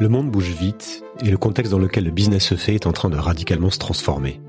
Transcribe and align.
Le 0.00 0.08
monde 0.08 0.30
bouge 0.30 0.48
vite 0.48 1.04
et 1.22 1.30
le 1.30 1.36
contexte 1.36 1.70
dans 1.70 1.78
lequel 1.78 2.04
le 2.04 2.10
business 2.10 2.42
se 2.42 2.54
fait 2.54 2.74
est 2.74 2.86
en 2.86 2.92
train 2.92 3.10
de 3.10 3.18
radicalement 3.18 3.68
se 3.68 3.78
transformer. 3.78 4.40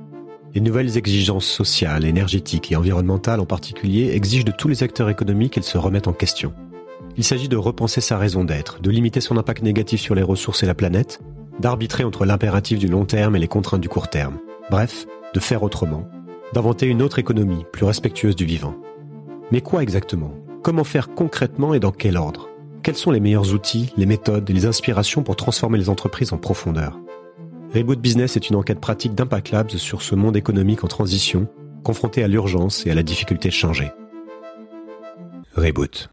Les 0.53 0.61
nouvelles 0.61 0.97
exigences 0.97 1.45
sociales, 1.45 2.05
énergétiques 2.05 2.71
et 2.71 2.77
environnementales 2.77 3.41
en 3.41 3.45
particulier 3.45 4.15
exigent 4.15 4.45
de 4.45 4.53
tous 4.53 4.69
les 4.69 4.81
acteurs 4.81 5.09
économiques 5.09 5.51
qu'ils 5.51 5.63
se 5.63 5.77
remettent 5.77 6.07
en 6.07 6.13
question. 6.13 6.53
Il 7.17 7.25
s'agit 7.25 7.49
de 7.49 7.57
repenser 7.57 7.99
sa 7.99 8.17
raison 8.17 8.45
d'être, 8.45 8.81
de 8.81 8.89
limiter 8.89 9.19
son 9.19 9.35
impact 9.35 9.61
négatif 9.61 9.99
sur 9.99 10.15
les 10.15 10.21
ressources 10.21 10.63
et 10.63 10.67
la 10.67 10.73
planète, 10.73 11.19
d'arbitrer 11.59 12.05
entre 12.05 12.25
l'impératif 12.25 12.79
du 12.79 12.87
long 12.87 13.03
terme 13.03 13.35
et 13.35 13.39
les 13.39 13.49
contraintes 13.49 13.81
du 13.81 13.89
court 13.89 14.07
terme. 14.07 14.37
Bref, 14.69 15.05
de 15.33 15.39
faire 15.41 15.63
autrement, 15.63 16.07
d'inventer 16.53 16.85
une 16.85 17.01
autre 17.01 17.19
économie 17.19 17.65
plus 17.73 17.83
respectueuse 17.83 18.37
du 18.37 18.45
vivant. 18.45 18.75
Mais 19.51 19.59
quoi 19.59 19.83
exactement? 19.83 20.31
Comment 20.63 20.85
faire 20.85 21.13
concrètement 21.13 21.73
et 21.73 21.81
dans 21.81 21.91
quel 21.91 22.15
ordre? 22.15 22.50
Quels 22.83 22.95
sont 22.95 23.11
les 23.11 23.19
meilleurs 23.19 23.53
outils, 23.53 23.93
les 23.95 24.05
méthodes 24.05 24.49
et 24.49 24.53
les 24.53 24.65
inspirations 24.65 25.23
pour 25.23 25.35
transformer 25.35 25.77
les 25.77 25.89
entreprises 25.89 26.33
en 26.33 26.37
profondeur? 26.37 26.99
Reboot 27.73 27.99
Business 27.99 28.35
est 28.35 28.49
une 28.49 28.55
enquête 28.55 28.81
pratique 28.81 29.15
d'Impact 29.15 29.51
Labs 29.51 29.69
sur 29.71 30.01
ce 30.01 30.15
monde 30.15 30.35
économique 30.35 30.83
en 30.83 30.87
transition, 30.87 31.47
confronté 31.83 32.23
à 32.23 32.27
l'urgence 32.27 32.85
et 32.85 32.91
à 32.91 32.95
la 32.95 33.03
difficulté 33.03 33.49
de 33.49 33.53
changer. 33.53 33.91
Reboot. 35.55 36.09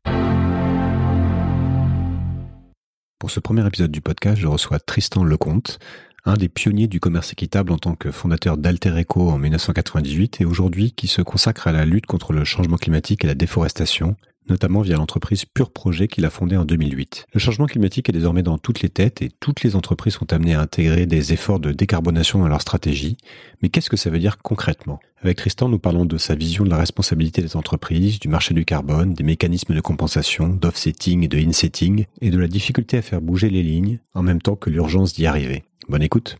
Pour 3.19 3.31
ce 3.31 3.41
premier 3.41 3.67
épisode 3.67 3.91
du 3.91 4.01
podcast, 4.01 4.37
je 4.37 4.47
reçois 4.47 4.79
Tristan 4.79 5.25
Lecomte, 5.25 5.79
un 6.25 6.35
des 6.35 6.49
pionniers 6.49 6.87
du 6.87 7.01
commerce 7.01 7.33
équitable 7.33 7.73
en 7.73 7.79
tant 7.79 7.95
que 7.95 8.11
fondateur 8.11 8.59
d'Alter 8.59 8.91
Eco 9.01 9.31
en 9.31 9.39
1998 9.39 10.41
et 10.41 10.45
aujourd'hui 10.45 10.93
qui 10.93 11.09
se 11.09 11.23
consacre 11.23 11.67
à 11.67 11.73
la 11.73 11.85
lutte 11.85 12.07
contre 12.07 12.33
le 12.33 12.45
changement 12.45 12.77
climatique 12.77 13.25
et 13.25 13.27
la 13.27 13.35
déforestation 13.35 14.17
notamment 14.49 14.81
via 14.81 14.97
l'entreprise 14.97 15.45
Pure 15.45 15.71
Projet 15.71 16.09
qu'il 16.09 16.25
a 16.25 16.31
fondée 16.31 16.57
en 16.57 16.65
2008. 16.65 17.27
Le 17.33 17.41
changement 17.41 17.67
climatique 17.67 18.09
est 18.09 18.13
désormais 18.13 18.43
dans 18.43 18.59
toutes 18.59 18.83
les 18.83 18.89
têtes 18.89 19.23
et 19.23 19.31
toutes 19.41 19.63
les 19.63 19.77
entreprises 19.77 20.15
sont 20.15 20.33
amenées 20.33 20.55
à 20.55 20.61
intégrer 20.61 21.07
des 21.07 21.33
efforts 21.33 21.61
de 21.61 21.73
décarbonation 21.73 22.39
dans 22.39 22.49
leur 22.49 22.61
stratégie. 22.61 23.17
Mais 23.63 23.69
qu'est-ce 23.69 23.91
que 23.91 23.97
ça 23.97 24.11
veut 24.11 24.19
dire 24.19 24.39
concrètement? 24.39 25.01
Avec 25.21 25.37
Tristan, 25.39 25.69
nous 25.69 25.79
parlons 25.79 26.05
de 26.05 26.17
sa 26.17 26.35
vision 26.35 26.65
de 26.65 26.71
la 26.71 26.77
responsabilité 26.77 27.43
des 27.43 27.57
entreprises, 27.57 28.21
du 28.21 28.29
marché 28.29 28.55
du 28.55 28.65
carbone, 28.65 29.15
des 29.15 29.25
mécanismes 29.25 29.75
de 29.75 29.81
compensation, 29.81 30.49
d'offsetting 30.49 31.25
et 31.25 31.29
de 31.29 31.39
insetting, 31.39 32.07
et 32.21 32.31
de 32.31 32.39
la 32.39 32.47
difficulté 32.47 32.99
à 32.99 33.03
faire 33.03 33.21
bouger 33.21 33.51
les 33.51 33.63
lignes 33.63 33.99
en 34.15 34.23
même 34.23 34.41
temps 34.41 34.57
que 34.57 34.71
l'urgence 34.71 35.13
d'y 35.13 35.27
arriver. 35.27 35.65
Bonne 35.89 36.03
écoute. 36.03 36.37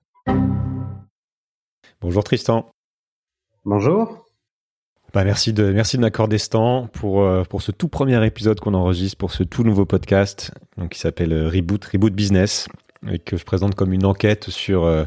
Bonjour 2.01 2.23
Tristan. 2.23 2.71
Bonjour. 3.65 4.28
Bah 5.15 5.25
merci 5.25 5.55
de 5.55 5.73
merci 5.73 5.97
de 5.97 6.03
m'accorder 6.03 6.37
ce 6.37 6.51
temps 6.51 6.87
pour 6.93 7.23
euh, 7.23 7.43
pour 7.43 7.63
ce 7.63 7.73
tout 7.73 7.89
premier 7.89 8.25
épisode 8.27 8.61
qu'on 8.61 8.75
enregistre 8.75 9.17
pour 9.17 9.31
ce 9.31 9.43
tout 9.43 9.65
nouveau 9.65 9.87
podcast 9.87 10.53
donc 10.77 10.91
qui 10.91 10.99
s'appelle 10.99 11.33
euh, 11.33 11.49
Reboot 11.49 11.83
Reboot 11.83 12.13
Business 12.13 12.69
et 13.11 13.19
que 13.19 13.39
je 13.39 13.45
présente 13.45 13.75
comme 13.75 13.95
une 13.95 14.05
enquête 14.05 14.51
sur 14.51 14.85
euh, 14.85 15.05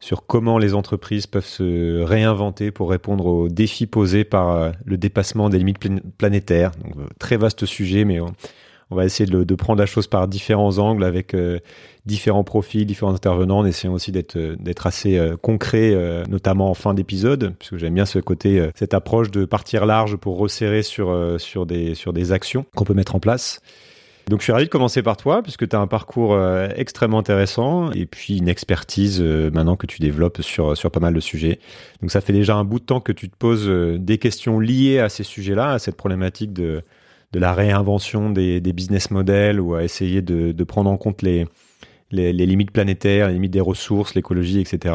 sur 0.00 0.24
comment 0.26 0.56
les 0.56 0.72
entreprises 0.72 1.26
peuvent 1.26 1.44
se 1.44 2.00
réinventer 2.00 2.70
pour 2.70 2.88
répondre 2.88 3.26
aux 3.26 3.48
défis 3.50 3.86
posés 3.86 4.24
par 4.24 4.72
le 4.84 4.96
dépassement 4.96 5.48
des 5.48 5.58
limites 5.58 5.78
planétaires. 6.18 6.72
Donc, 6.82 6.94
très 7.20 7.36
vaste 7.36 7.66
sujet, 7.66 8.04
mais 8.04 8.18
va 8.92 9.04
essayer 9.04 9.28
de, 9.28 9.54
prendre 9.54 9.78
la 9.78 9.86
chose 9.86 10.06
par 10.06 10.28
différents 10.28 10.78
angles 10.78 11.04
avec 11.04 11.34
euh, 11.34 11.58
différents 12.06 12.44
profils, 12.44 12.86
différents 12.86 13.14
intervenants, 13.14 13.58
en 13.58 13.64
essayant 13.64 13.92
aussi 13.92 14.12
d'être 14.12 14.36
euh, 14.36 14.56
assez 14.84 15.18
euh, 15.18 15.36
concret, 15.36 15.94
notamment 16.28 16.70
en 16.70 16.74
fin 16.74 16.94
d'épisode, 16.94 17.54
puisque 17.58 17.76
j'aime 17.76 17.94
bien 17.94 18.06
ce 18.06 18.18
côté, 18.18 18.70
cette 18.74 18.94
approche 18.94 19.30
de 19.30 19.44
partir 19.44 19.86
large 19.86 20.16
pour 20.16 20.38
resserrer 20.38 20.82
sur 20.82 21.16
sur 21.38 21.66
des 21.66 21.94
sur 21.94 22.12
des 22.12 22.32
actions 22.32 22.64
qu'on 22.74 22.84
peut 22.84 22.94
mettre 22.94 23.14
en 23.14 23.20
place. 23.20 23.60
Donc 24.28 24.40
je 24.40 24.44
suis 24.44 24.52
ravi 24.52 24.66
de 24.66 24.70
commencer 24.70 25.02
par 25.02 25.16
toi, 25.16 25.42
puisque 25.42 25.68
tu 25.68 25.74
as 25.74 25.80
un 25.80 25.86
parcours 25.86 26.38
extrêmement 26.76 27.18
intéressant 27.18 27.90
et 27.92 28.06
puis 28.06 28.38
une 28.38 28.48
expertise 28.48 29.20
maintenant 29.20 29.76
que 29.76 29.86
tu 29.86 30.00
développes 30.00 30.42
sur, 30.42 30.76
sur 30.76 30.90
pas 30.90 31.00
mal 31.00 31.14
de 31.14 31.20
sujets. 31.20 31.58
Donc 32.00 32.10
ça 32.10 32.20
fait 32.20 32.32
déjà 32.32 32.56
un 32.56 32.64
bout 32.64 32.78
de 32.78 32.84
temps 32.84 33.00
que 33.00 33.12
tu 33.12 33.28
te 33.28 33.36
poses 33.36 33.68
des 33.68 34.18
questions 34.18 34.60
liées 34.60 35.00
à 35.00 35.08
ces 35.08 35.24
sujets-là, 35.24 35.72
à 35.72 35.78
cette 35.78 35.96
problématique 35.96 36.52
de, 36.52 36.82
de 37.32 37.38
la 37.38 37.52
réinvention 37.54 38.30
des, 38.30 38.60
business 38.60 39.10
models 39.10 39.60
ou 39.60 39.74
à 39.74 39.84
essayer 39.84 40.22
de, 40.22 40.64
prendre 40.64 40.90
en 40.90 40.96
compte 40.96 41.22
les, 41.22 41.46
limites 42.10 42.70
planétaires, 42.70 43.28
les 43.28 43.34
limites 43.34 43.52
des 43.52 43.60
ressources, 43.60 44.14
l'écologie, 44.14 44.60
etc. 44.60 44.94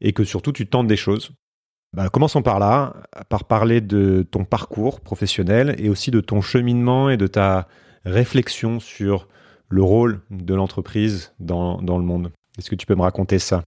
Et 0.00 0.12
que 0.12 0.24
surtout 0.24 0.52
tu 0.52 0.66
tentes 0.66 0.86
des 0.86 0.96
choses. 0.96 1.32
Bah, 1.92 2.08
commençons 2.10 2.42
par 2.42 2.58
là, 2.58 2.94
par 3.28 3.44
parler 3.44 3.80
de 3.80 4.26
ton 4.30 4.44
parcours 4.44 5.00
professionnel 5.00 5.74
et 5.78 5.88
aussi 5.88 6.10
de 6.10 6.20
ton 6.20 6.40
cheminement 6.40 7.08
et 7.08 7.16
de 7.16 7.26
ta 7.26 7.68
réflexion 8.04 8.80
sur 8.80 9.28
le 9.68 9.82
rôle 9.82 10.20
de 10.30 10.54
l'entreprise 10.54 11.32
dans, 11.40 11.78
le 11.80 12.04
monde. 12.04 12.30
Est-ce 12.58 12.70
que 12.70 12.74
tu 12.74 12.86
peux 12.86 12.94
me 12.94 13.02
raconter 13.02 13.38
ça? 13.38 13.62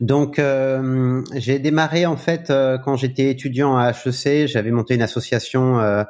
Donc, 0.00 0.38
euh, 0.38 1.22
j'ai 1.34 1.58
démarré 1.58 2.06
en 2.06 2.16
fait 2.16 2.50
euh, 2.50 2.76
quand 2.78 2.96
j'étais 2.96 3.30
étudiant 3.30 3.76
à 3.76 3.90
HEC. 3.90 4.48
J'avais 4.48 4.72
monté 4.72 4.94
une 4.94 5.02
association 5.02 5.78
euh, 5.78 6.02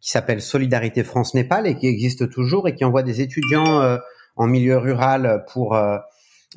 qui 0.00 0.10
s'appelle 0.10 0.42
Solidarité 0.42 1.04
France 1.04 1.34
Népal 1.34 1.66
et 1.66 1.76
qui 1.76 1.86
existe 1.86 2.30
toujours 2.30 2.68
et 2.68 2.74
qui 2.74 2.84
envoie 2.84 3.02
des 3.02 3.20
étudiants 3.20 3.80
euh, 3.80 3.98
en 4.36 4.46
milieu 4.46 4.78
rural 4.78 5.44
pour 5.52 5.74
euh, 5.74 5.98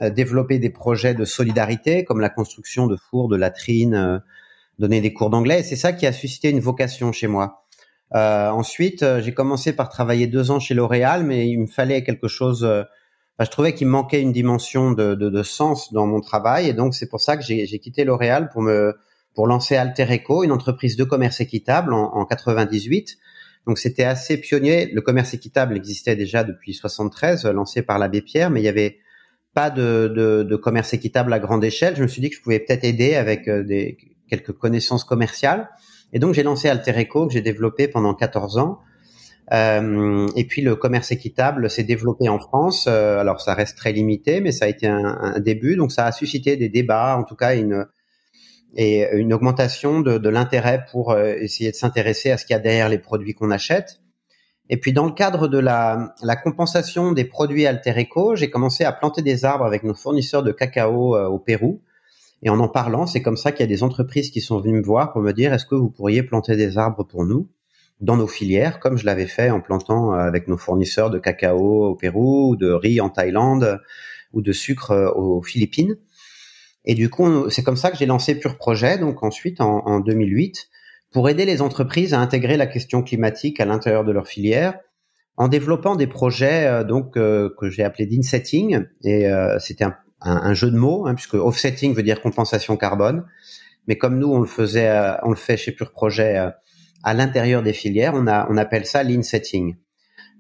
euh, 0.02 0.10
développer 0.10 0.60
des 0.60 0.70
projets 0.70 1.14
de 1.14 1.26
solidarité 1.26 2.04
comme 2.04 2.20
la 2.20 2.30
construction 2.30 2.88
de 2.88 2.96
fours, 2.96 3.30
de 3.30 3.38
latrines, 3.38 4.22
donner 4.78 5.02
des 5.02 5.14
cours 5.14 5.30
d'anglais. 5.30 5.64
C'est 5.64 5.76
ça 5.76 5.94
qui 5.94 6.06
a 6.06 6.14
suscité 6.14 6.50
une 6.50 6.60
vocation 6.60 7.12
chez 7.12 7.28
moi. 7.28 7.64
ensuite, 8.12 9.06
j'ai 9.20 9.34
commencé 9.34 9.74
par 9.74 9.90
travailler 9.90 10.28
deux 10.28 10.52
ans 10.52 10.60
chez 10.60 10.74
L'Oréal, 10.74 11.24
mais 11.24 11.48
il 11.50 11.60
me 11.60 11.68
fallait 11.68 12.04
quelque 12.04 12.28
chose. 12.28 12.68
je 13.40 13.50
trouvais 13.50 13.74
qu'il 13.74 13.88
manquait 13.88 14.22
une 14.22 14.32
dimension 14.32 14.92
de, 14.92 15.16
de, 15.16 15.30
de, 15.30 15.44
sens 15.44 15.92
dans 15.92 16.08
mon 16.08 16.22
travail, 16.22 16.70
et 16.70 16.74
donc 16.74 16.96
c'est 16.96 17.10
pour 17.10 17.20
ça 17.20 17.36
que 17.36 17.44
j'ai 17.44 17.80
quitté 17.80 18.04
L'Oréal 18.04 18.50
pour 18.50 18.62
me 18.62 18.96
pour 19.40 19.48
lancer 19.48 19.78
Alter 19.78 20.06
Eco, 20.14 20.44
une 20.44 20.52
entreprise 20.52 20.98
de 20.98 21.06
commerce 21.06 21.40
équitable 21.40 21.94
en, 21.94 22.14
en 22.14 22.26
98 22.26 23.18
donc 23.66 23.78
c'était 23.78 24.04
assez 24.04 24.38
pionnier. 24.38 24.92
Le 24.92 25.00
commerce 25.00 25.34
équitable 25.34 25.78
existait 25.78 26.18
déjà 26.18 26.44
depuis 26.44 26.74
73, 26.74 27.46
lancé 27.46 27.82
par 27.82 28.00
l'abbé 28.00 28.22
Pierre, 28.22 28.50
mais 28.50 28.60
il 28.60 28.64
n'y 28.64 28.70
avait 28.70 28.98
pas 29.54 29.70
de, 29.70 30.60
commerce 30.62 30.94
équitable 30.94 31.32
à 31.32 31.40
grande 31.40 31.64
échelle. 31.64 31.96
Je 31.96 32.02
me 32.02 32.08
suis 32.08 32.22
dit 32.22 32.30
que 32.30 32.36
je 32.36 32.42
pouvais 32.42 32.60
peut-être 32.60 32.84
aider 32.84 33.16
avec 33.16 33.48
euh, 33.48 33.64
quelques 34.30 34.52
connaissances 34.52 35.06
commerciales. 35.06 35.70
Et 36.12 36.20
donc 36.20 36.34
j'ai 36.34 36.44
lancé 36.44 36.68
Altereco 36.68 37.28
que 37.28 37.34
j'ai 37.34 37.42
développé 37.42 37.88
pendant 37.88 38.14
14 38.14 38.58
ans. 38.58 38.80
Euh, 39.54 40.28
et 40.36 40.44
puis 40.44 40.62
le 40.62 40.76
commerce 40.76 41.12
équitable 41.12 41.70
s'est 41.70 41.84
développé 41.84 42.28
en 42.28 42.40
France. 42.40 42.88
Euh, 42.90 43.20
alors 43.20 43.40
ça 43.40 43.54
reste 43.54 43.78
très 43.78 43.94
limité, 43.94 44.42
mais 44.42 44.52
ça 44.52 44.66
a 44.66 44.68
été 44.68 44.86
un, 44.86 45.06
un, 45.06 45.40
début. 45.40 45.78
Donc 45.78 45.94
ça 45.94 46.06
a 46.06 46.12
suscité 46.12 46.58
des 46.58 46.68
débats, 46.68 47.16
en 47.18 47.24
tout 47.24 47.36
cas 47.36 47.56
une, 47.56 47.86
et 48.76 49.08
une 49.14 49.34
augmentation 49.34 50.02
de, 50.02 50.18
de 50.18 50.30
l'intérêt 50.30 50.86
pour 50.92 51.12
euh, 51.12 51.34
essayer 51.40 51.72
de 51.72 51.76
s'intéresser 51.76 52.32
à 52.32 52.38
ce 52.38 52.46
qu'il 52.46 52.54
y 52.54 52.58
a 52.58 52.62
derrière 52.62 52.90
les 52.90 53.00
produits 53.00 53.34
qu'on 53.34 53.52
achète. 53.52 54.02
Et 54.70 54.78
puis 54.78 54.94
dans 54.94 55.06
le 55.06 55.12
cadre 55.12 55.48
de 55.48 55.58
la, 55.58 56.14
la 56.22 56.36
compensation 56.36 57.12
des 57.12 57.26
produits 57.26 57.66
Alter 57.66 57.94
Eco, 58.00 58.36
j'ai 58.36 58.52
commencé 58.52 58.84
à 58.84 58.92
planter 58.92 59.24
des 59.24 59.44
arbres 59.44 59.66
avec 59.66 59.84
nos 59.84 59.96
fournisseurs 59.96 60.44
de 60.44 60.52
cacao 60.52 61.16
euh, 61.16 61.28
au 61.28 61.40
Pérou. 61.40 61.82
Et 62.44 62.50
en 62.50 62.60
en 62.60 62.70
parlant, 62.70 63.06
c'est 63.06 63.22
comme 63.22 63.36
ça 63.36 63.52
qu'il 63.52 63.62
y 63.62 63.64
a 63.64 63.68
des 63.68 63.84
entreprises 63.84 64.30
qui 64.30 64.40
sont 64.40 64.60
venues 64.60 64.78
me 64.78 64.84
voir 64.84 65.12
pour 65.12 65.22
me 65.22 65.34
dire 65.34 65.54
est-ce 65.54 65.66
que 65.66 65.76
vous 65.76 65.90
pourriez 65.90 66.24
planter 66.24 66.56
des 66.56 66.78
arbres 66.78 67.04
pour 67.04 67.26
nous 67.26 67.50
dans 68.00 68.16
nos 68.16 68.28
filières, 68.28 68.80
comme 68.80 68.98
je 68.98 69.06
l'avais 69.06 69.26
fait 69.26 69.50
en 69.50 69.60
plantant 69.60 70.14
euh, 70.14 70.20
avec 70.20 70.48
nos 70.48 70.56
fournisseurs 70.56 71.10
de 71.10 71.18
cacao 71.18 71.88
au 71.88 71.96
Pérou, 71.96 72.52
ou 72.52 72.56
de 72.56 72.72
riz 72.72 73.02
en 73.02 73.10
Thaïlande, 73.10 73.82
ou 74.32 74.42
de 74.42 74.52
sucre 74.52 75.12
aux 75.16 75.42
Philippines. 75.42 75.98
Et 76.86 76.96
du 76.96 77.10
coup, 77.10 77.50
c'est 77.50 77.64
comme 77.64 77.76
ça 77.76 77.92
que 77.92 77.98
j'ai 77.98 78.06
lancé 78.06 78.36
Pure 78.40 78.58
Projet, 78.58 78.98
donc 78.98 79.24
ensuite 79.24 79.62
en, 79.62 79.86
en, 79.86 80.00
2008, 80.00 80.70
pour 81.12 81.30
aider 81.30 81.46
les 81.46 81.62
entreprises 81.62 82.14
à 82.14 82.20
intégrer 82.20 82.58
la 82.58 82.68
question 82.68 83.04
climatique 83.04 83.60
à 83.60 83.66
l'intérieur 83.66 84.04
de 84.04 84.12
leur 84.12 84.28
filière, 84.28 84.80
en 85.38 85.48
développant 85.48 85.96
des 85.96 86.08
projets 86.08 86.68
euh, 86.68 86.84
donc 86.84 87.18
euh, 87.18 87.50
que 87.60 87.70
j'ai 87.70 87.84
appelé 87.84 88.06
d'insetting. 88.06 88.86
Et 89.04 89.28
euh, 89.28 89.58
c'était 89.60 89.86
un, 89.86 89.96
un, 90.22 90.54
jeu 90.54 90.70
de 90.70 90.78
mots, 90.78 91.08
hein, 91.08 91.16
puisque 91.16 91.36
offsetting 91.36 91.94
veut 91.96 92.04
dire 92.04 92.22
compensation 92.22 92.78
carbone. 92.78 93.26
Mais 93.88 93.98
comme 93.98 94.20
nous, 94.20 94.32
on 94.32 94.40
le 94.40 94.48
faisait, 94.48 94.92
on 95.24 95.30
le 95.30 95.36
fait 95.36 95.58
chez 95.58 95.72
Pure 95.72 95.92
Projet 95.92 96.52
à 97.04 97.14
l'intérieur 97.14 97.64
des 97.64 97.74
filières, 97.74 98.14
on, 98.14 98.28
a, 98.28 98.48
on 98.52 98.58
appelle 98.58 98.86
ça 98.86 99.02
l'insetting. 99.04 99.78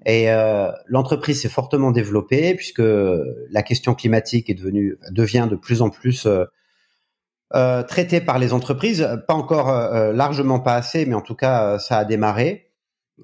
Et 0.05 0.31
euh, 0.31 0.71
l'entreprise 0.87 1.41
s'est 1.41 1.49
fortement 1.49 1.91
développée 1.91 2.55
puisque 2.55 2.81
la 2.81 3.63
question 3.63 3.93
climatique 3.95 4.49
est 4.49 4.53
devenue 4.53 4.97
devient 5.11 5.47
de 5.49 5.55
plus 5.55 5.81
en 5.81 5.89
plus 5.89 6.25
euh, 6.25 6.45
euh 7.53 7.83
traitée 7.83 8.21
par 8.21 8.39
les 8.39 8.53
entreprises, 8.53 9.07
pas 9.27 9.33
encore 9.33 9.69
euh, 9.69 10.13
largement 10.13 10.59
pas 10.59 10.75
assez, 10.75 11.05
mais 11.05 11.15
en 11.15 11.21
tout 11.21 11.35
cas 11.35 11.79
ça 11.79 11.97
a 11.97 12.05
démarré. 12.05 12.67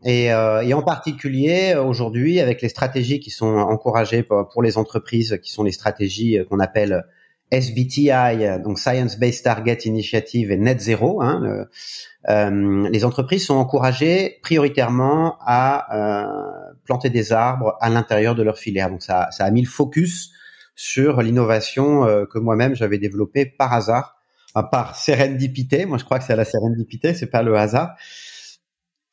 Et, 0.04 0.26
et 0.26 0.74
en 0.74 0.82
particulier 0.82 1.74
aujourd'hui 1.74 2.42
avec 2.42 2.62
les 2.62 2.68
stratégies 2.68 3.22
qui 3.22 3.30
sont 3.30 3.56
encouragées 3.56 4.24
pour, 4.24 4.50
pour, 4.50 4.62
les 4.62 4.78
entreprises, 4.78 5.40
qui 5.42 5.54
sont 5.54 5.64
les 5.64 5.72
stratégies 5.72 6.38
qu'on 6.50 6.60
appelle 6.60 7.06
SBTI, 7.52 8.60
donc 8.62 8.78
Science 8.78 9.18
Based 9.18 9.46
Target 9.46 9.78
Initiative 9.86 10.52
et 10.52 10.58
Net 10.58 10.82
Zero. 10.82 11.22
Hein, 11.22 11.66
euh, 12.30 12.90
les 12.90 13.06
entreprises 13.06 13.46
sont 13.46 13.56
encouragées 13.56 14.40
prioritairement 14.42 15.38
à 15.42 15.96
euh, 15.96 16.74
planter 16.86 17.10
des 17.10 17.32
arbres 17.32 17.78
à 17.82 17.90
l'intérieur 17.90 18.36
de 18.36 18.42
leur 18.42 18.58
filière. 18.58 18.90
Donc 18.90 19.04
ça, 19.04 19.28
ça 19.32 19.46
a 19.46 19.52
mis 19.52 19.62
le 19.62 19.68
focus 19.68 20.32
sur 20.76 21.22
l'innovation 21.22 22.06
euh, 22.06 22.26
que 22.26 22.40
moi-même 22.40 22.76
j'avais 22.76 22.98
développée 22.98 23.46
par 23.46 23.74
hasard, 23.74 24.16
par 24.72 24.96
sérendipité. 24.96 25.86
Moi, 25.86 25.98
je 25.98 26.06
crois 26.06 26.18
que 26.18 26.26
c'est 26.26 26.36
la 26.36 26.46
sérendipité, 26.46 27.14
c'est 27.14 27.30
pas 27.30 27.44
le 27.44 27.56
hasard. 27.58 27.96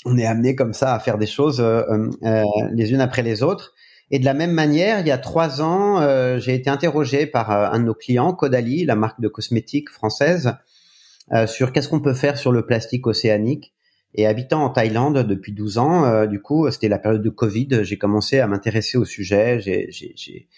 On 0.05 0.17
est 0.17 0.27
amené 0.27 0.57
comme 0.57 0.73
ça 0.73 0.95
à 0.95 0.99
faire 0.99 1.19
des 1.19 1.27
choses 1.27 1.61
les 2.73 2.93
unes 2.93 3.01
après 3.01 3.23
les 3.23 3.43
autres. 3.43 3.73
Et 4.11 4.19
de 4.19 4.25
la 4.25 4.35
même 4.35 4.51
manière, 4.53 5.01
il 5.01 5.07
y 5.07 5.13
a 5.13 5.19
trois 5.19 5.63
ans, 5.63 6.01
j'ai 6.39 6.55
été 6.55 6.71
interrogé 6.71 7.27
par 7.27 7.51
un 7.51 7.79
de 7.79 7.85
nos 7.85 7.95
clients, 7.95 8.33
Caudalie, 8.33 8.85
la 8.85 8.97
marque 8.97 9.21
de 9.21 9.29
cosmétiques 9.29 9.91
française, 9.91 10.49
euh, 10.49 10.72
sur 11.47 11.73
qu'est-ce 11.73 11.89
qu'on 11.89 12.01
peut 12.01 12.15
faire 12.15 12.37
sur 12.37 12.53
le 12.53 12.67
plastique 12.67 13.07
océanique. 13.07 13.73
Et 14.15 14.27
habitant 14.27 14.63
en 14.63 14.71
Thaïlande 14.71 15.27
depuis 15.27 15.53
12 15.53 15.79
ans, 15.79 16.05
euh, 16.05 16.27
du 16.27 16.41
coup, 16.41 16.71
c'était 16.71 16.89
la 16.89 16.99
période 16.99 17.23
de 17.23 17.31
Covid, 17.31 17.81
j'ai 17.83 17.97
commencé 17.97 18.41
à 18.41 18.47
m'intéresser 18.47 18.99
au 18.99 19.05
sujet. 19.05 19.59
J'ai, 19.61 19.87
j'ai, 19.91 20.13
j'ai, 20.17 20.49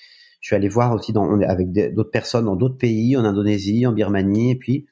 je 0.41 0.47
suis 0.47 0.57
allé 0.57 0.69
voir 0.69 0.93
aussi 0.93 1.13
dans, 1.13 1.41
avec 1.41 1.71
d'autres 1.95 2.11
personnes 2.11 2.47
dans 2.47 2.57
d'autres 2.57 2.77
pays, 2.79 3.17
en 3.17 3.25
Indonésie, 3.25 3.87
en 3.87 3.93
Birmanie, 3.93 4.51
et 4.51 4.57
puis 4.57 4.87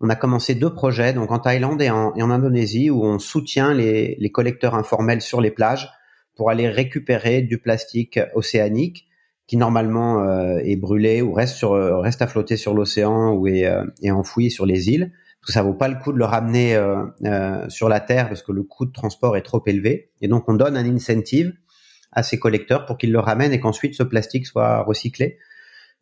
on 0.00 0.10
a 0.10 0.14
commencé 0.14 0.54
deux 0.54 0.74
projets, 0.74 1.14
donc 1.14 1.30
en 1.32 1.38
Thaïlande 1.38 1.80
et 1.80 1.88
en, 1.88 2.12
Indonésie, 2.30 2.90
où 2.90 3.02
on 3.02 3.18
soutient 3.18 3.72
les 3.72 4.30
collecteurs 4.30 4.74
informels 4.74 5.22
sur 5.22 5.40
les 5.40 5.50
plages 5.50 5.88
pour 6.36 6.50
aller 6.50 6.68
récupérer 6.68 7.40
du 7.40 7.56
plastique 7.58 8.20
océanique 8.34 9.05
qui 9.46 9.56
normalement 9.56 10.22
euh, 10.22 10.58
est 10.58 10.76
brûlé 10.76 11.22
ou 11.22 11.32
reste 11.32 11.56
sur 11.56 11.72
euh, 11.72 11.98
reste 12.00 12.20
à 12.22 12.26
flotter 12.26 12.56
sur 12.56 12.74
l'océan 12.74 13.32
ou 13.32 13.46
est, 13.46 13.64
euh, 13.64 13.84
est, 14.02 14.10
enfoui 14.10 14.50
sur 14.50 14.66
les 14.66 14.90
îles. 14.90 15.12
Parce 15.40 15.48
que 15.48 15.52
ça 15.52 15.62
vaut 15.62 15.74
pas 15.74 15.88
le 15.88 15.94
coup 15.96 16.12
de 16.12 16.18
le 16.18 16.24
ramener 16.24 16.76
sur 17.68 17.88
la 17.88 18.00
terre 18.00 18.26
parce 18.26 18.42
que 18.42 18.50
le 18.50 18.64
coût 18.64 18.84
de 18.84 18.90
transport 18.90 19.36
est 19.36 19.42
trop 19.42 19.62
élevé. 19.66 20.10
Et 20.20 20.26
donc 20.26 20.48
on 20.48 20.54
donne 20.54 20.76
un 20.76 20.84
incentive 20.84 21.52
à 22.10 22.24
ces 22.24 22.36
collecteurs 22.40 22.84
pour 22.84 22.98
qu'ils 22.98 23.12
le 23.12 23.20
ramènent 23.20 23.52
et 23.52 23.60
qu'ensuite 23.60 23.94
ce 23.94 24.02
plastique 24.02 24.44
soit 24.44 24.82
recyclé. 24.82 25.38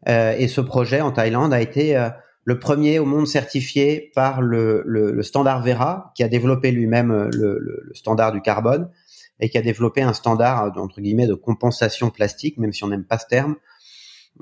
et 0.07 0.49
ce 0.49 0.63
projet 0.63 1.03
en 1.03 1.13
Thaïlande 1.13 1.53
a 1.53 1.61
été 1.61 2.09
le 2.45 2.59
premier 2.59 2.99
au 2.99 3.05
monde 3.05 3.27
certifié 3.27 4.13
par 4.15 4.41
le, 4.41 4.83
le, 4.87 5.13
le 5.13 5.23
standard 5.23 5.63
Vera, 5.63 6.13
qui 6.15 6.23
a 6.23 6.29
développé 6.29 6.71
lui-même 6.71 7.29
le, 7.35 7.59
le, 7.59 7.91
standard 7.93 8.33
du 8.33 8.41
carbone, 8.41 8.89
et 9.41 9.49
qui 9.49 9.59
a 9.59 9.63
développé 9.63 10.03
un 10.03 10.13
standard 10.13 10.73
entre 10.77 11.01
guillemets 11.01 11.27
de 11.27 11.35
compensation 11.35 12.11
plastique, 12.11 12.59
même 12.59 12.73
si 12.73 12.85
on 12.85 12.89
n'aime 12.89 13.05
pas 13.05 13.19
ce 13.19 13.27
terme. 13.27 13.57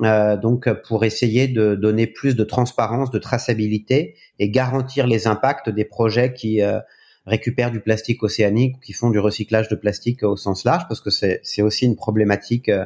Euh, 0.01 0.39
donc 0.39 0.73
pour 0.85 1.05
essayer 1.05 1.49
de 1.49 1.75
donner 1.75 2.07
plus 2.07 2.35
de 2.35 2.45
transparence, 2.45 3.11
de 3.11 3.19
traçabilité 3.19 4.17
et 4.39 4.49
garantir 4.49 5.07
les 5.07 5.27
impacts 5.27 5.69
des 5.69 5.85
projets 5.85 6.33
qui 6.33 6.63
euh, 6.63 6.79
récupèrent 7.27 7.71
du 7.71 7.81
plastique 7.81 8.23
océanique 8.23 8.77
ou 8.77 8.81
qui 8.81 8.93
font 8.93 9.11
du 9.11 9.19
recyclage 9.19 9.69
de 9.69 9.77
plastique 9.77 10.23
au 10.23 10.37
sens 10.37 10.65
large, 10.65 10.85
parce 10.89 11.01
que 11.01 11.11
c'est 11.11 11.63
aussi 11.63 11.87
une 11.87 11.97
problématique 11.97 12.69
euh, 12.69 12.85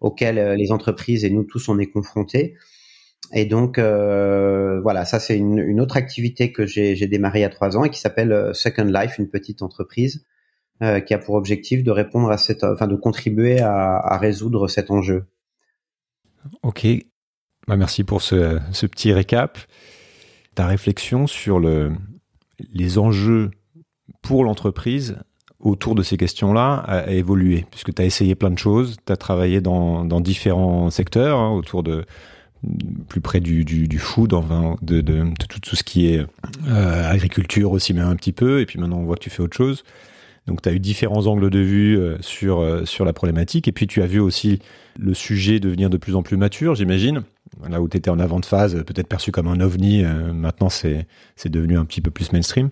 auquel 0.00 0.38
euh, 0.38 0.56
les 0.56 0.72
entreprises 0.72 1.24
et 1.24 1.30
nous 1.30 1.44
tous 1.44 1.68
on 1.68 1.78
est 1.78 1.86
confrontés. 1.86 2.56
Et 3.32 3.44
donc 3.44 3.78
euh, 3.78 4.80
voilà, 4.80 5.04
ça 5.04 5.20
c'est 5.20 5.36
une, 5.36 5.58
une, 5.58 5.80
autre 5.80 5.96
activité 5.96 6.52
que 6.52 6.66
j'ai 6.66 7.06
démarré 7.06 7.40
il 7.40 7.42
y 7.42 7.44
a 7.44 7.50
trois 7.50 7.76
ans 7.76 7.84
et 7.84 7.90
qui 7.90 8.00
s'appelle 8.00 8.50
Second 8.54 8.84
Life, 8.84 9.18
une 9.18 9.28
petite 9.28 9.62
entreprise 9.62 10.24
euh, 10.82 11.00
qui 11.00 11.12
a 11.12 11.18
pour 11.18 11.34
objectif 11.34 11.82
de 11.84 11.90
répondre 11.90 12.30
à 12.30 12.38
cette, 12.38 12.64
enfin 12.64 12.86
de 12.86 12.96
contribuer 12.96 13.60
à, 13.60 14.16
résoudre 14.18 14.66
cet 14.66 14.90
enjeu. 14.90 15.26
Ok, 16.62 16.86
bah, 17.68 17.76
merci 17.76 18.02
pour 18.02 18.22
ce, 18.22 18.86
petit 18.86 19.12
récap. 19.12 19.58
Ta 20.54 20.66
réflexion 20.66 21.26
sur 21.26 21.60
le, 21.60 21.92
les 22.72 22.98
enjeux 22.98 23.50
pour 24.22 24.42
l'entreprise 24.42 25.18
autour 25.58 25.94
de 25.94 26.02
ces 26.02 26.16
questions-là 26.16 26.76
a, 26.86 27.10
évolué, 27.10 27.66
puisque 27.70 27.94
tu 27.94 28.00
as 28.00 28.06
essayé 28.06 28.34
plein 28.34 28.50
de 28.50 28.58
choses, 28.58 28.96
tu 29.04 29.12
as 29.12 29.16
travaillé 29.16 29.60
dans, 29.60 30.04
différents 30.20 30.90
secteurs, 30.90 31.38
hein, 31.38 31.50
autour 31.50 31.82
de 31.82 32.06
plus 33.08 33.20
près 33.20 33.40
du, 33.40 33.64
du, 33.64 33.86
du 33.88 33.98
food, 33.98 34.30
de, 34.82 35.34
tout, 35.60 35.76
ce 35.76 35.82
qui 35.82 36.06
est 36.06 36.26
euh, 36.68 37.10
agriculture 37.10 37.72
aussi, 37.72 37.94
même 37.94 38.08
un 38.08 38.16
petit 38.16 38.32
peu, 38.32 38.60
et 38.60 38.66
puis 38.66 38.78
maintenant 38.78 38.98
on 38.98 39.04
voit 39.04 39.16
que 39.16 39.22
tu 39.22 39.30
fais 39.30 39.42
autre 39.42 39.56
chose. 39.56 39.84
Donc 40.46 40.62
tu 40.62 40.68
as 40.68 40.72
eu 40.72 40.80
différents 40.80 41.26
angles 41.26 41.50
de 41.50 41.58
vue 41.58 41.98
euh, 41.98 42.16
sur, 42.20 42.60
euh, 42.60 42.84
sur 42.84 43.04
la 43.04 43.12
problématique. 43.12 43.68
Et 43.68 43.72
puis 43.72 43.86
tu 43.86 44.02
as 44.02 44.06
vu 44.06 44.20
aussi 44.20 44.58
le 44.98 45.14
sujet 45.14 45.60
devenir 45.60 45.90
de 45.90 45.96
plus 45.96 46.16
en 46.16 46.22
plus 46.22 46.36
mature, 46.36 46.74
j'imagine. 46.74 47.22
Là 47.68 47.80
où 47.80 47.88
tu 47.88 47.96
étais 47.96 48.10
en 48.10 48.18
avant 48.18 48.40
de 48.40 48.46
phase, 48.46 48.82
peut-être 48.84 49.06
perçu 49.06 49.32
comme 49.32 49.48
un 49.48 49.60
ovni, 49.60 50.04
euh, 50.04 50.32
maintenant 50.32 50.68
c'est 50.68 51.06
devenu 51.46 51.78
un 51.78 51.84
petit 51.84 52.00
peu 52.00 52.10
plus 52.10 52.32
mainstream. 52.32 52.70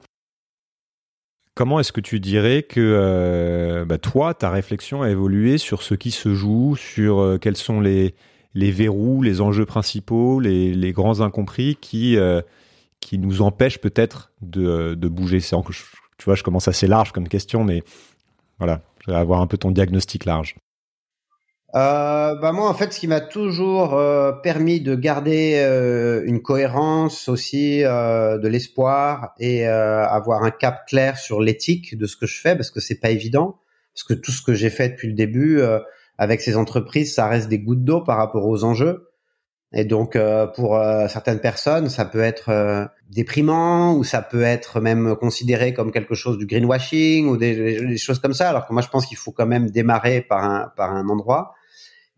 Comment 1.55 1.81
est-ce 1.81 1.93
que 1.93 2.01
tu 2.01 2.21
dirais 2.21 2.63
que 2.63 3.85
bah, 3.89 3.99
toi, 3.99 4.33
ta 4.33 4.49
réflexion 4.49 5.03
a 5.03 5.11
évolué 5.11 5.59
sur 5.59 5.83
ce 5.83 5.95
qui 5.95 6.13
se 6.13 6.33
joue, 6.33 6.77
sur 6.77 7.37
quels 7.41 7.57
sont 7.57 7.81
les, 7.81 8.15
les 8.55 8.71
verrous, 8.71 9.23
les 9.23 9.41
enjeux 9.41 9.67
principaux, 9.67 10.39
les, 10.39 10.73
les 10.73 10.93
grands 10.93 11.21
incompris 11.21 11.77
qui, 11.81 12.17
qui 13.01 13.19
nous 13.19 13.43
empêchent 13.43 13.81
peut-être 13.81 14.31
de, 14.41 14.95
de 14.95 15.09
bouger? 15.09 15.41
Tu 16.19 16.25
vois, 16.25 16.35
je 16.35 16.43
commence 16.43 16.69
assez 16.69 16.87
large 16.87 17.13
comme 17.13 17.29
question, 17.29 17.65
mais 17.65 17.83
voilà, 18.59 18.83
je 19.07 19.11
vais 19.11 19.17
avoir 19.17 19.41
un 19.41 19.47
peu 19.47 19.57
ton 19.57 19.71
diagnostic 19.71 20.25
large. 20.25 20.57
Euh, 21.75 22.35
bah 22.35 22.53
moi, 22.53 22.69
en 22.69 22.75
fait, 22.75 22.93
ce 22.95 22.99
qui 22.99 23.09
m'a 23.09 23.21
toujours 23.21 23.95
euh, 23.95 24.33
permis 24.33 24.81
de 24.81 24.95
garder 24.95 25.57
euh, 25.57 26.23
une 26.25 26.41
cohérence 26.41 27.29
aussi, 27.29 27.85
euh, 27.85 28.39
de 28.39 28.49
l'espoir 28.49 29.35
et 29.39 29.69
euh, 29.69 30.07
avoir 30.07 30.45
un 30.45 30.51
cap 30.51 30.87
clair 30.87 31.19
sur 31.19 31.43
l'éthique 31.43 31.97
de 31.97 32.07
ce 32.07 32.17
que 32.17 32.27
je 32.27 32.41
fais, 32.41 32.57
parce 32.57 32.71
que 32.71 32.81
c'est 32.81 33.01
pas 33.01 33.11
évident, 33.11 33.59
parce 33.95 34.05
que 34.05 34.15
tout 34.15 34.33
ce 34.33 34.41
que 34.41 34.55
j'ai 34.55 34.71
fait 34.71 34.89
depuis 34.89 35.09
le 35.09 35.15
début 35.15 35.61
avec 36.17 36.41
ces 36.41 36.57
entreprises, 36.57 37.15
ça 37.15 37.29
reste 37.29 37.49
des 37.49 37.59
gouttes 37.59 37.85
d'eau 37.85 38.01
par 38.01 38.17
rapport 38.17 38.47
aux 38.47 38.65
enjeux. 38.65 39.08
Et 39.73 39.85
donc, 39.85 40.17
euh, 40.17 40.47
pour 40.47 40.77
euh, 40.77 41.09
certaines 41.09 41.41
personnes, 41.41 41.91
ça 41.91 42.07
peut 42.07 42.23
être 42.23 42.49
euh, 42.49 42.87
déprimant 43.11 43.95
ou 43.95 44.03
ça 44.03 44.23
peut 44.23 44.43
être 44.43 44.81
même 44.81 45.15
considéré 45.17 45.75
comme 45.75 45.93
quelque 45.93 46.15
chose 46.15 46.39
du 46.39 46.47
greenwashing 46.47 47.27
ou 47.27 47.37
des, 47.37 47.85
des 47.85 47.99
choses 47.99 48.19
comme 48.19 48.33
ça. 48.33 48.49
Alors 48.49 48.67
que 48.67 48.73
moi, 48.73 48.81
je 48.81 48.89
pense 48.89 49.05
qu'il 49.05 49.19
faut 49.19 49.33
quand 49.33 49.47
même 49.47 49.69
démarrer 49.71 50.23
par 50.23 50.43
un, 50.43 50.73
par 50.75 50.93
un 50.93 51.09
endroit. 51.09 51.55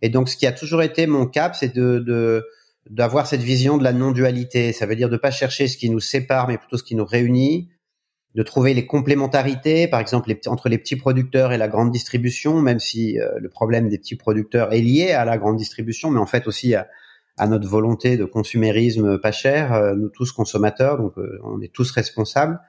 Et 0.01 0.11
donc, 0.11 0.29
ce 0.29 0.37
qui 0.37 0.47
a 0.47 0.53
toujours 0.53 0.83
été 0.83 1.09
mon 1.09 1.27
cap, 1.27 1.57
c'est 1.57 1.75
de, 1.75 2.47
d'avoir 2.89 3.27
cette 3.27 3.43
vision 3.43 3.79
de 3.79 3.85
la 3.85 3.93
non-dualité. 3.93 4.73
Ça 4.73 4.87
veut 4.87 4.97
dire 4.97 5.09
de 5.09 5.17
pas 5.17 5.33
chercher 5.33 5.67
ce 5.67 5.77
qui 5.77 5.91
nous 5.91 6.01
sépare, 6.01 6.47
mais 6.47 6.57
plutôt 6.57 6.79
ce 6.79 6.85
qui 6.85 6.95
nous 6.95 7.05
réunit, 7.05 7.69
de 8.37 8.45
trouver 8.45 8.75
les 8.75 8.87
complémentarités, 8.87 9.89
par 9.89 9.99
exemple 9.99 10.33
entre 10.47 10.69
les 10.69 10.79
petits 10.79 10.95
producteurs 10.95 11.53
et 11.53 11.59
la 11.59 11.67
grande 11.67 11.91
distribution, 11.91 12.63
même 12.63 12.79
si 12.79 13.19
le 13.39 13.49
problème 13.49 13.89
des 13.89 13.99
petits 13.99 14.15
producteurs 14.15 14.73
est 14.73 14.81
lié 14.81 15.11
à 15.11 15.25
la 15.25 15.37
grande 15.37 15.57
distribution, 15.57 16.11
mais 16.11 16.21
en 16.21 16.27
fait 16.27 16.47
aussi 16.47 16.77
à, 16.77 16.87
à 17.41 17.47
notre 17.47 17.67
volonté 17.67 18.19
de 18.19 18.27
consumérisme 18.27 19.19
pas 19.19 19.33
cher, 19.33 19.73
euh, 19.73 19.95
nous 19.95 20.11
tous 20.11 20.31
consommateurs, 20.31 20.99
donc 20.99 21.17
euh, 21.17 21.41
on 21.43 21.63
est 21.63 21.73
tous 21.73 21.91
responsables. 21.91 22.61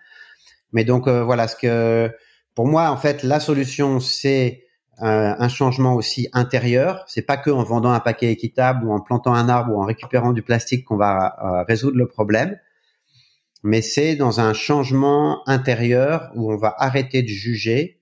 Mais 0.71 0.85
donc 0.85 1.07
euh, 1.07 1.23
voilà, 1.23 1.49
ce 1.49 1.57
que 1.57 2.09
pour 2.55 2.67
moi 2.67 2.89
en 2.89 2.95
fait 2.95 3.23
la 3.23 3.41
solution 3.41 3.99
c'est 3.99 4.63
un 5.03 5.49
changement 5.49 5.95
aussi 5.95 6.29
intérieur. 6.31 7.03
C'est 7.07 7.23
pas 7.23 7.35
que 7.35 7.49
en 7.49 7.63
vendant 7.63 7.91
un 7.91 7.99
paquet 7.99 8.31
équitable 8.31 8.85
ou 8.85 8.93
en 8.93 8.99
plantant 8.99 9.33
un 9.33 9.49
arbre 9.49 9.73
ou 9.73 9.81
en 9.81 9.85
récupérant 9.85 10.31
du 10.31 10.43
plastique 10.43 10.85
qu'on 10.85 10.97
va 10.97 11.63
résoudre 11.67 11.97
le 11.97 12.07
problème, 12.07 12.55
mais 13.63 13.81
c'est 13.81 14.15
dans 14.15 14.41
un 14.41 14.53
changement 14.53 15.41
intérieur 15.49 16.29
où 16.35 16.53
on 16.53 16.57
va 16.57 16.75
arrêter 16.77 17.23
de 17.23 17.29
juger 17.29 17.99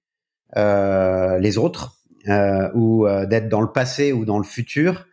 les 0.57 1.57
autres 1.57 2.01
euh, 2.27 2.69
ou 2.73 3.07
d'être 3.29 3.47
dans 3.47 3.61
le 3.61 3.71
passé 3.71 4.11
ou 4.11 4.25
dans 4.25 4.37
le 4.37 4.43
futur 4.43 5.05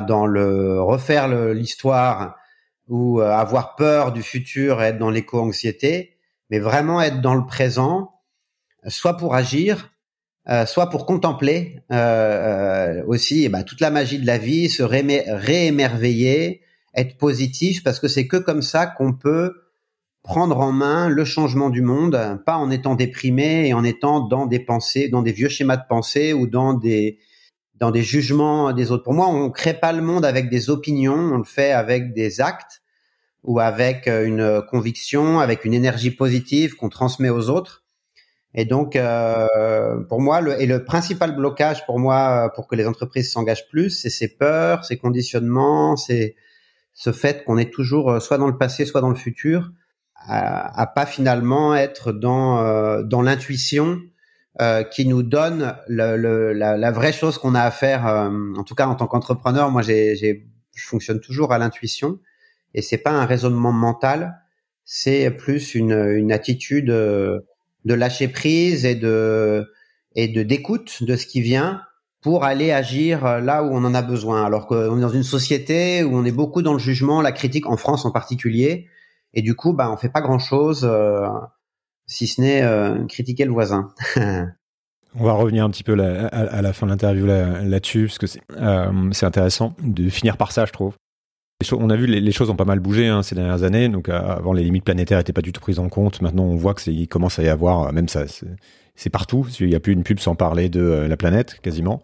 dans 0.00 0.26
le 0.26 0.80
refaire 0.80 1.28
l'histoire 1.52 2.36
ou 2.88 3.20
euh, 3.20 3.30
avoir 3.30 3.76
peur 3.76 4.12
du 4.12 4.22
futur 4.22 4.82
et 4.82 4.86
être 4.86 4.98
dans 4.98 5.10
l'éco-anxiété, 5.10 6.16
mais 6.50 6.58
vraiment 6.58 7.00
être 7.00 7.20
dans 7.20 7.34
le 7.34 7.46
présent, 7.46 8.12
soit 8.86 9.16
pour 9.16 9.34
agir, 9.34 9.90
euh, 10.48 10.66
soit 10.66 10.90
pour 10.90 11.06
contempler 11.06 11.80
euh 11.92 13.02
aussi 13.06 13.44
eh 13.44 13.48
ben, 13.48 13.62
toute 13.62 13.80
la 13.80 13.90
magie 13.90 14.18
de 14.18 14.26
la 14.26 14.38
vie, 14.38 14.68
se 14.68 14.82
réémerveiller, 14.82 16.62
être 16.94 17.16
positif, 17.16 17.82
parce 17.82 18.00
que 18.00 18.08
c'est 18.08 18.26
que 18.26 18.36
comme 18.36 18.62
ça 18.62 18.86
qu'on 18.86 19.12
peut 19.12 19.54
prendre 20.22 20.58
en 20.58 20.72
main 20.72 21.08
le 21.08 21.24
changement 21.24 21.70
du 21.70 21.82
monde, 21.82 22.40
pas 22.46 22.56
en 22.56 22.70
étant 22.70 22.94
déprimé 22.94 23.68
et 23.68 23.74
en 23.74 23.84
étant 23.84 24.20
dans 24.20 24.46
des 24.46 24.60
pensées, 24.60 25.08
dans 25.08 25.22
des 25.22 25.32
vieux 25.32 25.48
schémas 25.48 25.76
de 25.76 25.86
pensée 25.88 26.32
ou 26.32 26.46
dans 26.46 26.74
des, 26.74 27.18
dans 27.82 27.90
des 27.90 28.04
jugements 28.04 28.72
des 28.72 28.92
autres. 28.92 29.02
Pour 29.02 29.12
moi, 29.12 29.26
on 29.26 29.50
crée 29.50 29.74
pas 29.74 29.92
le 29.92 30.02
monde 30.02 30.24
avec 30.24 30.48
des 30.48 30.70
opinions, 30.70 31.16
on 31.16 31.38
le 31.38 31.44
fait 31.44 31.72
avec 31.72 32.14
des 32.14 32.40
actes 32.40 32.80
ou 33.42 33.58
avec 33.58 34.06
euh, 34.06 34.24
une 34.24 34.62
conviction, 34.70 35.40
avec 35.40 35.64
une 35.64 35.74
énergie 35.74 36.12
positive 36.12 36.76
qu'on 36.76 36.88
transmet 36.88 37.28
aux 37.28 37.50
autres. 37.50 37.82
Et 38.54 38.66
donc, 38.66 38.94
euh, 38.94 39.98
pour 40.08 40.20
moi, 40.20 40.40
le, 40.40 40.62
et 40.62 40.66
le 40.66 40.84
principal 40.84 41.34
blocage 41.34 41.84
pour 41.84 41.98
moi, 41.98 42.52
pour 42.54 42.68
que 42.68 42.76
les 42.76 42.86
entreprises 42.86 43.32
s'engagent 43.32 43.68
plus, 43.68 43.90
c'est 43.90 44.10
ces 44.10 44.28
peurs, 44.28 44.84
ces 44.84 44.96
conditionnements, 44.96 45.96
c'est 45.96 46.36
ce 46.94 47.10
fait 47.10 47.42
qu'on 47.42 47.58
est 47.58 47.72
toujours 47.72 48.22
soit 48.22 48.38
dans 48.38 48.46
le 48.46 48.58
passé, 48.58 48.86
soit 48.86 49.00
dans 49.00 49.10
le 49.10 49.16
futur, 49.16 49.72
à, 50.14 50.86
pas 50.94 51.06
finalement 51.06 51.74
être 51.74 52.12
dans 52.12 53.02
dans 53.02 53.22
l'intuition 53.22 53.98
qui 54.90 55.06
nous 55.06 55.22
donne 55.22 55.74
le, 55.88 56.52
la, 56.52 56.76
la, 56.76 56.90
vraie 56.90 57.12
chose 57.12 57.38
qu'on 57.38 57.54
a 57.54 57.62
à 57.62 57.70
faire. 57.70 58.04
en 58.04 58.64
tout 58.64 58.74
cas, 58.74 58.86
en 58.86 58.94
tant 58.94 59.06
qu'entrepreneur, 59.06 59.70
moi, 59.70 59.82
j'ai, 59.82 60.14
je 60.74 60.86
fonctionne 60.86 61.20
toujours 61.20 61.52
à 61.52 61.58
l'intuition 61.58 62.18
et 62.74 62.82
c'est 62.82 62.98
pas 62.98 63.10
un 63.10 63.26
raisonnement 63.26 63.72
mental, 63.72 64.38
c'est 64.84 65.30
plus 65.30 65.74
une, 65.74 65.92
une 65.92 66.32
attitude 66.32 66.90
euh, 66.90 67.40
de 67.84 67.94
lâcher 67.94 68.28
prise 68.28 68.84
et 68.84 68.94
de 68.94 69.70
et 70.14 70.28
de 70.28 70.42
d'écoute 70.42 71.02
de 71.02 71.16
ce 71.16 71.26
qui 71.26 71.40
vient 71.40 71.82
pour 72.20 72.44
aller 72.44 72.70
agir 72.70 73.40
là 73.40 73.64
où 73.64 73.70
on 73.72 73.84
en 73.84 73.94
a 73.94 74.02
besoin. 74.02 74.44
Alors 74.44 74.66
qu'on 74.66 74.96
est 74.98 75.00
dans 75.00 75.08
une 75.08 75.22
société 75.22 76.04
où 76.04 76.16
on 76.16 76.24
est 76.24 76.32
beaucoup 76.32 76.62
dans 76.62 76.72
le 76.72 76.78
jugement, 76.78 77.20
la 77.20 77.32
critique 77.32 77.66
en 77.66 77.76
France 77.76 78.04
en 78.04 78.12
particulier, 78.12 78.86
et 79.34 79.42
du 79.42 79.54
coup, 79.54 79.72
bah, 79.72 79.90
on 79.90 79.96
fait 79.96 80.10
pas 80.10 80.20
grand 80.20 80.38
chose 80.38 80.84
euh, 80.84 81.26
si 82.12 82.26
ce 82.26 82.40
n'est 82.40 82.62
euh, 82.62 83.04
critiquer 83.06 83.44
le 83.44 83.52
voisin. 83.52 83.92
On 85.14 85.24
va 85.24 85.32
revenir 85.32 85.64
un 85.64 85.70
petit 85.70 85.84
peu 85.84 85.92
à, 85.92 86.62
la 86.62 86.72
fin 86.72 86.86
de 86.86 86.92
l'interview 86.92 87.26
là-dessus, 87.26 88.06
parce 88.06 88.18
que 88.18 88.26
c'est 88.26 89.26
intéressant 89.26 89.74
de 89.82 90.08
finir 90.08 90.38
par 90.38 90.52
ça, 90.52 90.64
je 90.64 90.72
trouve 90.72 90.94
on 91.70 91.90
a 91.90 91.96
vu 91.96 92.06
les, 92.06 92.20
les, 92.20 92.32
choses 92.32 92.50
ont 92.50 92.56
pas 92.56 92.64
mal 92.64 92.80
bougé 92.80 93.06
hein, 93.06 93.22
ces 93.22 93.34
dernières 93.34 93.62
années. 93.62 93.88
Donc 93.88 94.08
euh, 94.08 94.18
avant 94.18 94.52
les 94.52 94.64
limites 94.64 94.84
planétaires 94.84 95.18
n'étaient 95.18 95.32
pas 95.32 95.42
du 95.42 95.52
tout 95.52 95.60
prises 95.60 95.78
en 95.78 95.88
compte. 95.88 96.20
Maintenant 96.20 96.44
on 96.44 96.56
voit 96.56 96.74
que 96.74 96.90
il 96.90 97.06
commence 97.06 97.38
à 97.38 97.42
y 97.42 97.48
avoir 97.48 97.88
euh, 97.88 97.92
même 97.92 98.08
ça 98.08 98.24
c'est 98.94 99.10
partout. 99.10 99.46
Il 99.60 99.68
n'y 99.68 99.74
a 99.74 99.80
plus 99.80 99.92
une 99.92 100.02
pub 100.02 100.18
sans 100.18 100.34
parler 100.34 100.68
de 100.68 100.80
euh, 100.80 101.08
la 101.08 101.16
planète 101.16 101.60
quasiment. 101.62 102.02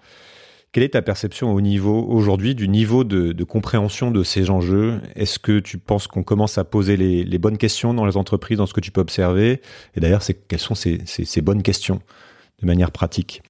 Quelle 0.73 0.85
est 0.85 0.91
ta 0.91 1.03
perception 1.03 1.55
au 1.55 1.61
niveau 1.63 2.05
aujourd'hui 2.09 2.55
du 2.55 2.69
niveau 2.69 3.03
de, 3.03 3.45
compréhension 3.45 4.11
de 4.11 4.23
ces 4.23 4.51
enjeux? 4.51 5.01
Est-ce 5.17 5.39
que 5.39 5.61
tu 5.61 5.79
penses 5.79 6.07
qu'on 6.07 6.23
commence 6.23 6.59
à 6.59 6.65
poser 6.65 6.97
les, 6.97 7.39
bonnes 7.39 7.57
questions 7.57 7.95
dans 7.95 8.05
les 8.05 8.17
entreprises, 8.19 8.59
dans 8.59 8.67
ce 8.67 8.75
que 8.75 8.81
tu 8.81 8.91
peux 8.91 9.01
observer? 9.01 9.63
Et 9.95 10.01
d'ailleurs, 10.01 10.23
quelles 10.49 10.61
sont 10.61 10.75
ces, 10.75 11.01
ces, 11.07 11.41
bonnes 11.41 11.63
questions 11.63 12.01
de 12.61 12.67
manière 12.67 12.91
pratique? 12.91 13.43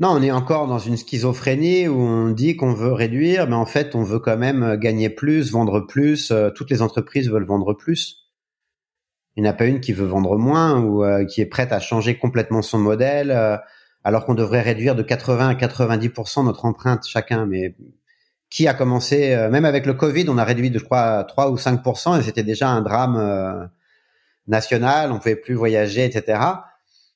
Non, 0.00 0.10
on 0.10 0.22
est 0.22 0.30
encore 0.30 0.68
dans 0.68 0.78
une 0.78 0.96
schizophrénie 0.96 1.88
où 1.88 1.98
on 1.98 2.30
dit 2.30 2.56
qu'on 2.56 2.72
veut 2.72 2.92
réduire, 2.92 3.48
mais 3.48 3.56
en 3.56 3.66
fait, 3.66 3.96
on 3.96 4.02
veut 4.04 4.20
quand 4.20 4.36
même 4.36 4.76
gagner 4.76 5.10
plus, 5.10 5.50
vendre 5.50 5.80
plus. 5.80 6.30
Euh, 6.30 6.50
toutes 6.50 6.70
les 6.70 6.82
entreprises 6.82 7.28
veulent 7.28 7.46
vendre 7.46 7.72
plus. 7.74 8.28
Il 9.38 9.42
n'y 9.42 9.48
en 9.48 9.52
a 9.52 9.54
pas 9.54 9.66
une 9.66 9.80
qui 9.80 9.92
veut 9.92 10.06
vendre 10.06 10.36
moins 10.36 10.80
ou 10.80 11.04
euh, 11.04 11.24
qui 11.24 11.40
est 11.40 11.46
prête 11.46 11.72
à 11.72 11.80
changer 11.80 12.18
complètement 12.18 12.60
son 12.60 12.78
modèle, 12.78 13.30
euh, 13.30 13.56
alors 14.04 14.24
qu'on 14.24 14.34
devrait 14.34 14.62
réduire 14.62 14.94
de 14.94 15.02
80 15.02 15.48
à 15.48 15.54
90% 15.54 16.44
notre 16.44 16.64
empreinte 16.64 17.06
chacun. 17.06 17.46
Mais 17.46 17.74
qui 18.50 18.66
a 18.66 18.74
commencé, 18.74 19.36
même 19.50 19.66
avec 19.66 19.84
le 19.84 19.92
Covid, 19.92 20.26
on 20.28 20.38
a 20.38 20.44
réduit 20.44 20.70
de, 20.70 20.78
je 20.78 20.84
crois, 20.84 21.24
3 21.24 21.50
ou 21.50 21.56
5%, 21.56 22.18
et 22.18 22.22
c'était 22.22 22.42
déjà 22.42 22.70
un 22.70 22.80
drame 22.80 23.68
national, 24.48 25.12
on 25.12 25.18
pouvait 25.18 25.36
plus 25.36 25.54
voyager, 25.54 26.04
etc. 26.04 26.40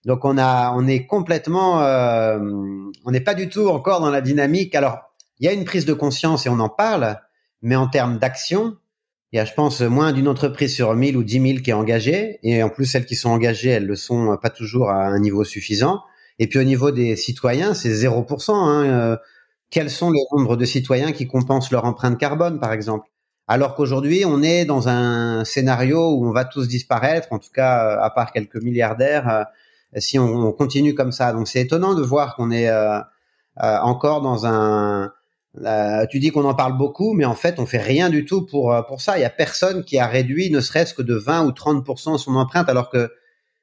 Donc 0.05 0.25
on 0.25 0.39
a, 0.39 0.73
on 0.77 0.87
est 0.87 1.07
complètement, 1.07 1.83
euh, 1.83 2.39
on 3.05 3.11
n'est 3.11 3.21
pas 3.21 3.35
du 3.35 3.49
tout 3.49 3.69
encore 3.69 4.01
dans 4.01 4.11
la 4.11 4.21
dynamique. 4.21 4.75
Alors 4.75 4.99
il 5.39 5.47
y 5.47 5.49
a 5.49 5.53
une 5.53 5.65
prise 5.65 5.85
de 5.85 5.95
conscience 5.95 6.47
et 6.47 6.49
on 6.49 6.61
en 6.61 6.69
parle, 6.69 7.19
mais 7.63 7.77
en 7.77 7.89
termes 7.89 8.19
d'action, 8.19 8.77
il 9.33 9.39
y 9.39 9.41
a, 9.41 9.45
je 9.45 9.55
pense, 9.55 9.81
moins 9.81 10.13
d'une 10.13 10.29
entreprise 10.29 10.75
sur 10.75 10.95
1000 10.95 11.17
ou 11.17 11.23
10 11.23 11.41
000 11.41 11.61
qui 11.61 11.71
est 11.71 11.75
engagée, 11.75 12.39
et 12.43 12.63
en 12.63 12.69
plus 12.69 12.85
celles 12.85 13.07
qui 13.07 13.17
sont 13.17 13.31
engagées, 13.31 13.71
elles 13.71 13.87
le 13.87 13.97
sont 13.97 14.37
pas 14.37 14.51
toujours 14.51 14.91
à 14.91 15.07
un 15.07 15.19
niveau 15.19 15.43
suffisant. 15.43 16.03
Et 16.39 16.49
puis 16.49 16.59
au 16.59 16.65
niveau 16.65 16.91
des 16.91 17.17
citoyens, 17.17 17.75
c'est 17.75 17.91
0%. 17.91 18.53
Hein. 18.53 18.85
Euh, 18.85 19.17
quels 19.71 19.91
sont 19.91 20.11
les 20.11 20.23
nombres 20.33 20.57
de 20.57 20.65
citoyens 20.65 21.13
qui 21.13 21.27
compensent 21.27 21.71
leur 21.71 21.85
empreinte 21.85 22.19
carbone, 22.19 22.61
par 22.61 22.73
exemple? 22.73 23.09
Alors 23.49 23.75
qu'aujourd'hui, 23.75 24.25
on 24.27 24.43
est 24.43 24.65
dans 24.65 24.89
un 24.89 25.45
scénario 25.45 26.13
où 26.13 26.27
on 26.27 26.33
va 26.33 26.45
tous 26.45 26.69
disparaître, 26.69 27.29
en 27.33 27.39
tout 27.39 27.51
cas, 27.53 27.99
à 28.01 28.11
part 28.11 28.33
quelques 28.33 28.63
milliardaires, 28.63 29.29
euh, 29.29 29.45
si 29.99 30.19
on, 30.19 30.53
continue 30.53 30.95
comme 30.95 31.13
ça. 31.13 31.33
Donc 31.33 31.49
c'est 31.49 31.61
étonnant 31.61 31.95
de 31.95 32.03
voir 32.03 32.35
qu'on 32.37 32.51
est 32.51 32.69
euh, 32.69 32.99
euh, 33.63 33.79
encore 33.81 34.23
dans 34.23 34.47
un. 34.47 35.13
Euh, 35.65 36.07
tu 36.11 36.19
dis 36.19 36.31
qu'on 36.31 36.45
en 36.45 36.55
parle 36.55 36.79
beaucoup, 36.79 37.13
mais 37.13 37.27
en 37.27 37.35
fait 37.35 37.59
on 37.59 37.67
fait 37.67 37.79
rien 37.79 38.09
du 38.09 38.25
tout 38.25 38.47
pour 38.47 38.75
pour 38.89 39.01
ça. 39.01 39.19
Il 39.19 39.21
y 39.21 39.25
a 39.25 39.31
personne 39.31 39.85
qui 39.85 39.99
a 39.99 40.07
réduit, 40.07 40.51
ne 40.51 40.61
serait-ce 40.61 40.95
que 40.95 41.03
de 41.03 41.15
20 41.15 41.45
ou 41.45 41.51
30% 41.51 42.17
son 42.19 42.37
empreinte, 42.37 42.69
alors 42.69 42.89
que 42.89 43.13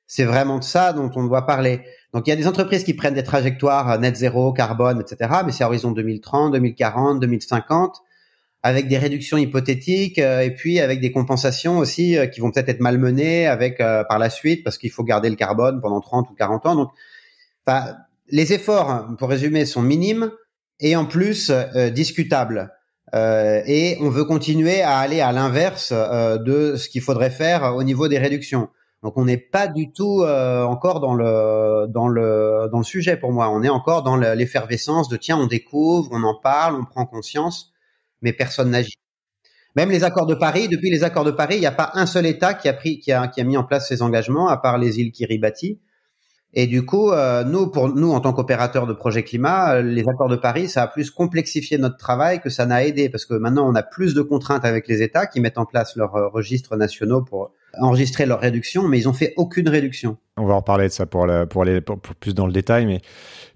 c'est 0.05 0.25
vraiment 0.25 0.59
de 0.59 0.63
ça 0.63 0.93
dont 0.93 1.09
on 1.15 1.23
doit 1.23 1.45
parler. 1.45 1.81
Donc 2.13 2.27
il 2.27 2.31
y 2.31 2.33
a 2.33 2.35
des 2.35 2.47
entreprises 2.47 2.83
qui 2.83 2.93
prennent 2.93 3.13
des 3.13 3.23
trajectoires 3.23 3.99
net 3.99 4.15
zéro, 4.15 4.51
carbone, 4.51 5.01
etc. 5.01 5.31
Mais 5.45 5.51
c'est 5.51 5.63
à 5.63 5.67
horizon 5.67 5.91
2030, 5.91 6.53
2040, 6.53 7.19
2050 7.19 8.01
avec 8.61 8.87
des 8.87 8.97
réductions 8.97 9.37
hypothétiques 9.37 10.19
euh, 10.19 10.41
et 10.41 10.51
puis 10.53 10.79
avec 10.79 10.99
des 10.99 11.11
compensations 11.11 11.77
aussi 11.77 12.17
euh, 12.17 12.27
qui 12.27 12.41
vont 12.41 12.51
peut-être 12.51 12.69
être 12.69 12.81
malmenées 12.81 13.47
avec 13.47 13.79
euh, 13.79 14.03
par 14.03 14.19
la 14.19 14.29
suite 14.29 14.63
parce 14.63 14.77
qu'il 14.77 14.91
faut 14.91 15.03
garder 15.03 15.29
le 15.29 15.35
carbone 15.35 15.79
pendant 15.81 16.01
30 16.01 16.29
ou 16.29 16.33
40 16.33 16.65
ans. 16.65 16.75
Donc, 16.75 16.89
les 18.31 18.53
efforts, 18.53 19.07
pour 19.17 19.29
résumer, 19.29 19.65
sont 19.65 19.81
minimes 19.83 20.31
et 20.79 20.95
en 20.95 21.05
plus 21.05 21.51
discutables. 21.93 22.71
et 23.13 23.97
on 24.01 24.09
veut 24.09 24.25
continuer 24.25 24.81
à 24.81 24.97
aller 24.97 25.21
à 25.21 25.31
l'inverse 25.31 25.91
de 25.91 26.75
ce 26.75 26.89
qu'il 26.89 27.01
faudrait 27.01 27.29
faire 27.29 27.75
au 27.75 27.83
niveau 27.83 28.07
des 28.07 28.17
réductions. 28.17 28.69
Donc 29.03 29.17
on 29.17 29.25
n'est 29.25 29.37
pas 29.37 29.67
du 29.67 29.91
tout 29.91 30.23
encore 30.23 30.99
dans 30.99 31.13
le 31.13 31.87
dans 31.87 32.07
le 32.07 32.67
dans 32.71 32.79
le 32.79 32.83
sujet 32.83 33.15
pour 33.15 33.31
moi. 33.31 33.49
On 33.49 33.63
est 33.63 33.69
encore 33.69 34.03
dans 34.03 34.17
l'effervescence 34.17 35.07
de 35.07 35.15
tiens 35.15 35.37
on 35.37 35.47
découvre, 35.47 36.09
on 36.11 36.23
en 36.23 36.35
parle, 36.35 36.75
on 36.75 36.85
prend 36.85 37.05
conscience 37.05 37.71
mais 38.21 38.33
personne 38.33 38.71
n'agit. 38.71 38.95
Même 39.75 39.91
les 39.91 40.03
accords 40.03 40.25
de 40.25 40.35
Paris, 40.35 40.67
depuis 40.67 40.89
les 40.89 41.03
accords 41.03 41.23
de 41.23 41.31
Paris, 41.31 41.55
il 41.55 41.61
n'y 41.61 41.65
a 41.65 41.71
pas 41.71 41.91
un 41.93 42.05
seul 42.05 42.25
État 42.25 42.53
qui 42.53 42.67
a 42.67 42.73
pris, 42.73 42.99
qui 42.99 43.11
a, 43.11 43.27
qui 43.27 43.39
a 43.39 43.43
mis 43.43 43.55
en 43.55 43.63
place 43.63 43.87
ces 43.87 44.01
engagements, 44.01 44.47
à 44.47 44.57
part 44.57 44.77
les 44.77 44.99
îles 44.99 45.11
Kiribati. 45.11 45.79
Et 46.53 46.65
du 46.65 46.83
coup, 46.83 47.11
euh, 47.11 47.43
nous, 47.43 47.69
pour 47.69 47.89
nous, 47.89 48.11
en 48.11 48.19
tant 48.19 48.33
qu'opérateurs 48.33 48.87
de 48.87 48.93
projet 48.93 49.23
climat, 49.23 49.75
euh, 49.75 49.81
les 49.83 50.09
accords 50.09 50.29
de 50.29 50.35
Paris, 50.35 50.67
ça 50.67 50.81
a 50.81 50.87
plus 50.87 51.11
complexifié 51.11 51.77
notre 51.77 51.97
travail 51.97 52.41
que 52.41 52.49
ça 52.49 52.65
n'a 52.65 52.83
aidé, 52.83 53.09
parce 53.09 53.25
que 53.25 53.35
maintenant, 53.35 53.69
on 53.69 53.75
a 53.75 53.83
plus 53.83 54.15
de 54.15 54.23
contraintes 54.23 54.65
avec 54.65 54.87
les 54.87 55.03
États 55.03 55.27
qui 55.27 55.39
mettent 55.39 55.59
en 55.59 55.65
place 55.65 55.95
leurs 55.95 56.15
euh, 56.15 56.27
registres 56.27 56.75
nationaux 56.75 57.21
pour 57.21 57.51
enregistrer 57.77 58.25
leur 58.25 58.39
réduction, 58.39 58.87
mais 58.87 58.97
ils 58.99 59.07
ont 59.07 59.13
fait 59.13 59.33
aucune 59.37 59.69
réduction. 59.69 60.17
On 60.37 60.45
va 60.45 60.55
en 60.55 60.61
parler 60.61 60.87
de 60.87 60.93
ça 60.93 61.05
pour, 61.05 61.27
pour 61.49 61.61
aller 61.61 61.81
plus 62.19 62.33
dans 62.33 62.47
le 62.47 62.53
détail, 62.53 62.85
mais 62.85 63.01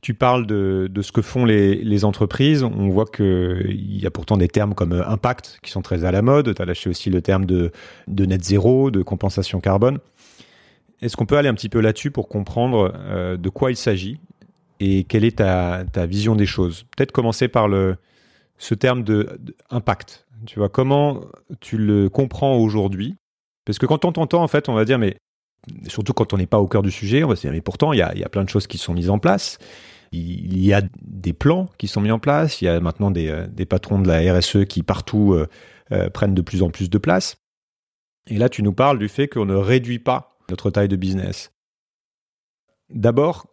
tu 0.01 0.13
parles 0.13 0.45
de, 0.45 0.89
de 0.91 1.01
ce 1.01 1.11
que 1.11 1.21
font 1.21 1.45
les, 1.45 1.75
les 1.75 2.05
entreprises. 2.05 2.63
On 2.63 2.89
voit 2.89 3.05
qu'il 3.05 3.99
y 4.01 4.05
a 4.05 4.11
pourtant 4.11 4.37
des 4.37 4.49
termes 4.49 4.75
comme 4.75 4.91
impact 4.93 5.59
qui 5.63 5.71
sont 5.71 5.81
très 5.81 6.03
à 6.03 6.11
la 6.11 6.21
mode. 6.21 6.53
Tu 6.53 6.61
as 6.61 6.65
lâché 6.65 6.89
aussi 6.89 7.09
le 7.09 7.21
terme 7.21 7.45
de, 7.45 7.71
de 8.07 8.25
net 8.25 8.43
zéro, 8.43 8.91
de 8.91 9.01
compensation 9.01 9.61
carbone. 9.61 9.99
Est-ce 11.01 11.17
qu'on 11.17 11.25
peut 11.25 11.37
aller 11.37 11.49
un 11.49 11.53
petit 11.53 11.69
peu 11.69 11.81
là-dessus 11.81 12.11
pour 12.11 12.29
comprendre 12.29 12.93
euh, 12.95 13.35
de 13.35 13.49
quoi 13.49 13.71
il 13.71 13.75
s'agit 13.75 14.19
et 14.79 15.03
quelle 15.03 15.25
est 15.25 15.37
ta, 15.37 15.85
vision 16.05 16.35
des 16.35 16.45
choses? 16.45 16.85
Peut-être 16.95 17.11
commencer 17.11 17.47
par 17.47 17.67
le, 17.67 17.97
ce 18.57 18.73
terme 18.73 19.03
de, 19.03 19.39
impact. 19.69 20.25
Tu 20.45 20.59
vois, 20.59 20.69
comment 20.69 21.21
tu 21.59 21.77
le 21.77 22.09
comprends 22.09 22.55
aujourd'hui 22.57 23.15
Parce 23.65 23.77
que 23.77 23.85
quand 23.85 24.05
on 24.05 24.11
t'entend, 24.11 24.43
en 24.43 24.47
fait, 24.47 24.69
on 24.69 24.73
va 24.73 24.85
dire, 24.85 24.99
mais 24.99 25.17
surtout 25.87 26.13
quand 26.13 26.33
on 26.33 26.37
n'est 26.37 26.47
pas 26.47 26.59
au 26.59 26.67
cœur 26.67 26.81
du 26.81 26.91
sujet, 26.91 27.23
on 27.23 27.29
va 27.29 27.35
se 27.35 27.41
dire, 27.41 27.51
mais 27.51 27.61
pourtant, 27.61 27.93
il 27.93 27.99
y 27.99 28.01
a, 28.01 28.29
plein 28.29 28.43
de 28.43 28.49
choses 28.49 28.67
qui 28.67 28.77
sont 28.77 28.93
mises 28.93 29.09
en 29.09 29.19
place. 29.19 29.57
Il 30.11 30.63
y 30.63 30.73
a 30.73 30.81
des 31.01 31.33
plans 31.33 31.69
qui 31.77 31.87
sont 31.87 32.01
mis 32.01 32.11
en 32.11 32.19
place. 32.19 32.61
Il 32.61 32.65
y 32.65 32.67
a 32.67 32.79
maintenant 32.79 33.09
des, 33.09 33.29
euh, 33.29 33.65
patrons 33.67 33.99
de 33.99 34.07
la 34.07 34.37
RSE 34.37 34.65
qui 34.65 34.83
partout 34.83 35.33
euh, 35.33 36.09
prennent 36.09 36.35
de 36.35 36.41
plus 36.41 36.61
en 36.61 36.69
plus 36.69 36.89
de 36.89 36.97
place. 36.97 37.37
Et 38.27 38.37
là, 38.37 38.47
tu 38.47 38.61
nous 38.63 38.73
parles 38.73 38.99
du 38.99 39.09
fait 39.09 39.27
qu'on 39.27 39.45
ne 39.45 39.55
réduit 39.55 39.99
pas 39.99 40.37
notre 40.49 40.69
taille 40.69 40.87
de 40.87 40.95
business. 40.95 41.51
D'abord, 42.89 43.47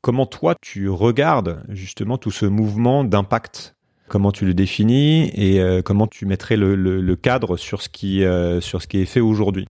comment 0.00 0.26
toi 0.26 0.54
tu 0.60 0.88
regardes 0.88 1.64
justement 1.68 2.16
tout 2.16 2.30
ce 2.30 2.46
mouvement 2.46 3.04
d'impact 3.04 3.75
Comment 4.08 4.30
tu 4.30 4.44
le 4.44 4.54
définis 4.54 5.30
et 5.34 5.60
euh, 5.60 5.82
comment 5.82 6.06
tu 6.06 6.26
mettrais 6.26 6.56
le, 6.56 7.14
cadre 7.16 7.56
sur 7.56 7.82
ce, 7.82 7.88
qui, 7.88 8.24
euh, 8.24 8.60
sur 8.60 8.80
ce 8.80 8.86
qui 8.86 9.00
est 9.00 9.04
fait 9.04 9.20
aujourd'hui 9.20 9.66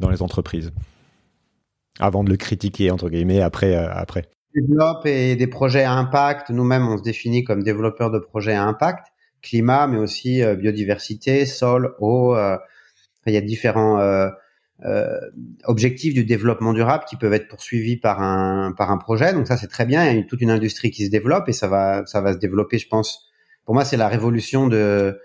dans 0.00 0.10
les 0.10 0.22
entreprises 0.22 0.72
Avant 1.98 2.22
de 2.22 2.30
le 2.30 2.36
critiquer, 2.36 2.92
entre 2.92 3.08
guillemets, 3.08 3.40
après. 3.40 3.74
Euh, 3.74 3.88
après. 3.90 4.26
Développe 4.54 5.06
et 5.06 5.34
des 5.36 5.46
projets 5.46 5.82
à 5.82 5.92
impact. 5.92 6.50
Nous-mêmes, 6.50 6.86
on 6.86 6.98
se 6.98 7.02
définit 7.02 7.44
comme 7.44 7.62
développeurs 7.62 8.10
de 8.10 8.18
projets 8.18 8.54
à 8.54 8.64
impact, 8.64 9.06
climat, 9.42 9.86
mais 9.86 9.98
aussi 9.98 10.42
biodiversité, 10.58 11.46
sol, 11.46 11.94
eau. 12.00 12.34
il 13.26 13.32
y 13.32 13.36
a 13.36 13.40
différents 13.40 14.28
objectifs 15.62 16.14
du 16.14 16.24
développement 16.24 16.72
durable 16.72 17.04
qui 17.08 17.14
peuvent 17.14 17.32
être 17.32 17.46
poursuivis 17.46 17.96
par 17.96 18.20
un 18.20 18.72
par 18.72 18.90
un 18.90 18.98
projet. 18.98 19.32
Donc 19.32 19.46
ça 19.46 19.56
c'est 19.56 19.68
très 19.68 19.86
bien. 19.86 20.10
Il 20.10 20.16
y 20.16 20.20
a 20.20 20.24
toute 20.24 20.40
une 20.40 20.50
industrie 20.50 20.90
qui 20.90 21.06
se 21.06 21.10
développe 21.12 21.48
et 21.48 21.52
ça 21.52 21.68
va 21.68 22.04
ça 22.06 22.20
va 22.20 22.32
se 22.32 22.38
développer. 22.38 22.78
Je 22.78 22.88
pense. 22.88 23.29
Pour 23.70 23.76
moi 23.76 23.84
c'est 23.84 23.96
la 23.96 24.08
révolution 24.08 24.66
de 24.66 25.20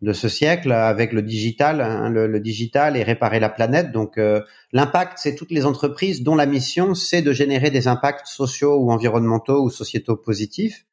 de 0.00 0.14
ce 0.14 0.26
siècle 0.26 0.72
avec 0.72 1.12
le 1.12 1.20
digital, 1.20 1.82
hein, 1.82 2.08
le, 2.08 2.40
digital 2.40 2.96
et 2.96 3.02
réparer 3.02 3.40
la 3.40 3.50
planète. 3.50 3.92
Donc 3.92 4.16
euh, 4.16 4.40
l'impact, 4.72 5.18
c'est 5.18 5.34
toutes 5.34 5.50
les 5.50 5.66
entreprises 5.66 6.22
dont 6.22 6.34
la 6.34 6.46
mission 6.46 6.94
c'est 6.94 7.20
de 7.20 7.30
générer 7.34 7.70
des 7.70 7.88
impacts 7.88 8.26
sociaux 8.26 8.78
ou 8.78 8.90
environnementaux 8.90 9.62
ou 9.62 9.68
sociétaux 9.68 10.16
positifs 10.16 10.86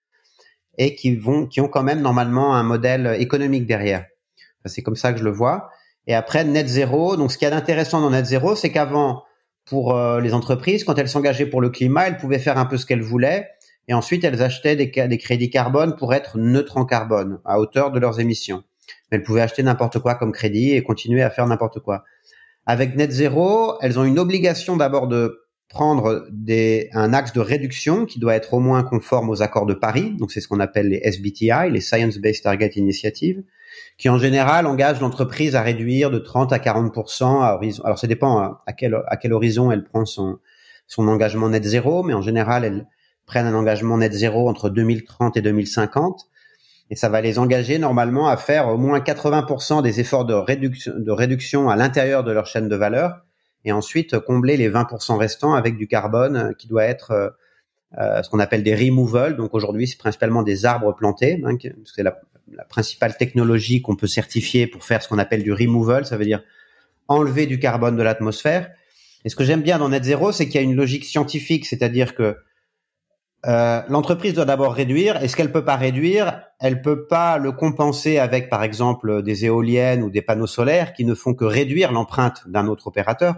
et 0.78 0.96
qui 0.96 1.16
vont 1.16 1.48
qui 1.48 1.62
ont 1.62 1.70
quand 1.70 1.82
même 1.82 2.02
normalement 2.02 2.56
un 2.56 2.64
modèle 2.64 3.16
économique 3.22 3.66
derrière. 3.66 4.06
c'est 4.66 4.84
comme 4.84 4.98
ça 4.98 5.14
que 5.14 5.20
je 5.20 5.24
le 5.24 5.32
vois. 5.32 5.70
Et 6.08 6.14
après, 6.14 6.44
net 6.44 6.68
zéro. 6.68 7.16
Donc, 7.16 7.32
ce 7.32 7.38
qu'il 7.38 7.46
y 7.46 7.52
a 7.52 7.56
d'intéressant 7.56 8.02
dans 8.02 8.10
net 8.10 8.26
zéro, 8.26 8.54
c'est 8.58 8.70
qu'avant, 8.70 9.24
pour 9.64 9.96
euh, 9.96 10.20
les 10.20 10.34
entreprises, 10.34 10.84
quand 10.84 10.98
elles 10.98 11.08
s'engageaient 11.08 11.46
pour 11.46 11.62
le 11.62 11.70
climat, 11.70 12.08
elles 12.08 12.18
pouvaient 12.18 12.38
faire 12.38 12.58
un 12.58 12.66
peu 12.66 12.76
ce 12.76 12.86
qu'elles 12.86 13.02
voulaient. 13.02 13.48
Et 13.88 13.94
ensuite, 13.94 14.24
elles 14.24 14.41
achetaient 14.41 14.75
des, 14.75 15.17
crédits 15.17 15.50
carbone 15.50 15.96
pour 15.96 16.13
être 16.13 16.38
neutres 16.38 16.77
en 16.77 16.86
carbone, 16.86 17.39
à 17.46 17.60
hauteur 17.60 17.91
de 17.91 18.00
leurs 18.00 18.20
émissions. 18.20 18.63
elles 19.12 19.24
pouvaient 19.24 19.41
acheter 19.41 19.63
n'importe 19.63 20.00
quoi 20.00 20.15
comme 20.15 20.32
crédit 20.32 20.74
et 20.74 20.84
continuer 20.84 21.24
à 21.24 21.29
faire 21.29 21.48
n'importe 21.48 21.79
quoi. 21.79 22.03
Avec 22.65 22.96
net 22.96 23.12
zéro, 23.12 23.75
elles 23.82 23.98
ont 23.98 24.03
une 24.03 24.20
obligation 24.20 24.75
d'abord 24.75 25.08
de 25.08 25.44
prendre 25.70 26.25
des, 26.32 26.89
un 26.94 27.13
axe 27.13 27.34
de 27.34 27.39
réduction 27.39 28.06
qui 28.06 28.20
doit 28.20 28.36
être 28.36 28.53
au 28.53 28.60
moins 28.60 28.84
conforme 28.84 29.29
aux 29.29 29.41
accords 29.41 29.65
de 29.65 29.74
Paris. 29.74 30.15
Donc, 30.17 30.32
c'est 30.32 30.41
ce 30.41 30.48
qu'on 30.48 30.60
appelle 30.60 30.89
les 30.89 31.00
SBTI, 31.03 31.72
les 31.72 31.82
Science 31.82 32.17
Based 32.17 32.44
Target 32.44 32.72
Initiative 32.75 33.44
qui 33.98 34.10
en 34.10 34.17
général 34.17 34.65
engage 34.67 35.01
l'entreprise 35.01 35.56
à 35.56 35.62
réduire 35.62 36.12
de 36.12 36.20
30 36.20 36.53
à 36.53 36.58
40% 36.58 37.44
à 37.44 37.56
horizon. 37.56 37.84
Alors 37.84 38.00
ça 38.00 38.08
dépend 38.08 38.39
hein, 38.39 38.58
à, 38.65 38.74
quel 38.74 38.96
à 39.08 39.17
quel 39.17 39.34
horizon 39.34 39.72
elle 39.72 39.84
prend 39.84 40.06
son 40.06 40.39
son 40.88 41.08
engagement 41.08 41.50
net 41.50 41.63
zéro, 41.63 42.03
mais 42.03 42.13
en 42.13 42.22
général 42.22 42.63
elles 42.63 42.88
prennent 43.27 43.46
un 43.46 43.53
engagement 43.53 43.98
net 43.98 44.13
zéro 44.13 44.50
entre 44.50 44.69
2030 44.69 45.38
et 45.38 45.41
2050 45.41 46.27
et 46.89 46.96
ça 46.96 47.10
va 47.10 47.22
les 47.22 47.38
engager 47.38 47.79
normalement 47.79 48.27
à 48.29 48.38
faire 48.38 48.69
au 48.69 48.77
moins 48.77 49.00
80% 49.00 49.84
des 49.84 50.00
efforts 50.00 50.25
de 50.25 50.34
réduction, 50.34 51.69
à 51.69 51.75
l'intérieur 51.75 52.24
de 52.24 52.31
leur 52.31 52.46
chaîne 52.46 52.69
de 52.69 52.75
valeur 52.75 53.22
et 53.65 53.72
ensuite 53.72 54.17
combler 54.19 54.55
les 54.55 54.69
20% 54.69 55.17
restants 55.17 55.53
avec 55.53 55.77
du 55.77 55.88
carbone 55.88 56.38
euh, 56.38 56.53
qui 56.53 56.67
doit 56.67 56.86
être 56.86 57.12
euh, 57.12 57.29
euh, 57.98 58.24
ce 58.24 58.29
qu'on 58.29 58.39
appelle 58.39 58.63
des 58.63 58.75
removals. 58.75 59.36
Donc 59.36 59.53
aujourd'hui, 59.53 59.88
c'est 59.88 59.98
principalement 59.98 60.43
des 60.43 60.65
arbres 60.65 60.93
plantés, 60.93 61.41
hein, 61.43 61.57
c'est 61.84 62.03
la, 62.03 62.22
la 62.53 62.63
principale 62.63 63.17
technologie 63.17 63.81
qu'on 63.81 63.96
peut 63.96 64.07
certifier 64.07 64.67
pour 64.67 64.86
faire 64.86 65.03
ce 65.03 65.10
qu'on 65.10 65.17
appelle 65.17 65.43
du 65.43 65.51
removal, 65.51 66.05
ça 66.05 66.15
veut 66.15 66.25
dire 66.25 66.43
enlever 67.10 67.46
du 67.46 67.60
carbone 67.60 67.98
de 67.98 68.03
l'atmosphère. 68.03 68.69
Et 69.25 69.29
ce 69.29 69.36
que 69.36 69.43
j'aime 69.43 69.62
bien 69.62 69.79
dans 69.79 69.89
Net 69.89 70.03
Zero, 70.03 70.31
c'est 70.31 70.46
qu'il 70.46 70.55
y 70.55 70.60
a 70.60 70.62
une 70.62 70.75
logique 70.75 71.03
scientifique, 71.03 71.65
c'est-à-dire 71.65 72.15
que 72.15 72.38
euh, 73.48 73.82
l'entreprise 73.88 74.34
doit 74.34 74.46
d'abord 74.46 74.74
réduire, 74.74 75.24
et 75.24 75.27
ce 75.27 75.36
qu'elle 75.36 75.51
peut 75.51 75.63
pas 75.63 75.77
réduire, 75.77 76.42
elle 76.60 76.82
peut 76.82 77.08
pas 77.08 77.38
le 77.38 77.51
compenser 77.51 78.20
avec, 78.20 78.50
par 78.50 78.63
exemple, 78.63 79.24
des 79.24 79.46
éoliennes 79.46 80.04
ou 80.04 80.10
des 80.10 80.22
panneaux 80.22 80.48
solaires 80.48 80.94
qui 80.94 81.06
ne 81.06 81.13
font 81.13 81.34
que 81.34 81.46
réduire 81.46 81.92
l'empreinte 81.92 82.44
d'un 82.48 82.68
autre 82.68 82.88
opérateur, 82.88 83.36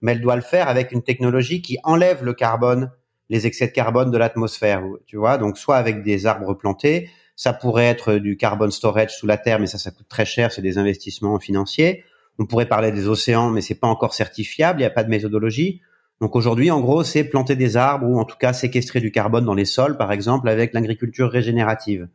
mais 0.00 0.12
elle 0.12 0.20
doit 0.20 0.36
le 0.36 0.42
faire 0.42 0.68
avec 0.68 0.92
une 0.92 1.02
technologie 1.02 1.60
qui 1.60 1.78
enlève 1.82 2.24
le 2.24 2.34
carbone, 2.34 2.92
les 3.30 3.46
excès 3.46 3.66
de 3.66 3.72
carbone 3.72 4.10
de 4.10 4.18
l'atmosphère, 4.18 4.82
tu 5.06 5.16
vois, 5.16 5.38
donc 5.38 5.58
soit 5.58 5.76
avec 5.76 6.04
des 6.04 6.26
arbres 6.26 6.54
plantés, 6.54 7.10
ça 7.34 7.52
pourrait 7.52 7.86
être 7.86 8.14
du 8.14 8.36
carbon 8.36 8.70
storage 8.70 9.16
sous 9.16 9.26
la 9.26 9.38
terre, 9.38 9.58
mais 9.60 9.66
ça, 9.66 9.78
ça 9.78 9.90
coûte 9.90 10.08
très 10.08 10.24
cher, 10.24 10.52
c'est 10.52 10.62
des 10.62 10.76
investissements 10.76 11.38
financiers. 11.38 12.04
On 12.40 12.46
pourrait 12.46 12.66
parler 12.66 12.90
des 12.90 13.08
océans, 13.08 13.50
mais 13.50 13.60
c'est 13.60 13.76
pas 13.76 13.86
encore 13.86 14.14
certifiable, 14.14 14.80
il 14.80 14.82
n'y 14.82 14.86
a 14.86 14.90
pas 14.90 15.04
de 15.04 15.08
méthodologie. 15.08 15.80
Donc 16.20 16.34
aujourd'hui, 16.34 16.70
en 16.70 16.80
gros, 16.80 17.04
c'est 17.04 17.24
planter 17.24 17.54
des 17.54 17.76
arbres 17.76 18.06
ou 18.08 18.18
en 18.18 18.24
tout 18.24 18.36
cas 18.36 18.52
séquestrer 18.52 19.00
du 19.00 19.12
carbone 19.12 19.44
dans 19.44 19.54
les 19.54 19.64
sols, 19.64 19.96
par 19.96 20.12
exemple, 20.12 20.48
avec 20.48 20.72
l'agriculture 20.74 21.30
régénérative. 21.30 22.08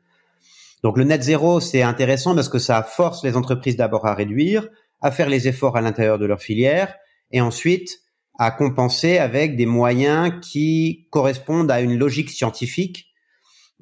Donc 0.83 0.97
le 0.97 1.05
net 1.05 1.23
zéro, 1.23 1.61
c'est 1.61 1.81
intéressant 1.81 2.35
parce 2.35 2.49
que 2.49 2.59
ça 2.59 2.83
force 2.83 3.23
les 3.23 3.37
entreprises 3.37 3.77
d'abord 3.77 4.05
à 4.05 4.13
réduire, 4.13 4.67
à 5.01 5.11
faire 5.11 5.29
les 5.29 5.47
efforts 5.47 5.77
à 5.77 5.81
l'intérieur 5.81 6.19
de 6.19 6.25
leur 6.25 6.41
filière, 6.41 6.95
et 7.31 7.39
ensuite 7.39 8.01
à 8.37 8.51
compenser 8.51 9.17
avec 9.17 9.55
des 9.55 9.65
moyens 9.65 10.33
qui 10.41 11.07
correspondent 11.09 11.71
à 11.71 11.79
une 11.79 11.97
logique 11.97 12.29
scientifique 12.29 13.13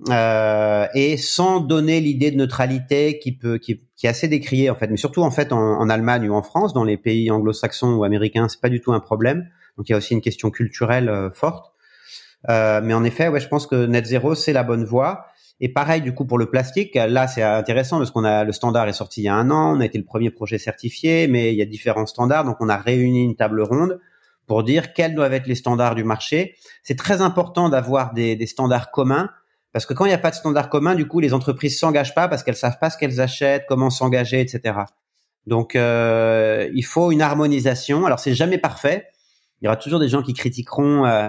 euh, 0.10 0.88
et 0.94 1.18
sans 1.18 1.62
donner 1.62 2.02
l'idée 2.02 2.32
de 2.32 2.38
neutralité 2.38 3.18
qui 3.20 3.32
peut 3.32 3.58
qui, 3.58 3.82
est 4.04 4.08
assez 4.08 4.28
décriée 4.28 4.70
en 4.70 4.76
fait, 4.76 4.88
mais 4.90 4.98
surtout 4.98 5.22
en 5.22 5.32
fait 5.32 5.52
en 5.54 5.90
Allemagne 5.90 6.30
ou 6.30 6.34
en 6.34 6.44
France, 6.44 6.74
dans 6.74 6.84
les 6.84 6.98
pays 6.98 7.32
anglo-saxons 7.32 7.96
ou 7.96 8.04
américains, 8.04 8.48
c'est 8.48 8.62
pas 8.62 8.70
du 8.70 8.82
tout 8.82 8.94
un 8.94 9.00
problème. 9.00 9.48
Donc 9.78 9.90
il 9.90 9.92
y 9.92 9.96
a 9.96 9.98
aussi 9.98 10.14
une 10.14 10.22
question 10.22 10.50
culturelle 10.50 11.10
euh, 11.10 11.32
forte. 11.32 11.74
Euh, 12.50 12.82
mais 12.84 12.94
en 12.94 13.04
effet, 13.04 13.28
ouais, 13.28 13.40
je 13.40 13.48
pense 13.48 13.68
que 13.68 13.86
net 13.86 14.06
zéro 14.06 14.36
c'est 14.36 14.54
la 14.54 14.64
bonne 14.64 14.84
voie. 14.84 15.26
Et 15.60 15.70
pareil 15.70 16.02
du 16.02 16.14
coup 16.14 16.26
pour 16.26 16.40
le 16.40 16.50
plastique, 16.50 16.96
là 16.96 17.28
c'est 17.28 17.44
intéressant 17.44 18.00
parce 18.00 18.10
qu'on 18.10 18.24
a 18.24 18.44
le 18.44 18.52
standard 18.52 18.88
est 18.88 18.94
sorti 18.94 19.22
il 19.22 19.26
y 19.26 19.28
a 19.28 19.36
un 19.36 19.52
an, 19.52 19.78
on 19.78 19.80
a 19.80 19.86
été 19.86 20.00
le 20.00 20.04
premier 20.04 20.32
projet 20.32 20.58
certifié, 20.58 21.28
mais 21.28 21.54
il 21.54 21.58
y 21.58 21.62
a 21.62 21.66
différents 21.66 22.08
standards, 22.08 22.46
donc 22.46 22.58
on 22.62 22.70
a 22.70 22.78
réuni 22.78 23.24
une 23.24 23.36
table 23.36 23.62
ronde 23.62 24.00
pour 24.48 24.64
dire 24.64 24.94
quels 24.94 25.14
doivent 25.14 25.34
être 25.34 25.46
les 25.46 25.54
standards 25.54 25.94
du 25.94 26.04
marché. 26.04 26.56
C'est 26.82 26.98
très 26.98 27.22
important 27.22 27.70
d'avoir 27.70 28.14
des, 28.14 28.36
des 28.36 28.48
standards 28.48 28.90
communs 28.90 29.30
parce 29.74 29.86
que 29.86 29.94
quand 29.94 30.06
il 30.06 30.10
n'y 30.10 30.14
a 30.14 30.20
pas 30.20 30.32
de 30.32 30.36
standard 30.36 30.70
commun, 30.70 30.96
du 30.96 31.08
coup, 31.08 31.20
les 31.20 31.34
entreprises 31.34 31.80
s'engagent 31.80 32.14
pas 32.14 32.28
parce 32.28 32.44
qu'elles 32.44 32.58
savent 32.58 32.80
pas 32.80 32.90
ce 32.90 32.98
qu'elles 32.98 33.22
achètent, 33.22 33.66
comment 33.68 33.90
s'engager, 33.90 34.42
etc. 34.42 34.80
Donc, 35.48 35.76
euh, 35.76 36.70
il 36.74 36.84
faut 36.84 37.12
une 37.12 37.22
harmonisation. 37.22 38.06
Alors, 38.06 38.20
c'est 38.20 38.34
jamais 38.34 38.58
parfait. 38.58 39.08
Il 39.62 39.66
y 39.66 39.68
aura 39.68 39.78
toujours 39.78 40.00
des 40.00 40.10
gens 40.10 40.24
qui 40.24 40.34
critiqueront, 40.34 41.06
euh, 41.06 41.28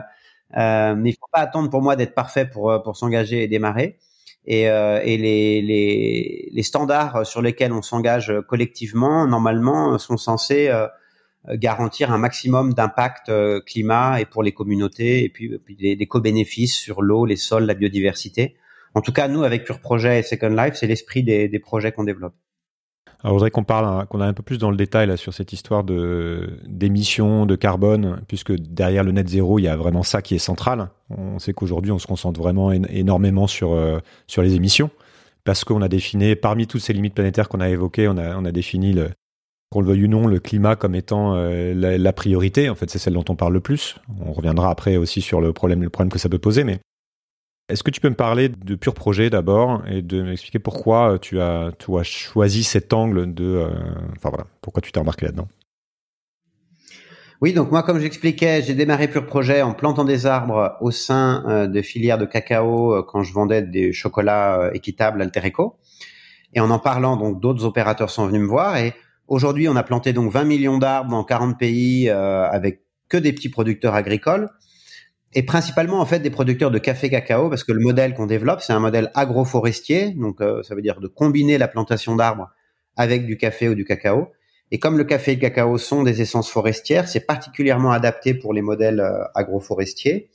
euh, 0.56 0.94
mais 0.96 1.10
il 1.10 1.12
faut 1.14 1.28
pas 1.32 1.40
attendre 1.40 1.70
pour 1.70 1.82
moi 1.82 1.96
d'être 1.96 2.14
parfait 2.14 2.46
pour 2.46 2.70
euh, 2.70 2.78
pour 2.78 2.96
s'engager 2.96 3.42
et 3.42 3.48
démarrer. 3.48 3.98
Et, 4.44 4.68
euh, 4.68 5.00
et 5.04 5.18
les, 5.18 5.62
les, 5.62 6.48
les 6.52 6.62
standards 6.64 7.24
sur 7.24 7.42
lesquels 7.42 7.72
on 7.72 7.82
s'engage 7.82 8.32
collectivement, 8.48 9.26
normalement, 9.28 9.98
sont 9.98 10.16
censés 10.16 10.68
euh, 10.68 10.88
garantir 11.54 12.10
un 12.10 12.18
maximum 12.18 12.74
d'impact 12.74 13.30
climat 13.66 14.20
et 14.20 14.24
pour 14.24 14.42
les 14.42 14.52
communautés 14.52 15.24
et 15.24 15.28
puis, 15.28 15.60
des, 15.78 15.94
des 15.94 16.06
co-bénéfices 16.06 16.74
sur 16.76 17.02
l'eau, 17.02 17.24
les 17.24 17.36
sols, 17.36 17.66
la 17.66 17.74
biodiversité. 17.74 18.56
En 18.94 19.00
tout 19.00 19.12
cas, 19.12 19.28
nous, 19.28 19.44
avec 19.44 19.64
Pure 19.64 19.80
Projet 19.80 20.18
et 20.18 20.22
Second 20.22 20.48
Life, 20.50 20.74
c'est 20.74 20.86
l'esprit 20.88 21.22
des, 21.22 21.48
des 21.48 21.58
projets 21.60 21.92
qu'on 21.92 22.04
développe. 22.04 22.34
Alors, 23.24 23.35
je 23.35 23.38
voudrais 23.38 23.50
qu'on 23.50 23.62
parle, 23.62 24.06
qu'on 24.06 24.20
aille 24.20 24.28
un 24.28 24.32
peu 24.32 24.42
plus 24.42 24.58
dans 24.58 24.70
le 24.70 24.76
détail 24.76 25.06
là 25.06 25.16
sur 25.16 25.32
cette 25.32 25.52
histoire 25.52 25.85
de 25.85 26.58
d'émissions 26.66 27.46
de 27.46 27.54
carbone, 27.54 28.20
puisque 28.26 28.52
derrière 28.52 29.04
le 29.04 29.12
net 29.12 29.28
zéro, 29.28 29.58
il 29.58 29.62
y 29.62 29.68
a 29.68 29.76
vraiment 29.76 30.02
ça 30.02 30.22
qui 30.22 30.35
est 30.35 30.38
central. 30.38 30.90
On 31.11 31.38
sait 31.38 31.52
qu'aujourd'hui, 31.52 31.92
on 31.92 31.98
se 31.98 32.06
concentre 32.06 32.40
vraiment 32.40 32.72
énormément 32.72 33.46
sur 33.46 33.72
euh, 33.72 34.00
sur 34.26 34.42
les 34.42 34.54
émissions, 34.54 34.90
parce 35.44 35.62
qu'on 35.64 35.82
a 35.82 35.88
défini, 35.88 36.35
parmi 36.35 36.66
toutes 36.66 36.80
ces 36.80 36.92
limites 36.92 37.14
planétaires 37.14 37.48
qu'on 37.48 37.61
a 37.61 37.68
évoquées, 37.68 38.08
on 38.08 38.16
a 38.16 38.37
on 38.37 38.44
a 38.44 38.50
défini 38.50 38.92
le, 38.92 39.11
qu'on 39.72 39.80
le 39.80 39.87
veuille 39.87 40.04
ou 40.04 40.08
non, 40.08 40.26
le 40.26 40.38
climat 40.38 40.76
comme 40.76 40.94
étant 40.94 41.35
euh, 41.35 41.74
la, 41.74 42.12
priorité. 42.12 42.68
En 42.68 42.76
fait, 42.76 42.90
c'est 42.90 42.98
celle 42.98 43.14
dont 43.14 43.24
on 43.28 43.35
parle 43.35 43.54
le 43.54 43.61
plus. 43.61 43.96
On 44.24 44.32
reviendra 44.32 44.70
après 44.70 44.96
aussi 44.96 45.22
sur 45.22 45.40
le 45.40 45.52
problème, 45.52 45.82
le 45.82 45.90
problème 45.90 46.12
que 46.12 46.18
ça 46.18 46.28
peut 46.28 46.38
poser. 46.38 46.62
Mais 46.62 46.78
est-ce 47.72 47.82
que 47.82 47.90
tu 47.90 48.00
peux 48.00 48.08
me 48.08 48.14
parler 48.14 48.48
de 48.48 48.74
pur 48.74 48.94
projet 48.94 49.30
d'abord 49.30 49.82
et 49.88 50.02
de 50.02 50.22
m'expliquer 50.22 50.58
pourquoi 50.58 51.18
tu 51.20 51.40
as, 51.40 51.72
tu 51.78 51.96
as 51.98 52.02
choisi 52.02 52.62
cet 52.62 52.92
angle 52.92 53.32
de, 53.32 53.44
euh, 53.44 53.70
enfin 54.16 54.28
voilà, 54.28 54.46
pourquoi 54.61 54.80
tu 54.82 54.92
t'es 54.92 54.98
embarqué 54.98 55.26
là-dedans? 55.26 55.48
Oui, 57.40 57.52
donc 57.52 57.72
moi, 57.72 57.82
comme 57.82 57.98
j'expliquais, 57.98 58.62
j'ai 58.62 58.74
démarré 58.74 59.08
Pur 59.08 59.26
Projet 59.26 59.62
en 59.62 59.72
plantant 59.72 60.04
des 60.04 60.26
arbres 60.26 60.76
au 60.80 60.92
sein 60.92 61.44
euh, 61.48 61.66
de 61.66 61.82
filières 61.82 62.18
de 62.18 62.26
cacao 62.26 63.02
quand 63.02 63.24
je 63.24 63.32
vendais 63.32 63.62
des 63.62 63.92
chocolats 63.92 64.70
équitables 64.74 65.20
Altereco. 65.20 65.78
Et 66.54 66.61
en 66.61 66.70
en 66.70 66.78
parlant, 66.78 67.16
donc 67.16 67.40
d'autres 67.40 67.64
opérateurs 67.64 68.11
sont 68.11 68.26
venus 68.26 68.42
me 68.42 68.46
voir 68.46 68.76
et 68.76 68.94
Aujourd'hui, 69.32 69.66
on 69.66 69.76
a 69.76 69.82
planté 69.82 70.12
donc 70.12 70.30
20 70.30 70.44
millions 70.44 70.76
d'arbres 70.76 71.11
dans 71.11 71.24
40 71.24 71.58
pays 71.58 72.11
euh, 72.11 72.46
avec 72.50 72.82
que 73.08 73.16
des 73.16 73.32
petits 73.32 73.48
producteurs 73.48 73.94
agricoles 73.94 74.50
et 75.34 75.42
principalement 75.42 76.00
en 76.00 76.06
fait 76.06 76.20
des 76.20 76.30
producteurs 76.30 76.70
de 76.70 76.78
café 76.78 77.08
cacao 77.08 77.48
parce 77.48 77.64
que 77.64 77.72
le 77.72 77.80
modèle 77.80 78.14
qu'on 78.14 78.26
développe 78.26 78.60
c'est 78.60 78.72
un 78.72 78.80
modèle 78.80 79.10
agroforestier 79.14 80.10
donc 80.12 80.40
euh, 80.40 80.62
ça 80.62 80.74
veut 80.74 80.82
dire 80.82 81.00
de 81.00 81.08
combiner 81.08 81.58
la 81.58 81.68
plantation 81.68 82.16
d'arbres 82.16 82.50
avec 82.96 83.26
du 83.26 83.36
café 83.36 83.68
ou 83.68 83.74
du 83.74 83.84
cacao 83.84 84.32
et 84.70 84.78
comme 84.78 84.98
le 84.98 85.04
café 85.04 85.32
et 85.32 85.34
le 85.34 85.40
cacao 85.40 85.78
sont 85.78 86.02
des 86.02 86.20
essences 86.20 86.50
forestières 86.50 87.08
c'est 87.08 87.26
particulièrement 87.26 87.92
adapté 87.92 88.34
pour 88.34 88.52
les 88.52 88.62
modèles 88.62 89.00
euh, 89.00 89.24
agroforestiers 89.34 90.30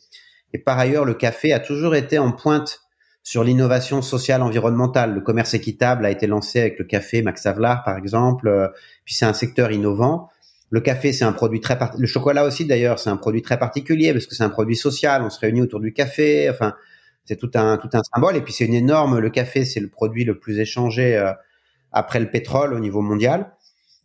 et 0.53 0.57
par 0.57 0.79
ailleurs 0.79 1.05
le 1.05 1.13
café 1.13 1.53
a 1.53 1.60
toujours 1.60 1.95
été 1.95 2.17
en 2.17 2.31
pointe 2.31 2.81
sur 3.27 3.43
l'innovation 3.43 4.01
sociale 4.01 4.41
environnementale. 4.41 5.13
Le 5.13 5.19
commerce 5.19 5.53
équitable 5.53 6.05
a 6.05 6.12
été 6.12 6.27
lancé 6.27 6.62
avec 6.62 6.79
le 6.79 6.86
café 6.86 7.21
Max 7.21 7.45
Havelaar, 7.45 7.83
par 7.83 7.97
exemple. 7.97 8.47
Euh, 8.47 8.69
puis 9.03 9.15
c'est 9.15 9.25
un 9.25 9.33
secteur 9.33 9.69
innovant. 9.73 10.29
Le 10.69 10.82
café, 10.82 11.13
c'est 11.13 11.23
un 11.23 11.32
produit 11.32 11.62
très 11.62 11.77
le 11.97 12.08
chocolat 12.08 12.43
aussi 12.43 12.65
d'ailleurs, 12.65 12.99
c'est 12.99 13.10
un 13.10 13.17
produit 13.17 13.41
très 13.41 13.58
particulier 13.58 14.12
parce 14.12 14.27
que 14.27 14.36
c'est 14.36 14.43
un 14.43 14.49
produit 14.49 14.75
social. 14.75 15.21
On 15.23 15.30
se 15.30 15.39
réunit 15.39 15.62
autour 15.62 15.80
du 15.80 15.93
café. 15.93 16.49
Enfin, 16.49 16.73
c'est 17.25 17.38
tout 17.38 17.51
un 17.56 17.77
tout 17.77 17.89
un 17.93 18.01
symbole. 18.13 18.36
Et 18.36 18.41
puis 18.41 18.53
c'est 18.53 18.65
une 18.65 18.73
énorme. 18.73 19.19
Le 19.19 19.30
café, 19.30 19.65
c'est 19.65 19.80
le 19.80 19.89
produit 19.89 20.25
le 20.25 20.39
plus 20.39 20.60
échangé 20.60 21.15
euh, 21.15 21.32
après 21.91 22.19
le 22.19 22.30
pétrole 22.30 22.73
au 22.73 22.80
niveau 22.80 23.01
mondial. 23.01 23.53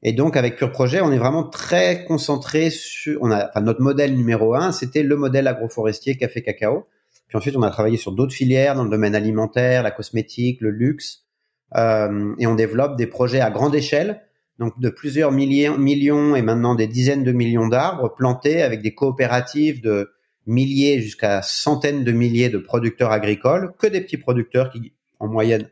Et 0.04 0.12
donc 0.12 0.36
avec 0.36 0.56
Pure 0.56 0.72
Projet, 0.72 1.00
on 1.00 1.12
est 1.12 1.18
vraiment 1.18 1.44
très 1.44 2.04
concentré 2.04 2.70
sur. 2.70 3.18
On 3.22 3.30
a, 3.30 3.48
enfin, 3.48 3.60
notre 3.60 3.80
modèle 3.80 4.14
numéro 4.14 4.54
un, 4.54 4.72
c'était 4.72 5.02
le 5.02 5.16
modèle 5.16 5.48
agroforestier 5.48 6.16
café 6.16 6.42
cacao 6.42 6.86
puis 7.32 7.38
ensuite, 7.38 7.56
on 7.56 7.62
a 7.62 7.70
travaillé 7.70 7.96
sur 7.96 8.12
d'autres 8.12 8.34
filières 8.34 8.74
dans 8.74 8.84
le 8.84 8.90
domaine 8.90 9.14
alimentaire, 9.14 9.82
la 9.82 9.90
cosmétique, 9.90 10.60
le 10.60 10.68
luxe, 10.68 11.24
euh, 11.76 12.34
et 12.38 12.46
on 12.46 12.54
développe 12.54 12.98
des 12.98 13.06
projets 13.06 13.40
à 13.40 13.50
grande 13.50 13.74
échelle, 13.74 14.20
donc 14.62 14.78
de 14.78 14.90
plusieurs 14.90 15.32
millions, 15.32 16.36
et 16.36 16.42
maintenant 16.42 16.76
des 16.76 16.86
dizaines 16.86 17.24
de 17.24 17.32
millions 17.32 17.66
d'arbres 17.66 18.14
plantés 18.14 18.62
avec 18.62 18.80
des 18.80 18.94
coopératives 18.94 19.82
de 19.82 20.12
milliers 20.46 21.00
jusqu'à 21.00 21.42
centaines 21.42 22.04
de 22.04 22.12
milliers 22.12 22.48
de 22.48 22.58
producteurs 22.58 23.10
agricoles, 23.10 23.74
que 23.76 23.88
des 23.88 24.00
petits 24.00 24.18
producteurs 24.18 24.70
qui, 24.70 24.92
en 25.18 25.26
moyenne, 25.26 25.68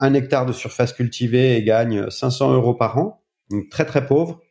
un 0.00 0.12
hectare 0.12 0.44
de 0.44 0.52
surface 0.52 0.92
cultivée 0.92 1.56
et 1.56 1.64
gagnent 1.64 2.10
500 2.10 2.52
euros 2.52 2.74
par 2.74 2.98
an, 2.98 3.22
donc 3.48 3.70
très 3.70 3.86
très 3.86 4.06
pauvres, 4.06 4.42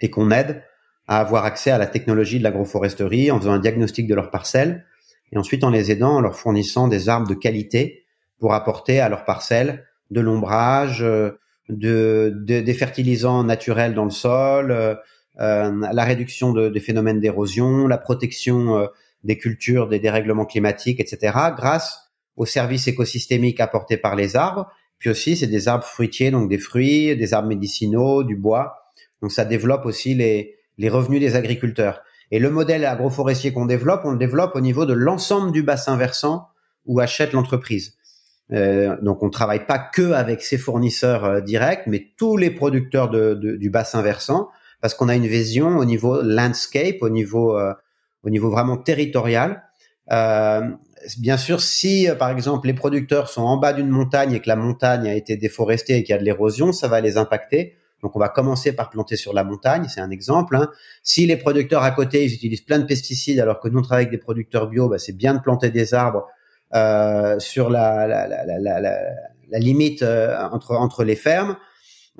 et 0.00 0.08
qu'on 0.08 0.30
aide 0.30 0.62
à 1.06 1.20
avoir 1.20 1.44
accès 1.44 1.70
à 1.70 1.76
la 1.76 1.86
technologie 1.86 2.38
de 2.38 2.44
l'agroforesterie 2.44 3.30
en 3.30 3.38
faisant 3.38 3.52
un 3.52 3.58
diagnostic 3.58 4.06
de 4.06 4.14
leurs 4.14 4.30
parcelles 4.30 4.86
et 5.30 5.36
ensuite 5.36 5.62
en 5.62 5.68
les 5.70 5.90
aidant 5.90 6.16
en 6.16 6.20
leur 6.22 6.36
fournissant 6.36 6.88
des 6.88 7.10
arbres 7.10 7.28
de 7.28 7.34
qualité 7.34 8.06
pour 8.38 8.54
apporter 8.54 9.00
à 9.00 9.10
leurs 9.10 9.26
parcelles 9.26 9.84
de 10.10 10.20
l'ombrage, 10.22 11.04
euh, 11.70 12.30
de, 12.30 12.60
des 12.60 12.74
fertilisants 12.74 13.42
naturels 13.42 13.94
dans 13.94 14.04
le 14.04 14.10
sol, 14.10 14.70
euh, 14.70 14.94
euh, 15.40 15.72
la 15.92 16.04
réduction 16.04 16.52
de, 16.52 16.68
des 16.68 16.80
phénomènes 16.80 17.20
d'érosion, 17.20 17.86
la 17.86 17.98
protection 17.98 18.88
des 19.24 19.38
cultures, 19.38 19.88
des 19.88 19.98
dérèglements 19.98 20.44
climatiques, 20.44 21.00
etc. 21.00 21.32
grâce 21.56 22.12
aux 22.36 22.46
services 22.46 22.86
écosystémiques 22.88 23.60
apportés 23.60 23.96
par 23.96 24.14
les 24.14 24.36
arbres. 24.36 24.70
Puis 24.98 25.10
aussi, 25.10 25.36
c'est 25.36 25.46
des 25.46 25.66
arbres 25.66 25.84
fruitiers, 25.84 26.30
donc 26.30 26.48
des 26.48 26.58
fruits, 26.58 27.16
des 27.16 27.34
arbres 27.34 27.48
médicinaux, 27.48 28.22
du 28.22 28.36
bois. 28.36 28.92
Donc 29.22 29.32
ça 29.32 29.44
développe 29.44 29.86
aussi 29.86 30.14
les, 30.14 30.56
les 30.78 30.88
revenus 30.88 31.20
des 31.20 31.34
agriculteurs. 31.34 32.02
Et 32.30 32.38
le 32.38 32.50
modèle 32.50 32.84
agroforestier 32.84 33.52
qu'on 33.52 33.66
développe, 33.66 34.02
on 34.04 34.10
le 34.10 34.18
développe 34.18 34.54
au 34.54 34.60
niveau 34.60 34.86
de 34.86 34.92
l'ensemble 34.92 35.52
du 35.52 35.62
bassin 35.62 35.96
versant 35.96 36.48
où 36.86 37.00
achète 37.00 37.32
l'entreprise. 37.32 37.96
Euh, 38.52 38.96
donc 39.00 39.22
on 39.22 39.30
travaille 39.30 39.66
pas 39.66 39.78
que 39.78 40.12
avec 40.12 40.42
ses 40.42 40.58
fournisseurs 40.58 41.24
euh, 41.24 41.40
directs, 41.40 41.86
mais 41.86 42.08
tous 42.16 42.36
les 42.36 42.50
producteurs 42.50 43.08
du 43.08 43.70
bassin 43.70 44.02
versant, 44.02 44.48
parce 44.80 44.94
qu'on 44.94 45.08
a 45.08 45.14
une 45.14 45.26
vision 45.26 45.78
au 45.78 45.84
niveau 45.84 46.20
landscape, 46.22 46.96
au 47.00 47.08
niveau 47.08 47.58
euh, 47.58 47.72
vraiment 48.22 48.76
territorial. 48.76 49.62
Bien 51.18 51.36
sûr, 51.36 51.60
si 51.60 52.08
par 52.18 52.30
exemple 52.30 52.66
les 52.66 52.72
producteurs 52.72 53.28
sont 53.28 53.42
en 53.42 53.58
bas 53.58 53.74
d'une 53.74 53.90
montagne 53.90 54.32
et 54.32 54.40
que 54.40 54.48
la 54.48 54.56
montagne 54.56 55.06
a 55.06 55.14
été 55.14 55.36
déforestée 55.36 55.98
et 55.98 56.02
qu'il 56.02 56.14
y 56.14 56.16
a 56.16 56.18
de 56.18 56.24
l'érosion, 56.24 56.72
ça 56.72 56.88
va 56.88 57.02
les 57.02 57.18
impacter. 57.18 57.76
Donc 58.02 58.16
on 58.16 58.18
va 58.18 58.30
commencer 58.30 58.72
par 58.72 58.88
planter 58.88 59.16
sur 59.16 59.34
la 59.34 59.44
montagne, 59.44 59.86
c'est 59.88 60.00
un 60.00 60.10
exemple. 60.10 60.56
Hein. 60.56 60.70
Si 61.02 61.26
les 61.26 61.36
producteurs 61.36 61.82
à 61.82 61.90
côté 61.90 62.24
ils 62.24 62.32
utilisent 62.32 62.62
plein 62.62 62.78
de 62.78 62.84
pesticides 62.84 63.38
alors 63.38 63.60
que 63.60 63.68
nous 63.68 63.80
on 63.80 63.82
travaille 63.82 64.06
avec 64.06 64.18
des 64.18 64.22
producteurs 64.22 64.68
bio, 64.68 64.88
bah, 64.88 64.98
c'est 64.98 65.16
bien 65.16 65.34
de 65.34 65.40
planter 65.40 65.70
des 65.70 65.92
arbres 65.92 66.26
sur 66.72 67.70
la, 67.70 68.06
la, 68.06 68.26
la, 68.58 68.80
la 69.50 69.58
limite 69.58 70.02
euh, 70.02 70.36
entre, 70.50 70.72
entre 70.72 71.04
les 71.04 71.16
fermes, 71.16 71.56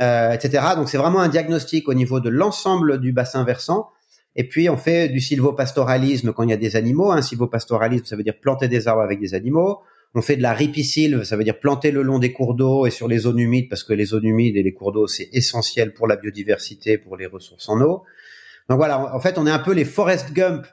euh, 0.00 0.32
etc. 0.32 0.64
Donc 0.76 0.88
c'est 0.88 0.98
vraiment 0.98 1.20
un 1.20 1.28
diagnostic 1.28 1.88
au 1.88 1.94
niveau 1.94 2.20
de 2.20 2.30
l'ensemble 2.30 3.00
du 3.00 3.12
bassin 3.12 3.44
versant. 3.44 3.90
Et 4.36 4.48
puis 4.48 4.68
on 4.68 4.76
fait 4.76 5.08
du 5.08 5.20
silvopastoralisme 5.20 6.32
quand 6.32 6.42
il 6.42 6.50
y 6.50 6.52
a 6.52 6.56
des 6.56 6.76
animaux. 6.76 7.10
Un 7.12 7.18
hein. 7.18 7.22
silvopastoralisme, 7.22 8.04
ça 8.04 8.16
veut 8.16 8.22
dire 8.22 8.38
planter 8.40 8.68
des 8.68 8.88
arbres 8.88 9.02
avec 9.02 9.20
des 9.20 9.34
animaux. 9.34 9.80
On 10.16 10.22
fait 10.22 10.36
de 10.36 10.42
la 10.42 10.52
ripisylve, 10.52 11.24
ça 11.24 11.36
veut 11.36 11.42
dire 11.42 11.58
planter 11.58 11.90
le 11.90 12.02
long 12.02 12.20
des 12.20 12.32
cours 12.32 12.54
d'eau 12.54 12.86
et 12.86 12.90
sur 12.90 13.08
les 13.08 13.18
zones 13.18 13.40
humides, 13.40 13.68
parce 13.68 13.82
que 13.82 13.92
les 13.92 14.04
zones 14.04 14.24
humides 14.24 14.56
et 14.56 14.62
les 14.62 14.72
cours 14.72 14.92
d'eau, 14.92 15.08
c'est 15.08 15.28
essentiel 15.32 15.92
pour 15.92 16.06
la 16.06 16.14
biodiversité, 16.14 16.98
pour 16.98 17.16
les 17.16 17.26
ressources 17.26 17.68
en 17.68 17.80
eau. 17.80 18.04
Donc 18.68 18.78
voilà, 18.78 19.12
en 19.12 19.18
fait, 19.18 19.38
on 19.38 19.46
est 19.48 19.50
un 19.50 19.58
peu 19.58 19.72
les 19.72 19.84
Forest 19.84 20.32
Gump 20.32 20.66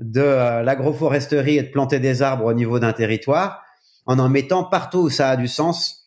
de 0.00 0.20
euh, 0.20 0.62
l'agroforesterie 0.62 1.58
et 1.58 1.62
de 1.62 1.70
planter 1.70 2.00
des 2.00 2.22
arbres 2.22 2.46
au 2.46 2.54
niveau 2.54 2.78
d'un 2.78 2.92
territoire, 2.92 3.62
en 4.06 4.18
en 4.18 4.28
mettant 4.28 4.64
partout 4.64 4.98
où 4.98 5.10
ça 5.10 5.30
a 5.30 5.36
du 5.36 5.48
sens 5.48 6.04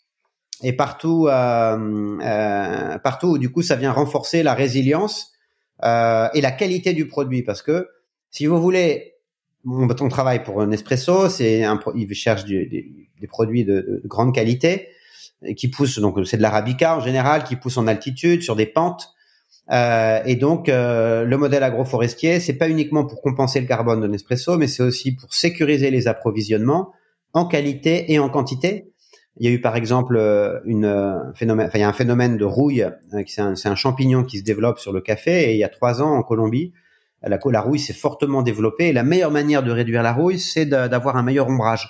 et 0.64 0.74
partout, 0.74 1.28
euh, 1.28 2.18
euh, 2.22 2.98
partout 3.00 3.28
où 3.28 3.38
du 3.38 3.52
coup 3.52 3.62
ça 3.62 3.76
vient 3.76 3.92
renforcer 3.92 4.44
la 4.44 4.54
résilience 4.54 5.32
euh, 5.84 6.28
et 6.34 6.42
la 6.42 6.52
qualité 6.52 6.94
du 6.94 7.08
produit, 7.08 7.44
parce 7.44 7.62
que 7.62 7.88
si 8.32 8.46
vous 8.46 8.60
voulez 8.60 9.14
mon 9.64 9.88
on 10.00 10.10
travaille 10.10 10.44
pour 10.44 10.66
Nespresso, 10.66 11.30
c'est 11.30 11.64
un, 11.64 11.80
il 11.96 12.14
cherche 12.14 12.46
des, 12.46 13.10
produits 13.28 13.66
de, 13.66 14.02
grande 14.06 14.34
qualité 14.34 14.88
qui 15.56 15.68
poussent 15.68 16.00
donc 16.00 16.18
c'est 16.26 16.38
de 16.38 16.42
l'arabica 16.42 16.98
en 16.98 17.02
général 17.02 17.44
qui 17.44 17.56
pousse 17.56 17.78
en 17.78 17.86
altitude 17.86 18.42
sur 18.42 18.56
des 18.56 18.66
pentes 18.66 19.14
euh, 19.72 20.20
et 20.26 20.36
donc 20.36 20.70
euh, 20.70 21.24
le 21.26 21.38
modèle 21.38 21.64
agroforestier 21.64 22.40
c'est 22.40 22.54
pas 22.54 22.70
uniquement 22.70 23.06
pour 23.06 23.22
compenser 23.22 23.60
le 23.60 23.68
carbone 23.68 24.00
de 24.00 24.08
Nespresso 24.08 24.58
mais 24.58 24.68
c'est 24.68 24.84
aussi 24.84 25.16
pour 25.16 25.34
sécuriser 25.34 25.92
les 25.92 26.08
approvisionnements 26.08 26.94
en 27.34 27.46
qualité 27.46 28.12
et 28.12 28.20
en 28.20 28.30
quantité. 28.30 28.92
Il 29.40 29.46
y 29.46 29.50
a 29.50 29.54
eu 29.54 29.62
par 29.62 29.76
exemple 29.76 30.16
euh, 30.18 30.60
une 30.66 31.32
phénomène, 31.36 31.68
enfin 31.68 31.80
il 31.80 31.82
y 31.82 31.86
a 31.86 31.90
un 31.90 31.94
phénomène 31.94 32.38
de 32.38 32.46
rouille, 32.46 32.86
c'est 33.28 33.42
un, 33.42 33.54
un 33.64 33.76
champignon 33.76 34.24
qui 34.24 34.40
se 34.40 34.44
développe 34.44 34.80
sur 34.80 34.94
le 34.94 35.02
café 35.02 35.50
et 35.50 35.54
il 35.54 35.58
y 35.58 35.64
a 35.64 35.70
trois 35.70 36.02
ans 36.02 36.12
en 36.12 36.24
Colombie 36.24 36.74
la, 37.24 37.40
la 37.44 37.62
rouille 37.62 37.80
s'est 37.80 37.94
fortement 37.94 38.42
développée 38.42 38.90
et 38.90 38.94
la 38.94 39.04
meilleure 39.04 39.32
manière 39.32 39.64
de 39.64 39.72
réduire 39.72 40.04
la 40.04 40.14
rouille, 40.14 40.40
c'est 40.40 40.66
d'avoir 40.66 41.18
un 41.18 41.24
meilleur 41.24 41.48
ombrage. 41.48 41.90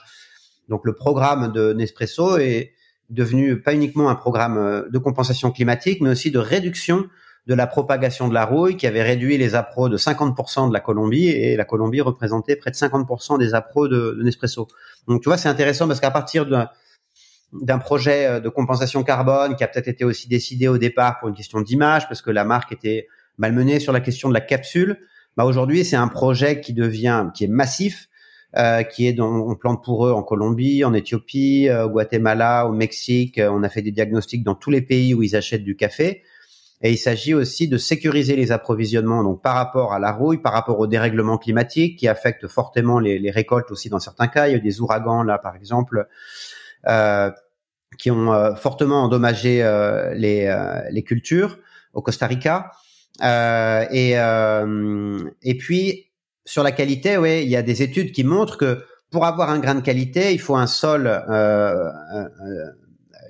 Donc 0.70 0.82
le 0.86 0.94
programme 0.94 1.52
de 1.52 1.74
Nespresso 1.74 2.38
est 2.38 2.74
devenu 3.10 3.62
pas 3.62 3.74
uniquement 3.74 4.10
un 4.10 4.16
programme 4.16 4.58
euh, 4.58 4.90
de 4.90 4.98
compensation 4.98 5.52
climatique, 5.52 6.02
mais 6.02 6.10
aussi 6.10 6.30
de 6.30 6.40
réduction 6.40 7.06
de 7.48 7.54
la 7.54 7.66
propagation 7.66 8.28
de 8.28 8.34
la 8.34 8.46
rouille 8.46 8.78
qui 8.78 8.86
avait 8.86 9.02
réduit 9.02 9.38
les 9.38 9.56
appros 9.56 9.90
de 9.90 9.98
50% 9.98 10.68
de 10.68 10.74
la 10.74 10.80
Colombie 10.80 11.30
et 11.30 11.56
la 11.56 11.66
Colombie 11.66 12.02
représentait 12.02 12.58
près 12.58 12.72
de 12.72 12.76
50% 12.76 13.40
des 13.40 13.54
appros 13.54 13.88
de, 13.88 14.20
Nespresso. 14.22 14.68
Donc 15.08 15.22
tu 15.22 15.30
vois, 15.30 15.38
c'est 15.38 15.50
intéressant 15.50 15.88
parce 15.88 16.00
qu'à 16.00 16.12
partir 16.12 16.46
d'un 16.46 17.78
projet 17.80 18.28
euh, 18.28 18.40
de 18.40 18.50
compensation 18.50 19.04
carbone 19.04 19.56
qui 19.56 19.64
a 19.64 19.68
peut-être 19.68 19.88
été 19.88 20.04
aussi 20.04 20.28
décidé 20.28 20.68
au 20.68 20.78
départ 20.78 21.20
pour 21.20 21.30
une 21.30 21.36
question 21.36 21.62
d'image 21.62 22.08
parce 22.08 22.22
que 22.22 22.32
la 22.32 22.44
marque 22.44 22.74
était 22.74 23.08
malmenée 23.38 23.80
sur 23.80 23.94
la 23.94 24.02
question 24.02 24.28
de 24.30 24.34
la 24.34 24.42
capsule, 24.42 25.00
bah 25.38 25.46
aujourd'hui 25.46 25.86
c'est 25.86 25.96
un 25.96 26.08
projet 26.08 26.60
qui 26.60 26.74
devient 26.74 27.28
qui 27.34 27.46
est 27.46 27.50
massif, 27.50 28.10
euh, 28.56 28.84
qui 28.84 29.08
est 29.08 29.14
dans, 29.14 29.28
on 29.28 29.56
plante 29.56 29.84
pour 29.84 30.08
eux 30.08 30.12
en 30.12 30.24
Colombie, 30.24 30.86
en 30.86 30.94
Éthiopie, 30.94 31.68
euh, 31.70 31.86
au 31.86 31.90
Guatemala, 31.90 32.66
au 32.66 32.72
Mexique. 32.72 33.38
Euh, 33.38 33.52
on 33.52 33.62
a 33.62 33.70
fait 33.70 33.82
des 33.82 33.92
diagnostics 33.92 34.42
dans 34.42 34.56
tous 34.56 34.72
les 34.72 34.82
pays 34.82 35.14
où 35.14 35.22
ils 35.22 35.36
achètent 35.36 35.66
du 35.66 35.76
café. 35.76 36.24
Et 36.82 36.92
il 36.92 36.98
s'agit 36.98 37.34
aussi 37.34 37.68
de 37.68 37.78
sécuriser 37.78 38.36
les 38.36 38.52
approvisionnements, 38.52 39.24
donc 39.24 39.42
par 39.42 39.56
rapport 39.56 39.94
à 39.94 40.00
la 40.00 40.12
rouille, 40.12 40.38
par 40.38 40.54
rapport 40.54 40.80
au 40.80 40.88
dérèglement 40.88 41.38
climatique 41.38 41.98
qui 41.98 42.08
affecte 42.08 42.48
fortement 42.48 43.00
les, 43.00 43.32
récoltes 43.32 43.72
aussi 43.72 43.90
dans 43.90 44.00
certains 44.00 44.28
cas. 44.28 44.48
Il 44.48 44.52
y 44.52 44.54
a 44.54 44.58
eu 44.58 44.62
des 44.62 44.80
ouragans 44.80 45.24
là, 45.24 45.40
par 45.40 45.56
exemple, 45.56 46.08
euh, 46.88 47.32
qui 47.98 48.12
ont 48.12 48.32
euh, 48.32 48.54
fortement 48.54 49.04
endommagé 49.04 49.64
les, 50.16 50.56
les 50.92 51.04
cultures 51.04 51.58
au 51.94 52.02
Costa 52.02 52.28
Rica. 52.28 52.72
Euh, 53.24 53.86
et, 53.92 54.14
euh, 54.18 55.30
et 55.42 55.58
puis 55.58 56.12
sur 56.46 56.64
la 56.64 56.72
qualité, 56.72 57.18
oui, 57.18 57.42
il 57.44 57.50
y 57.50 57.56
a 57.56 57.62
des 57.62 57.82
études 57.82 58.12
qui 58.12 58.24
montrent 58.24 58.58
que 58.58 58.86
pour 59.10 59.26
avoir 59.26 59.50
un 59.50 59.60
grain 59.60 59.76
de 59.76 59.82
qualité, 59.82 60.34
il 60.34 60.40
faut 60.40 60.56
un 60.56 60.68
sol 60.68 61.08
euh, 61.08 61.90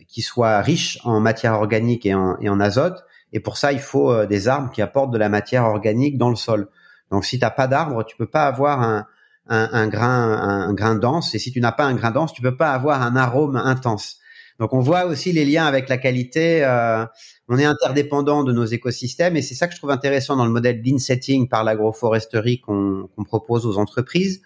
qui 0.07 0.21
soit 0.21 0.61
riche 0.61 0.99
en 1.03 1.19
matière 1.19 1.53
organique 1.53 2.05
et 2.05 2.13
en, 2.13 2.37
et 2.41 2.49
en, 2.49 2.59
azote. 2.59 3.03
Et 3.37 3.39
pour 3.39 3.55
ça, 3.57 3.71
il 3.71 3.79
faut 3.79 4.25
des 4.25 4.47
arbres 4.47 4.71
qui 4.71 4.81
apportent 4.81 5.11
de 5.11 5.17
la 5.19 5.29
matière 5.29 5.65
organique 5.65 6.17
dans 6.17 6.31
le 6.31 6.35
sol. 6.35 6.69
Donc, 7.11 7.23
si 7.23 7.37
tu 7.37 7.45
n'as 7.45 7.51
pas 7.51 7.67
d'arbre, 7.67 8.03
tu 8.03 8.17
peux 8.17 8.25
pas 8.25 8.47
avoir 8.47 8.81
un, 8.81 9.05
un, 9.47 9.69
un 9.73 9.87
grain, 9.87 10.31
un, 10.31 10.73
grain 10.73 10.95
dense. 10.95 11.35
Et 11.35 11.39
si 11.39 11.51
tu 11.51 11.61
n'as 11.61 11.71
pas 11.71 11.85
un 11.85 11.93
grain 11.93 12.09
dense, 12.09 12.33
tu 12.33 12.41
peux 12.41 12.57
pas 12.57 12.71
avoir 12.71 13.03
un 13.03 13.15
arôme 13.15 13.55
intense. 13.55 14.17
Donc, 14.59 14.73
on 14.73 14.79
voit 14.79 15.05
aussi 15.05 15.33
les 15.33 15.45
liens 15.45 15.67
avec 15.67 15.87
la 15.87 15.97
qualité. 15.97 16.65
Euh, 16.65 17.05
on 17.47 17.59
est 17.59 17.65
interdépendant 17.65 18.43
de 18.43 18.51
nos 18.51 18.65
écosystèmes 18.65 19.37
et 19.37 19.43
c'est 19.43 19.53
ça 19.53 19.67
que 19.67 19.73
je 19.73 19.77
trouve 19.77 19.91
intéressant 19.91 20.35
dans 20.35 20.45
le 20.45 20.51
modèle 20.51 20.81
d'insetting 20.81 21.47
par 21.47 21.63
l'agroforesterie 21.63 22.59
qu'on 22.61 23.07
propose 23.23 23.67
aux 23.67 23.77
entreprises. 23.77 24.41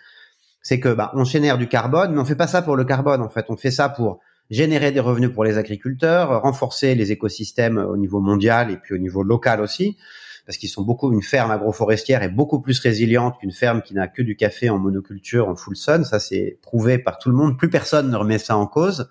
C'est 0.62 0.82
que 0.82 0.89
bah, 0.89 1.12
on 1.15 1.23
génère 1.23 1.58
du 1.58 1.69
carbone, 1.69 2.13
mais 2.13 2.19
on 2.19 2.25
fait 2.25 2.36
pas 2.36 2.47
ça 2.47 2.62
pour 2.62 2.75
le 2.75 2.84
carbone 2.84 3.21
en 3.21 3.30
fait. 3.30 3.45
On 3.47 3.56
fait 3.56 3.71
ça 3.71 3.88
pour 3.88 4.19
générer 4.52 4.92
des 4.92 5.00
revenus 5.00 5.32
pour 5.34 5.46
les 5.46 5.58
agriculteurs, 5.58 6.42
renforcer 6.42 6.94
les 6.94 7.12
écosystèmes 7.12 7.78
au 7.78 7.96
niveau 7.96 8.20
mondial 8.20 8.70
et 8.70 8.78
puis 8.78 8.94
au 8.94 8.98
niveau 8.98 9.24
local 9.24 9.62
aussi, 9.62 9.98
parce 10.46 10.58
qu'ils 10.58 10.70
sont 10.70 10.82
beaucoup 10.82 11.12
une 11.14 11.24
ferme 11.24 11.52
agroforestière 11.52 12.22
est 12.22 12.30
beaucoup 12.30 12.60
plus 12.60 12.78
résiliente 12.80 13.40
qu'une 13.40 13.54
ferme 13.54 13.82
qui 13.82 13.94
n'a 13.94 14.10
que 14.10 14.22
du 14.22 14.36
café 14.36 14.70
en 14.70 14.78
monoculture 14.78 15.48
en 15.48 15.56
full 15.56 15.78
sun. 15.78 16.04
Ça 16.04 16.20
c'est 16.20 16.60
prouvé 16.62 16.98
par 16.98 17.18
tout 17.18 17.30
le 17.30 17.36
monde. 17.36 17.58
Plus 17.58 17.70
personne 17.70 18.12
ne 18.12 18.16
remet 18.18 18.40
ça 18.40 18.58
en 18.58 18.68
cause. 18.68 19.10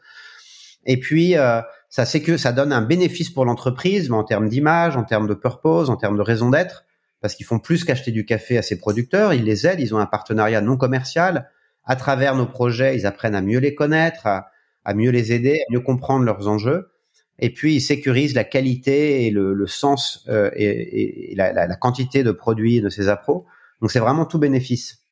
Et 0.84 1.00
puis 1.00 1.38
euh, 1.38 1.62
ça 1.88 2.04
c'est 2.04 2.20
que 2.20 2.36
ça 2.36 2.52
donne 2.52 2.72
un 2.72 2.82
bénéfice 2.82 3.30
pour 3.30 3.46
l'entreprise, 3.46 4.10
mais 4.10 4.16
en 4.16 4.24
termes 4.24 4.48
d'image, 4.48 4.98
en 4.98 5.04
termes 5.04 5.26
de 5.26 5.34
purpose, 5.34 5.88
en 5.88 5.96
termes 5.96 6.18
de 6.18 6.22
raison 6.22 6.50
d'être, 6.50 6.84
parce 7.22 7.34
qu'ils 7.34 7.46
font 7.46 7.58
plus 7.58 7.84
qu'acheter 7.84 8.12
du 8.12 8.26
café 8.26 8.58
à 8.58 8.62
ses 8.62 8.78
producteurs, 8.78 9.32
ils 9.32 9.44
les 9.44 9.66
aident, 9.66 9.80
ils 9.80 9.94
ont 9.94 9.98
un 9.98 10.06
partenariat 10.06 10.60
non 10.60 10.76
commercial. 10.76 11.48
À 11.86 11.96
travers 11.96 12.34
nos 12.34 12.46
projets, 12.46 12.94
ils 12.94 13.06
apprennent 13.06 13.34
à 13.34 13.40
mieux 13.40 13.58
les 13.58 13.74
connaître, 13.74 14.26
à, 14.26 14.50
mieux 14.94 15.10
les 15.10 15.32
aider, 15.32 15.60
à 15.68 15.72
mieux 15.72 15.80
comprendre 15.80 16.24
leurs 16.24 16.48
enjeux. 16.48 16.90
Et 17.38 17.50
puis, 17.50 17.76
ils 17.76 17.80
sécurisent 17.80 18.34
la 18.34 18.44
qualité 18.44 19.26
et 19.26 19.30
le, 19.30 19.66
sens 19.66 20.26
euh, 20.28 20.50
et, 20.54 21.34
la, 21.36 21.76
quantité 21.76 22.22
de 22.22 22.32
produits 22.32 22.80
de 22.80 22.90
ces 22.90 23.08
appros. 23.08 23.46
Donc, 23.80 23.90
c'est 23.90 23.98
vraiment 23.98 24.26
tout 24.26 24.38
bénéfice. 24.38 25.04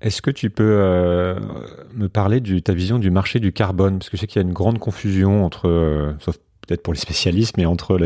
Est-ce 0.00 0.20
que 0.20 0.32
tu 0.32 0.50
peux 0.50 0.78
euh, 0.80 1.38
me 1.94 2.08
parler 2.08 2.40
de 2.40 2.58
ta 2.58 2.74
vision 2.74 2.98
du 2.98 3.10
marché 3.10 3.38
du 3.38 3.52
carbone? 3.52 3.98
Parce 3.98 4.10
que 4.10 4.16
je 4.16 4.22
sais 4.22 4.26
qu'il 4.26 4.42
y 4.42 4.44
a 4.44 4.46
une 4.46 4.52
grande 4.52 4.80
confusion 4.80 5.44
entre, 5.44 5.68
euh, 5.68 6.12
sauf 6.18 6.36
peut-être 6.66 6.82
pour 6.82 6.92
les 6.92 6.98
spécialistes, 6.98 7.56
mais 7.56 7.66
entre 7.66 7.96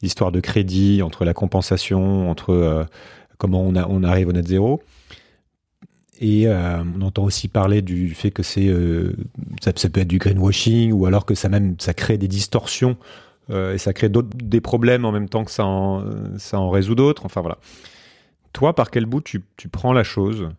l'histoire 0.00 0.30
de 0.30 0.40
crédit, 0.40 1.02
entre 1.02 1.24
la 1.24 1.34
compensation, 1.34 2.30
entre 2.30 2.86
comment 3.40 3.62
on, 3.66 4.04
arrive 4.04 4.28
au 4.28 4.32
net 4.32 4.46
zéro. 4.46 4.82
Et 6.20 6.46
euh, 6.46 6.82
on 6.96 7.00
entend 7.02 7.24
aussi 7.24 7.48
parler 7.48 7.80
du 7.80 8.14
fait 8.14 8.30
que 8.30 8.42
c'est 8.42 8.70
ça, 9.62 9.72
peut 9.88 10.00
être 10.00 10.08
du 10.08 10.18
greenwashing 10.18 10.92
ou 10.92 11.06
alors 11.06 11.24
que 11.24 11.34
ça 11.34 11.48
même 11.48 11.76
ça 11.78 11.94
crée 11.94 12.18
des 12.18 12.28
distorsions 12.28 12.96
et 13.50 13.78
ça 13.78 13.92
crée 13.92 14.08
des 14.08 14.60
problèmes 14.60 15.04
en 15.04 15.10
même 15.10 15.28
temps 15.28 15.44
que 15.44 15.50
ça 15.50 15.64
en, 15.64 16.70
résout 16.70 16.94
d'autres. 16.94 17.24
Enfin 17.24 17.40
voilà. 17.40 17.58
Toi, 18.52 18.76
par 18.76 18.92
quel 18.92 19.06
bout 19.06 19.22
tu, 19.22 19.42
prends 19.72 19.92
la 19.92 20.04
chose? 20.04 20.50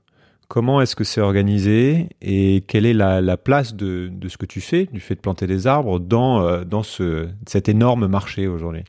Comment 0.50 0.82
est-ce 0.82 0.98
que 0.98 1.06
c'est 1.06 1.22
organisé? 1.22 2.10
Et 2.22 2.66
quelle 2.68 2.86
est 2.86 2.94
la, 2.94 3.38
place 3.38 3.76
de, 3.76 4.10
de, 4.12 4.28
ce 4.28 4.38
que 4.38 4.46
tu 4.46 4.60
fais, 4.60 4.88
du 4.88 5.00
fait 5.00 5.16
de 5.16 5.22
planter 5.22 5.48
des 5.48 5.68
arbres, 5.68 6.00
dans, 6.00 6.66
dans 6.66 6.84
ce, 6.84 7.30
cet 7.48 7.70
énorme 7.70 8.08
marché 8.08 8.48
aujourd'hui? 8.48 8.84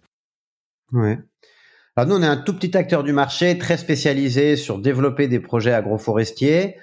Ouais. 0.92 1.18
Alors 1.94 2.08
nous, 2.08 2.16
on 2.16 2.22
est 2.22 2.26
un 2.26 2.38
tout 2.38 2.54
petit 2.54 2.74
acteur 2.74 3.02
du 3.02 3.12
marché, 3.12 3.58
très 3.58 3.76
spécialisé 3.76 4.56
sur 4.56 4.78
développer 4.78 5.28
des 5.28 5.40
projets 5.40 5.74
agroforestiers. 5.74 6.76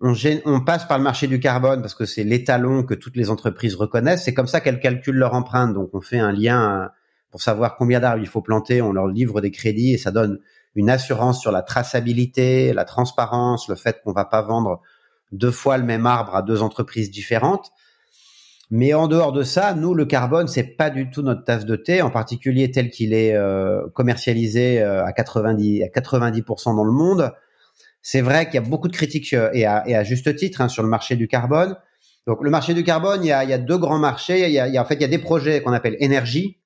On, 0.00 0.60
passe 0.60 0.86
par 0.86 0.96
le 0.96 1.04
marché 1.04 1.26
du 1.26 1.38
carbone 1.38 1.82
parce 1.82 1.94
que 1.94 2.06
c'est 2.06 2.24
l'étalon 2.24 2.82
que 2.82 2.94
toutes 2.94 3.16
les 3.16 3.28
entreprises 3.28 3.74
reconnaissent. 3.74 4.24
C'est 4.24 4.32
comme 4.32 4.46
ça 4.46 4.62
qu'elles 4.62 4.80
calculent 4.80 5.18
leur 5.18 5.34
empreinte. 5.34 5.74
Donc 5.74 5.90
on 5.92 6.00
fait 6.00 6.18
un 6.18 6.32
lien 6.32 6.90
pour 7.30 7.42
savoir 7.42 7.76
combien 7.76 8.00
d'arbres 8.00 8.22
il 8.22 8.26
faut 8.26 8.40
planter. 8.40 8.80
On 8.80 8.92
leur 8.92 9.06
livre 9.06 9.42
des 9.42 9.50
crédits 9.50 9.92
et 9.92 9.98
ça 9.98 10.10
donne 10.10 10.40
une 10.74 10.88
assurance 10.88 11.42
sur 11.42 11.52
la 11.52 11.60
traçabilité, 11.60 12.72
la 12.72 12.86
transparence, 12.86 13.68
le 13.68 13.74
fait 13.74 14.00
qu'on 14.02 14.12
va 14.12 14.24
pas 14.24 14.40
vendre 14.40 14.80
deux 15.30 15.50
fois 15.50 15.76
le 15.76 15.84
même 15.84 16.06
arbre 16.06 16.34
à 16.36 16.40
deux 16.40 16.62
entreprises 16.62 17.10
différentes. 17.10 17.70
Mais 18.76 18.92
en 18.92 19.06
dehors 19.06 19.30
de 19.30 19.44
ça, 19.44 19.72
nous, 19.72 19.94
le 19.94 20.04
carbone, 20.04 20.48
c'est 20.48 20.64
pas 20.64 20.90
du 20.90 21.08
tout 21.08 21.22
notre 21.22 21.44
tasse 21.44 21.64
de 21.64 21.76
thé, 21.76 22.02
en 22.02 22.10
particulier 22.10 22.72
tel 22.72 22.90
qu'il 22.90 23.14
est 23.14 23.32
euh, 23.32 23.86
commercialisé 23.94 24.82
euh, 24.82 25.04
à 25.04 25.12
90 25.12 25.84
à 25.84 25.86
90% 25.86 26.74
dans 26.74 26.82
le 26.82 26.90
monde. 26.90 27.30
C'est 28.02 28.20
vrai 28.20 28.46
qu'il 28.46 28.56
y 28.56 28.58
a 28.58 28.68
beaucoup 28.68 28.88
de 28.88 28.92
critiques 28.92 29.32
euh, 29.32 29.48
et 29.52 29.64
à, 29.64 29.88
et 29.88 29.94
à 29.94 30.02
juste 30.02 30.34
titre 30.34 30.60
hein, 30.60 30.66
sur 30.66 30.82
le 30.82 30.88
marché 30.88 31.14
du 31.14 31.28
carbone. 31.28 31.76
Donc, 32.26 32.42
le 32.42 32.50
marché 32.50 32.74
du 32.74 32.82
carbone, 32.82 33.22
il 33.22 33.28
y 33.28 33.30
a, 33.30 33.44
il 33.44 33.50
y 33.50 33.52
a 33.52 33.58
deux 33.58 33.78
grands 33.78 34.00
marchés. 34.00 34.48
Il 34.48 34.52
y 34.52 34.58
a, 34.58 34.66
il 34.66 34.74
y 34.74 34.76
a, 34.76 34.82
en 34.82 34.84
fait, 34.84 34.96
il 34.96 35.02
y 35.02 35.04
a 35.04 35.08
des 35.08 35.18
projets 35.18 35.62
qu'on 35.62 35.72
appelle 35.72 35.96
énergie, 36.00 36.58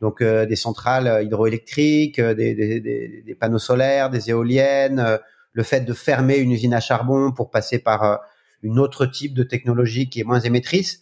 donc 0.00 0.22
des 0.22 0.56
centrales 0.56 1.24
hydroélectriques, 1.24 2.20
des, 2.20 2.54
des, 2.54 2.80
des, 2.80 3.22
des, 3.26 3.34
panneaux 3.34 3.58
solaires, 3.58 4.08
des 4.08 4.30
éoliennes, 4.30 5.18
le 5.50 5.62
fait 5.64 5.80
de 5.80 5.92
fermer 5.94 6.36
une 6.36 6.52
usine 6.52 6.74
à 6.74 6.80
charbon 6.80 7.32
pour 7.32 7.50
passer 7.50 7.80
par 7.80 8.20
une 8.62 8.78
autre 8.78 9.04
type 9.04 9.34
de 9.34 9.42
technologie 9.42 10.08
qui 10.08 10.20
est 10.20 10.24
moins 10.24 10.38
émettrice. 10.38 11.00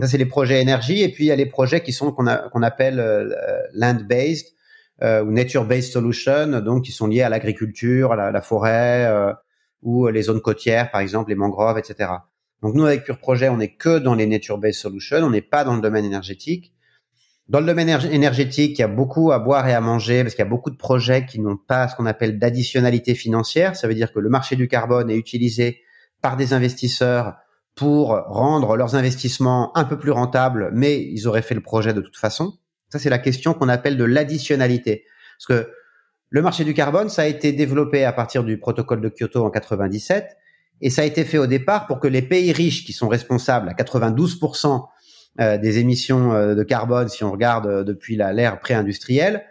Ça, 0.00 0.08
c'est 0.08 0.18
les 0.18 0.26
projets 0.26 0.60
énergie. 0.60 1.02
Et 1.02 1.08
puis, 1.08 1.24
il 1.24 1.28
y 1.28 1.32
a 1.32 1.36
les 1.36 1.46
projets 1.46 1.82
qui 1.82 1.92
sont 1.92 2.12
qu'on 2.12 2.62
appelle 2.62 3.00
euh, 3.00 3.62
land-based 3.72 4.46
euh, 5.02 5.24
ou 5.24 5.30
nature-based 5.30 5.92
solutions, 5.92 6.60
donc 6.60 6.84
qui 6.84 6.92
sont 6.92 7.06
liés 7.06 7.22
à 7.22 7.28
l'agriculture, 7.28 8.12
à 8.12 8.30
la, 8.30 8.40
forêt 8.42 9.06
euh, 9.06 9.32
ou 9.82 10.08
les 10.08 10.22
zones 10.22 10.40
côtières, 10.40 10.90
par 10.90 11.00
exemple, 11.00 11.30
les 11.30 11.34
mangroves, 11.34 11.78
etc. 11.78 12.10
Donc 12.62 12.74
nous, 12.74 12.84
avec 12.84 13.04
Pure 13.04 13.18
Projet, 13.18 13.48
on 13.48 13.56
n'est 13.56 13.74
que 13.74 13.98
dans 13.98 14.14
les 14.14 14.26
nature-based 14.26 14.80
solutions. 14.80 15.18
On 15.18 15.30
n'est 15.30 15.42
pas 15.42 15.64
dans 15.64 15.74
le 15.74 15.80
domaine 15.80 16.04
énergétique. 16.04 16.72
Dans 17.48 17.60
le 17.60 17.66
domaine 17.66 17.88
énergétique, 17.88 18.76
il 18.78 18.80
y 18.80 18.84
a 18.84 18.88
beaucoup 18.88 19.30
à 19.30 19.38
boire 19.38 19.68
et 19.68 19.72
à 19.72 19.80
manger 19.80 20.24
parce 20.24 20.34
qu'il 20.34 20.44
y 20.44 20.46
a 20.46 20.50
beaucoup 20.50 20.70
de 20.70 20.76
projets 20.76 21.26
qui 21.26 21.38
n'ont 21.40 21.56
pas 21.56 21.86
ce 21.86 21.94
qu'on 21.94 22.06
appelle 22.06 22.40
d'additionnalité 22.40 23.14
financière. 23.14 23.76
Ça 23.76 23.86
veut 23.86 23.94
dire 23.94 24.12
que 24.12 24.18
le 24.18 24.28
marché 24.28 24.56
du 24.56 24.66
carbone 24.66 25.10
est 25.10 25.16
utilisé 25.16 25.80
par 26.22 26.36
des 26.36 26.54
investisseurs 26.54 27.36
pour 27.76 28.08
rendre 28.08 28.76
leurs 28.76 28.96
investissements 28.96 29.76
un 29.76 29.84
peu 29.84 29.98
plus 29.98 30.10
rentables, 30.10 30.70
mais 30.72 30.98
ils 31.00 31.28
auraient 31.28 31.42
fait 31.42 31.54
le 31.54 31.60
projet 31.60 31.92
de 31.92 32.00
toute 32.00 32.16
façon. 32.16 32.58
Ça, 32.88 32.98
c'est 32.98 33.10
la 33.10 33.18
question 33.18 33.52
qu'on 33.52 33.68
appelle 33.68 33.96
de 33.96 34.04
l'additionnalité. 34.04 35.04
Parce 35.38 35.46
que 35.46 35.70
le 36.30 36.42
marché 36.42 36.64
du 36.64 36.74
carbone, 36.74 37.08
ça 37.08 37.22
a 37.22 37.26
été 37.26 37.52
développé 37.52 38.04
à 38.04 38.12
partir 38.12 38.44
du 38.44 38.58
protocole 38.58 39.00
de 39.00 39.08
Kyoto 39.08 39.44
en 39.44 39.50
97, 39.50 40.36
et 40.80 40.90
ça 40.90 41.02
a 41.02 41.04
été 41.04 41.24
fait 41.24 41.38
au 41.38 41.46
départ 41.46 41.86
pour 41.86 42.00
que 42.00 42.08
les 42.08 42.22
pays 42.22 42.52
riches, 42.52 42.84
qui 42.84 42.92
sont 42.92 43.08
responsables 43.08 43.68
à 43.68 43.72
92% 43.72 44.86
euh, 45.40 45.58
des 45.58 45.78
émissions 45.78 46.32
euh, 46.32 46.54
de 46.54 46.62
carbone, 46.62 47.08
si 47.08 47.24
on 47.24 47.30
regarde 47.30 47.66
euh, 47.66 47.84
depuis 47.84 48.16
l'ère 48.16 48.58
pré-industrielle, 48.58 49.44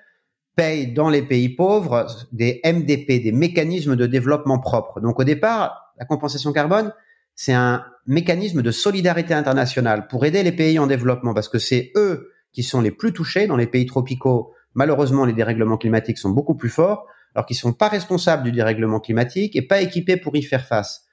payent 0.55 0.93
dans 0.93 1.09
les 1.09 1.21
pays 1.21 1.49
pauvres 1.49 2.07
des 2.31 2.61
MDP, 2.65 3.21
des 3.21 3.31
mécanismes 3.31 3.95
de 3.95 4.05
développement 4.05 4.59
propres. 4.59 4.99
Donc 4.99 5.19
au 5.19 5.23
départ, 5.23 5.93
la 5.99 6.05
compensation 6.05 6.51
carbone, 6.53 6.93
c'est 7.35 7.53
un 7.53 7.85
mécanisme 8.07 8.61
de 8.61 8.71
solidarité 8.71 9.33
internationale 9.33 10.07
pour 10.07 10.25
aider 10.25 10.43
les 10.43 10.51
pays 10.51 10.79
en 10.79 10.87
développement 10.87 11.33
parce 11.33 11.49
que 11.49 11.59
c'est 11.59 11.91
eux 11.95 12.31
qui 12.51 12.63
sont 12.63 12.81
les 12.81 12.91
plus 12.91 13.13
touchés 13.13 13.47
dans 13.47 13.57
les 13.57 13.67
pays 13.67 13.85
tropicaux. 13.85 14.53
Malheureusement, 14.73 15.25
les 15.25 15.33
dérèglements 15.33 15.77
climatiques 15.77 16.17
sont 16.17 16.29
beaucoup 16.29 16.55
plus 16.55 16.69
forts, 16.69 17.05
alors 17.33 17.45
qu'ils 17.45 17.57
sont 17.57 17.73
pas 17.73 17.89
responsables 17.89 18.43
du 18.43 18.51
dérèglement 18.51 18.99
climatique 18.99 19.55
et 19.55 19.61
pas 19.61 19.81
équipés 19.81 20.17
pour 20.17 20.35
y 20.35 20.43
faire 20.43 20.65
face. 20.65 21.05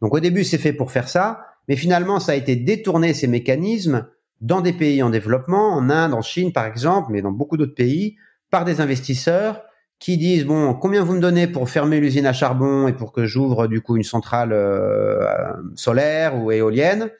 Donc 0.00 0.14
au 0.14 0.20
début, 0.20 0.44
c'est 0.44 0.58
fait 0.58 0.72
pour 0.72 0.92
faire 0.92 1.08
ça, 1.08 1.40
mais 1.66 1.76
finalement, 1.76 2.20
ça 2.20 2.32
a 2.32 2.34
été 2.36 2.56
détourné 2.56 3.14
ces 3.14 3.26
mécanismes 3.26 4.06
dans 4.40 4.60
des 4.60 4.72
pays 4.72 5.02
en 5.02 5.10
développement, 5.10 5.74
en 5.74 5.90
Inde, 5.90 6.14
en 6.14 6.22
Chine 6.22 6.52
par 6.52 6.66
exemple, 6.66 7.10
mais 7.10 7.22
dans 7.22 7.32
beaucoup 7.32 7.56
d'autres 7.56 7.74
pays, 7.74 8.16
par 8.50 8.64
des 8.64 8.80
investisseurs 8.80 9.62
qui 9.98 10.16
disent 10.16 10.44
bon 10.44 10.74
combien 10.74 11.02
vous 11.02 11.14
me 11.14 11.20
donnez 11.20 11.46
pour 11.46 11.68
fermer 11.68 12.00
l'usine 12.00 12.26
à 12.26 12.32
charbon 12.32 12.88
et 12.88 12.92
pour 12.92 13.12
que 13.12 13.26
j'ouvre 13.26 13.66
du 13.66 13.80
coup 13.80 13.96
une 13.96 14.04
centrale 14.04 14.52
euh, 14.52 15.26
solaire 15.74 16.36
ou 16.36 16.52
éolienne 16.52 17.10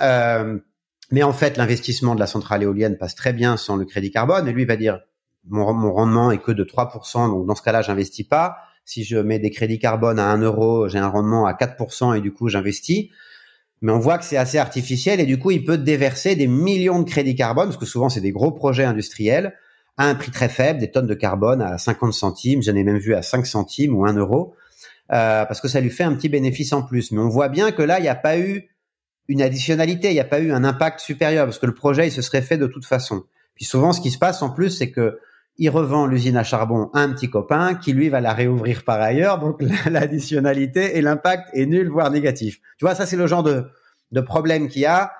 euh, 0.00 0.58
mais 1.10 1.22
en 1.22 1.32
fait 1.32 1.56
l'investissement 1.56 2.14
de 2.14 2.20
la 2.20 2.26
centrale 2.26 2.62
éolienne 2.62 2.96
passe 2.98 3.14
très 3.14 3.32
bien 3.32 3.56
sans 3.56 3.76
le 3.76 3.84
crédit 3.84 4.10
carbone. 4.10 4.46
Et 4.48 4.52
lui 4.52 4.64
va 4.64 4.76
dire 4.76 5.00
mon, 5.48 5.72
mon 5.72 5.92
rendement 5.92 6.30
est 6.30 6.38
que 6.38 6.52
de 6.52 6.64
3% 6.64 7.30
donc 7.30 7.46
dans 7.46 7.54
ce 7.54 7.62
cas-là 7.62 7.82
j'investis 7.82 8.26
pas. 8.26 8.56
Si 8.84 9.04
je 9.04 9.18
mets 9.18 9.38
des 9.38 9.50
crédits 9.50 9.78
carbone 9.78 10.18
à 10.18 10.26
1 10.26 10.38
euro 10.42 10.88
j'ai 10.88 10.98
un 10.98 11.08
rendement 11.08 11.46
à 11.46 11.52
4% 11.52 12.16
et 12.16 12.20
du 12.20 12.32
coup 12.32 12.48
j'investis. 12.48 13.10
Mais 13.80 13.92
on 13.92 13.98
voit 13.98 14.18
que 14.18 14.24
c'est 14.24 14.36
assez 14.36 14.58
artificiel 14.58 15.20
et 15.20 15.26
du 15.26 15.38
coup 15.38 15.50
il 15.50 15.64
peut 15.64 15.78
déverser 15.78 16.36
des 16.36 16.48
millions 16.48 17.00
de 17.00 17.08
crédits 17.08 17.36
carbone 17.36 17.66
parce 17.66 17.78
que 17.78 17.86
souvent 17.86 18.08
c'est 18.08 18.20
des 18.20 18.32
gros 18.32 18.52
projets 18.52 18.84
industriels 18.84 19.54
à 19.98 20.06
un 20.06 20.14
prix 20.14 20.30
très 20.30 20.48
faible, 20.48 20.78
des 20.78 20.90
tonnes 20.90 21.06
de 21.06 21.14
carbone 21.14 21.60
à 21.60 21.76
50 21.76 22.14
centimes, 22.14 22.62
j'en 22.62 22.74
ai 22.74 22.84
même 22.84 22.98
vu 22.98 23.14
à 23.14 23.22
5 23.22 23.46
centimes 23.46 23.94
ou 23.94 24.06
1 24.06 24.14
euro, 24.14 24.54
euh, 25.12 25.44
parce 25.44 25.60
que 25.60 25.68
ça 25.68 25.80
lui 25.80 25.90
fait 25.90 26.04
un 26.04 26.14
petit 26.14 26.28
bénéfice 26.28 26.72
en 26.72 26.82
plus. 26.82 27.10
Mais 27.10 27.20
on 27.20 27.28
voit 27.28 27.48
bien 27.48 27.72
que 27.72 27.82
là, 27.82 27.98
il 27.98 28.02
n'y 28.02 28.08
a 28.08 28.14
pas 28.14 28.38
eu 28.38 28.70
une 29.26 29.42
additionnalité, 29.42 30.08
il 30.08 30.14
n'y 30.14 30.20
a 30.20 30.24
pas 30.24 30.40
eu 30.40 30.52
un 30.52 30.64
impact 30.64 31.00
supérieur, 31.00 31.44
parce 31.44 31.58
que 31.58 31.66
le 31.66 31.74
projet, 31.74 32.06
il 32.06 32.12
se 32.12 32.22
serait 32.22 32.42
fait 32.42 32.56
de 32.56 32.68
toute 32.68 32.86
façon. 32.86 33.24
Puis 33.54 33.64
souvent, 33.64 33.92
ce 33.92 34.00
qui 34.00 34.10
se 34.10 34.18
passe 34.18 34.40
en 34.40 34.50
plus, 34.50 34.70
c'est 34.70 34.90
que 34.90 35.18
il 35.60 35.70
revend 35.70 36.06
l'usine 36.06 36.36
à 36.36 36.44
charbon 36.44 36.88
à 36.94 37.00
un 37.00 37.12
petit 37.12 37.28
copain 37.28 37.74
qui 37.74 37.92
lui 37.92 38.08
va 38.08 38.20
la 38.20 38.32
réouvrir 38.32 38.84
par 38.84 39.00
ailleurs, 39.00 39.38
donc 39.40 39.60
l'additionnalité 39.90 40.96
et 40.96 41.02
l'impact 41.02 41.48
est 41.52 41.66
nul, 41.66 41.88
voire 41.88 42.12
négatif. 42.12 42.60
Tu 42.78 42.84
vois, 42.84 42.94
ça 42.94 43.04
c'est 43.04 43.16
le 43.16 43.26
genre 43.26 43.42
de, 43.42 43.64
de 44.12 44.20
problème 44.20 44.68
qu'il 44.68 44.82
y 44.82 44.86
a. 44.86 45.12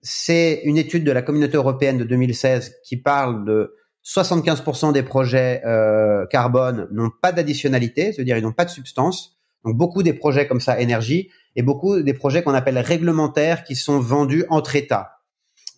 C'est 0.00 0.62
une 0.64 0.78
étude 0.78 1.04
de 1.04 1.12
la 1.12 1.20
communauté 1.20 1.56
européenne 1.56 1.98
de 1.98 2.04
2016 2.04 2.76
qui 2.84 2.96
parle 2.96 3.44
de 3.44 3.74
75% 4.06 4.92
des 4.92 5.02
projets 5.02 5.62
euh, 5.66 6.26
carbone 6.26 6.86
n'ont 6.92 7.10
pas 7.10 7.32
d'additionnalité, 7.32 8.12
c'est-à-dire 8.12 8.36
ils 8.36 8.42
n'ont 8.42 8.52
pas 8.52 8.64
de 8.64 8.70
substance. 8.70 9.36
Donc 9.64 9.76
beaucoup 9.76 10.04
des 10.04 10.12
projets 10.12 10.46
comme 10.46 10.60
ça 10.60 10.80
énergie 10.80 11.28
et 11.56 11.62
beaucoup 11.62 12.00
des 12.00 12.14
projets 12.14 12.42
qu'on 12.42 12.54
appelle 12.54 12.78
réglementaires 12.78 13.64
qui 13.64 13.74
sont 13.74 13.98
vendus 13.98 14.44
entre 14.48 14.76
États 14.76 15.16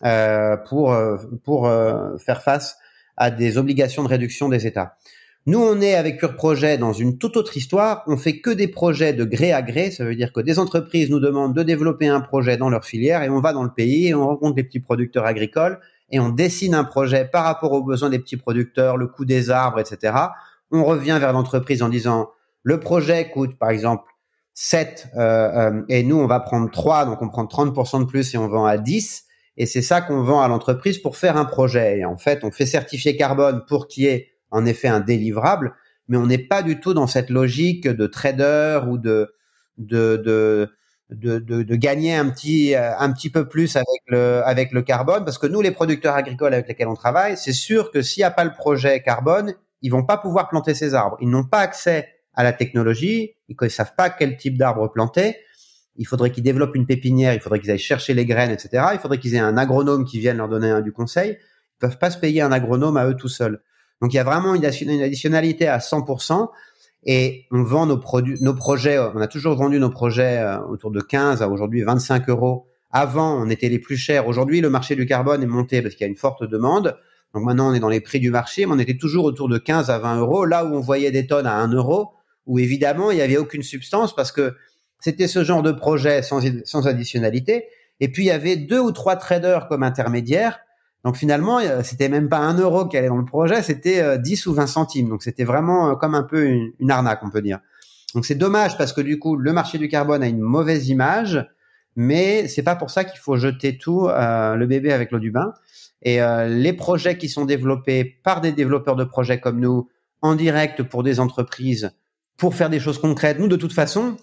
euh, 0.05 0.57
pour 0.57 0.93
euh, 0.93 1.17
pour 1.43 1.67
euh, 1.67 2.17
faire 2.17 2.43
face 2.43 2.77
à 3.17 3.31
des 3.31 3.57
obligations 3.57 4.03
de 4.03 4.07
réduction 4.07 4.47
des 4.47 4.67
États. 4.67 4.95
Nous, 5.47 5.59
on 5.59 5.81
est 5.81 5.95
avec 5.95 6.19
Pure 6.19 6.35
Projet 6.35 6.77
dans 6.77 6.93
une 6.93 7.17
toute 7.17 7.35
autre 7.35 7.57
histoire. 7.57 8.03
On 8.05 8.15
fait 8.15 8.39
que 8.39 8.51
des 8.51 8.67
projets 8.67 9.13
de 9.13 9.23
gré 9.23 9.51
à 9.51 9.63
gré. 9.63 9.89
Ça 9.89 10.05
veut 10.05 10.15
dire 10.15 10.31
que 10.31 10.41
des 10.41 10.59
entreprises 10.59 11.09
nous 11.09 11.19
demandent 11.19 11.55
de 11.55 11.63
développer 11.63 12.07
un 12.07 12.21
projet 12.21 12.57
dans 12.57 12.69
leur 12.69 12.85
filière 12.85 13.23
et 13.23 13.29
on 13.29 13.41
va 13.41 13.53
dans 13.53 13.63
le 13.63 13.73
pays 13.73 14.07
et 14.07 14.13
on 14.13 14.27
rencontre 14.27 14.57
les 14.57 14.63
petits 14.63 14.79
producteurs 14.79 15.25
agricoles 15.25 15.79
et 16.11 16.19
on 16.19 16.29
dessine 16.29 16.75
un 16.75 16.83
projet 16.83 17.25
par 17.25 17.43
rapport 17.43 17.71
aux 17.71 17.83
besoins 17.83 18.09
des 18.09 18.19
petits 18.19 18.37
producteurs, 18.37 18.97
le 18.97 19.07
coût 19.07 19.25
des 19.25 19.49
arbres, 19.49 19.79
etc. 19.79 20.13
On 20.71 20.83
revient 20.83 21.17
vers 21.19 21.33
l'entreprise 21.33 21.81
en 21.81 21.89
disant 21.89 22.29
le 22.63 22.79
projet 22.79 23.29
coûte 23.29 23.57
par 23.57 23.69
exemple 23.69 24.09
7 24.53 25.07
euh, 25.15 25.19
euh, 25.19 25.81
et 25.87 26.03
nous 26.03 26.17
on 26.17 26.27
va 26.27 26.39
prendre 26.39 26.69
3, 26.69 27.05
donc 27.05 27.21
on 27.21 27.29
prend 27.29 27.45
30% 27.45 28.01
de 28.01 28.05
plus 28.05 28.33
et 28.33 28.37
on 28.37 28.47
vend 28.47 28.65
à 28.65 28.77
10 28.77 29.25
et 29.59 29.65
c'est 29.65 29.81
ça 29.81 30.01
qu'on 30.01 30.23
vend 30.23 30.41
à 30.41 30.47
l'entreprise 30.47 30.97
pour 30.97 31.17
faire 31.17 31.35
un 31.35 31.45
projet. 31.45 31.99
Et 31.99 32.05
en 32.05 32.17
fait, 32.17 32.43
on 32.43 32.51
fait 32.51 32.65
certifier 32.65 33.17
carbone 33.17 33.65
pour 33.67 33.87
qu'il 33.87 34.03
y 34.03 34.07
ait 34.07 34.31
en 34.51 34.65
effet 34.65 34.87
un 34.87 35.01
délivrable, 35.01 35.75
mais 36.07 36.17
on 36.17 36.25
n'est 36.25 36.37
pas 36.37 36.63
du 36.63 36.79
tout 36.79 36.93
dans 36.93 37.07
cette 37.07 37.29
logique 37.29 37.87
de 37.87 38.07
trader 38.07 38.79
ou 38.87 38.97
de 38.97 39.35
de, 39.77 40.17
de 40.17 40.69
de, 41.09 41.39
de, 41.39 41.63
de, 41.63 41.75
gagner 41.75 42.15
un 42.15 42.29
petit 42.29 42.75
euh, 42.75 42.95
un 42.99 43.11
petit 43.11 43.29
peu 43.29 43.47
plus 43.47 43.75
avec 43.75 44.01
le 44.07 44.41
avec 44.45 44.71
le 44.71 44.83
carbone 44.83 45.25
parce 45.25 45.39
que 45.39 45.47
nous 45.47 45.61
les 45.61 45.71
producteurs 45.71 46.13
agricoles 46.13 46.53
avec 46.53 46.67
lesquels 46.67 46.87
on 46.87 46.95
travaille 46.95 47.35
c'est 47.35 47.53
sûr 47.53 47.91
que 47.91 48.03
s'il 48.03 48.21
n'y 48.21 48.25
a 48.25 48.31
pas 48.31 48.43
le 48.43 48.53
projet 48.53 49.01
carbone 49.01 49.55
ils 49.81 49.89
vont 49.89 50.03
pas 50.03 50.17
pouvoir 50.17 50.49
planter 50.49 50.73
ces 50.73 50.93
arbres. 50.93 51.17
Ils 51.21 51.29
n'ont 51.29 51.45
pas 51.45 51.59
accès 51.59 52.09
à 52.35 52.43
la 52.43 52.53
technologie 52.53 53.33
ils 53.47 53.55
ne 53.59 53.67
savent 53.69 53.95
pas 53.95 54.09
quel 54.09 54.37
type 54.37 54.57
d'arbre 54.57 54.87
planter. 54.91 55.37
Il 55.95 56.05
faudrait 56.05 56.29
qu'ils 56.29 56.43
développent 56.43 56.75
une 56.75 56.85
pépinière 56.85 57.33
il 57.33 57.39
faudrait 57.39 57.59
qu'ils 57.59 57.71
aillent 57.71 57.79
chercher 57.79 58.13
les 58.13 58.25
graines 58.25 58.51
etc 58.51 58.89
il 58.93 58.99
faudrait 58.99 59.17
qu'ils 59.17 59.33
aient 59.33 59.39
un 59.39 59.57
agronome 59.57 60.05
qui 60.05 60.19
vienne 60.19 60.37
leur 60.37 60.47
donner 60.47 60.69
un, 60.69 60.81
du 60.81 60.91
conseil. 60.91 61.37
Ils 61.39 61.79
peuvent 61.79 61.97
pas 61.97 62.11
se 62.11 62.19
payer 62.19 62.41
un 62.41 62.51
agronome 62.51 62.97
à 62.97 63.07
eux 63.07 63.15
tout 63.15 63.29
seuls. 63.29 63.63
Donc 64.01 64.13
il 64.13 64.17
y 64.17 64.19
a 64.19 64.23
vraiment 64.23 64.53
une, 64.53 64.63
une 64.63 65.01
additionnalité 65.01 65.67
à 65.67 65.79
100% 65.79 66.49
et 67.03 67.45
on 67.51 67.63
vend 67.63 67.85
nos 67.85 67.97
produits, 67.97 68.37
nos 68.41 68.53
projets. 68.53 68.99
On 68.99 69.21
a 69.21 69.27
toujours 69.27 69.55
vendu 69.55 69.79
nos 69.79 69.89
projets 69.89 70.39
euh, 70.39 70.59
autour 70.59 70.91
de 70.91 71.01
15 71.01 71.41
à 71.41 71.49
aujourd'hui 71.49 71.81
25 71.81 72.29
euros. 72.29 72.67
Avant, 72.91 73.41
on 73.41 73.49
était 73.49 73.69
les 73.69 73.79
plus 73.79 73.97
chers. 73.97 74.27
Aujourd'hui, 74.27 74.61
le 74.61 74.69
marché 74.69 74.95
du 74.95 75.05
carbone 75.05 75.43
est 75.43 75.47
monté 75.47 75.81
parce 75.81 75.95
qu'il 75.95 76.05
y 76.05 76.07
a 76.07 76.09
une 76.09 76.17
forte 76.17 76.43
demande. 76.43 76.97
Donc 77.33 77.43
maintenant, 77.43 77.71
on 77.71 77.73
est 77.73 77.79
dans 77.79 77.89
les 77.89 78.01
prix 78.01 78.19
du 78.19 78.31
marché, 78.31 78.65
mais 78.65 78.73
on 78.73 78.79
était 78.79 78.97
toujours 78.97 79.25
autour 79.25 79.47
de 79.47 79.57
15 79.57 79.89
à 79.89 79.99
20 79.99 80.19
euros. 80.19 80.45
Là 80.45 80.65
où 80.65 80.75
on 80.75 80.79
voyait 80.79 81.11
des 81.11 81.27
tonnes 81.27 81.45
à 81.45 81.55
1 81.55 81.71
euro, 81.73 82.09
où 82.47 82.59
évidemment, 82.59 83.11
il 83.11 83.15
n'y 83.15 83.21
avait 83.21 83.37
aucune 83.37 83.63
substance 83.63 84.15
parce 84.15 84.31
que 84.31 84.55
c'était 84.99 85.27
ce 85.27 85.43
genre 85.43 85.61
de 85.61 85.71
projet 85.71 86.23
sans, 86.23 86.41
sans 86.65 86.87
additionnalité. 86.87 87.65
Et 87.99 88.11
puis, 88.11 88.23
il 88.23 88.27
y 88.27 88.31
avait 88.31 88.55
deux 88.55 88.79
ou 88.79 88.91
trois 88.91 89.15
traders 89.15 89.67
comme 89.67 89.83
intermédiaires 89.83 90.59
donc 91.05 91.15
finalement, 91.15 91.59
euh, 91.59 91.81
c'était 91.83 92.09
même 92.09 92.27
pas 92.27 92.39
un 92.39 92.57
euro 92.57 92.85
qui 92.87 92.97
allait 92.97 93.07
dans 93.07 93.17
le 93.17 93.25
projet, 93.25 93.63
c'était 93.63 94.19
10 94.19 94.47
euh, 94.47 94.49
ou 94.49 94.53
20 94.53 94.67
centimes. 94.67 95.09
Donc 95.09 95.23
c'était 95.23 95.45
vraiment 95.45 95.91
euh, 95.91 95.95
comme 95.95 96.13
un 96.13 96.23
peu 96.23 96.45
une, 96.45 96.91
arnaque, 96.91 97.21
on 97.23 97.29
peut 97.29 97.41
dire. 97.41 97.59
Donc 98.15 98.25
c'est 98.25 98.35
dommage 98.35 98.77
parce 98.77 98.91
que 98.91 99.01
du 99.01 99.19
coup, 99.19 99.35
le 99.35 99.53
marché 99.53 99.77
du 99.77 99.87
carbone 99.87 100.23
a 100.23 100.27
une 100.27 100.39
mauvaise 100.39 100.89
image, 100.89 101.47
mais 101.95 102.47
c'est 102.47 102.63
pas 102.63 102.75
pour 102.75 102.89
ça 102.89 103.03
qu'il 103.03 103.19
faut 103.19 103.37
jeter 103.37 103.77
tout 103.77 104.07
le 104.07 104.65
bébé 104.65 104.91
avec 104.91 105.11
l'eau 105.11 105.19
du 105.19 105.31
bain. 105.31 105.53
Et 106.01 106.19
les 106.47 106.73
projets 106.73 107.17
qui 107.19 107.29
sont 107.29 107.45
développés 107.45 108.03
par 108.03 108.41
des 108.41 108.51
développeurs 108.51 108.95
de 108.95 109.03
projets 109.03 109.39
comme 109.39 109.59
nous, 109.59 109.89
en 110.21 110.35
direct 110.35 110.81
pour 110.81 111.03
des 111.03 111.19
entreprises, 111.19 111.91
pour 112.35 112.55
faire 112.55 112.71
des 112.71 112.79
choses 112.79 112.99
concrètes, 112.99 113.37
nous 113.37 113.47
de 113.47 113.57
toute 113.57 113.73
façon, 113.73 114.17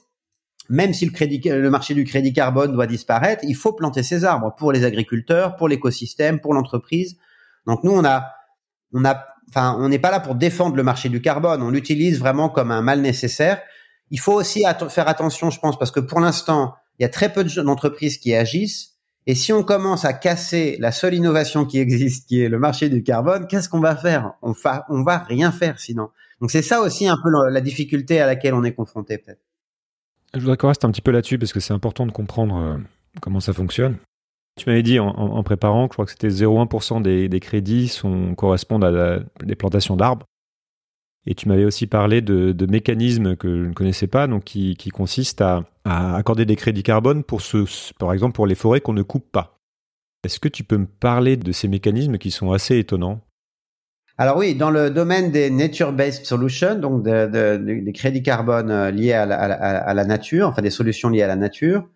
même 0.68 0.92
si 0.92 1.06
le, 1.06 1.12
crédit, 1.12 1.40
le 1.44 1.70
marché 1.70 1.94
du 1.94 2.04
crédit 2.04 2.32
carbone 2.32 2.72
doit 2.72 2.86
disparaître, 2.86 3.44
il 3.46 3.54
faut 3.54 3.72
planter 3.72 4.02
ces 4.02 4.24
arbres 4.24 4.54
pour 4.56 4.72
les 4.72 4.84
agriculteurs, 4.84 5.56
pour 5.56 5.68
l'écosystème, 5.68 6.40
pour 6.40 6.54
l'entreprise. 6.54 7.16
Donc 7.66 7.84
nous, 7.84 7.92
on 7.92 8.04
a, 8.04 8.26
on 8.92 9.04
a, 9.04 9.26
enfin, 9.48 9.76
on 9.78 9.88
n'est 9.88 9.98
pas 9.98 10.10
là 10.10 10.20
pour 10.20 10.34
défendre 10.34 10.76
le 10.76 10.82
marché 10.82 11.08
du 11.08 11.20
carbone. 11.20 11.62
On 11.62 11.70
l'utilise 11.70 12.18
vraiment 12.18 12.48
comme 12.48 12.70
un 12.70 12.82
mal 12.82 13.00
nécessaire. 13.00 13.60
Il 14.10 14.20
faut 14.20 14.34
aussi 14.34 14.64
faire 14.88 15.08
attention, 15.08 15.50
je 15.50 15.58
pense, 15.58 15.78
parce 15.78 15.90
que 15.90 16.00
pour 16.00 16.20
l'instant, 16.20 16.74
il 16.98 17.02
y 17.02 17.06
a 17.06 17.08
très 17.08 17.32
peu 17.32 17.44
d'entreprises 17.44 18.18
qui 18.18 18.34
agissent. 18.34 18.92
Et 19.28 19.34
si 19.34 19.52
on 19.52 19.64
commence 19.64 20.04
à 20.04 20.12
casser 20.12 20.76
la 20.78 20.92
seule 20.92 21.14
innovation 21.14 21.64
qui 21.64 21.78
existe, 21.78 22.28
qui 22.28 22.42
est 22.42 22.48
le 22.48 22.60
marché 22.60 22.88
du 22.88 23.02
carbone, 23.02 23.48
qu'est-ce 23.48 23.68
qu'on 23.68 23.80
va 23.80 23.96
faire? 23.96 24.34
On 24.40 24.52
va, 24.52 24.86
on 24.88 25.02
va 25.02 25.18
rien 25.18 25.50
faire 25.50 25.80
sinon. 25.80 26.10
Donc 26.40 26.52
c'est 26.52 26.62
ça 26.62 26.80
aussi 26.80 27.08
un 27.08 27.16
peu 27.20 27.30
la 27.50 27.60
difficulté 27.60 28.20
à 28.20 28.26
laquelle 28.26 28.54
on 28.54 28.62
est 28.62 28.74
confronté 28.74 29.18
peut-être. 29.18 29.40
Je 30.34 30.40
voudrais 30.40 30.56
qu'on 30.56 30.68
reste 30.68 30.84
un 30.84 30.90
petit 30.90 31.00
peu 31.00 31.10
là-dessus 31.10 31.38
parce 31.38 31.52
que 31.52 31.60
c'est 31.60 31.72
important 31.72 32.06
de 32.06 32.12
comprendre 32.12 32.56
euh, 32.56 32.76
comment 33.20 33.40
ça 33.40 33.52
fonctionne. 33.52 33.96
Tu 34.56 34.68
m'avais 34.68 34.82
dit 34.82 34.98
en, 34.98 35.42
préparant, 35.42 35.84
je 35.84 35.90
crois 35.90 36.06
que 36.06 36.12
c'était 36.12 36.28
0,1% 36.28 37.02
des, 37.02 37.40
crédits 37.40 37.88
sont, 37.88 38.34
correspondent 38.34 38.84
à 38.84 39.18
des 39.42 39.54
plantations 39.54 39.96
d'arbres. 39.96 40.24
Et 41.26 41.34
tu 41.34 41.46
m'avais 41.48 41.66
aussi 41.66 41.86
parlé 41.86 42.22
de, 42.22 42.66
mécanismes 42.66 43.36
que 43.36 43.64
je 43.64 43.68
ne 43.68 43.74
connaissais 43.74 44.06
pas, 44.06 44.26
donc 44.26 44.44
qui, 44.44 44.76
consistent 44.94 45.42
à, 45.42 45.64
accorder 45.84 46.46
des 46.46 46.56
crédits 46.56 46.82
carbone 46.82 47.22
pour 47.22 47.42
par 47.98 48.14
exemple 48.14 48.34
pour 48.34 48.46
les 48.46 48.54
forêts 48.54 48.80
qu'on 48.80 48.94
ne 48.94 49.02
coupe 49.02 49.30
pas. 49.30 49.58
Est-ce 50.24 50.40
que 50.40 50.48
tu 50.48 50.64
peux 50.64 50.78
me 50.78 50.86
parler 50.86 51.36
de 51.36 51.52
ces 51.52 51.68
mécanismes 51.68 52.16
qui 52.16 52.30
sont 52.30 52.52
assez 52.52 52.78
étonnants? 52.78 53.20
Alors 54.18 54.38
oui, 54.38 54.54
dans 54.54 54.70
le 54.70 54.90
domaine 54.90 55.30
des 55.30 55.50
nature-based 55.50 56.24
solutions, 56.24 56.76
donc 56.76 57.02
des 57.02 57.92
crédits 57.92 58.22
carbone 58.22 58.70
euh, 58.70 58.90
liés 58.90 59.12
à 59.12 59.26
la, 59.26 60.04
nature, 60.04 60.48
enfin 60.48 60.62
des 60.62 60.70
solutions 60.70 61.10
liées 61.10 61.22
à 61.22 61.26
la 61.26 61.36
nature, 61.36 61.86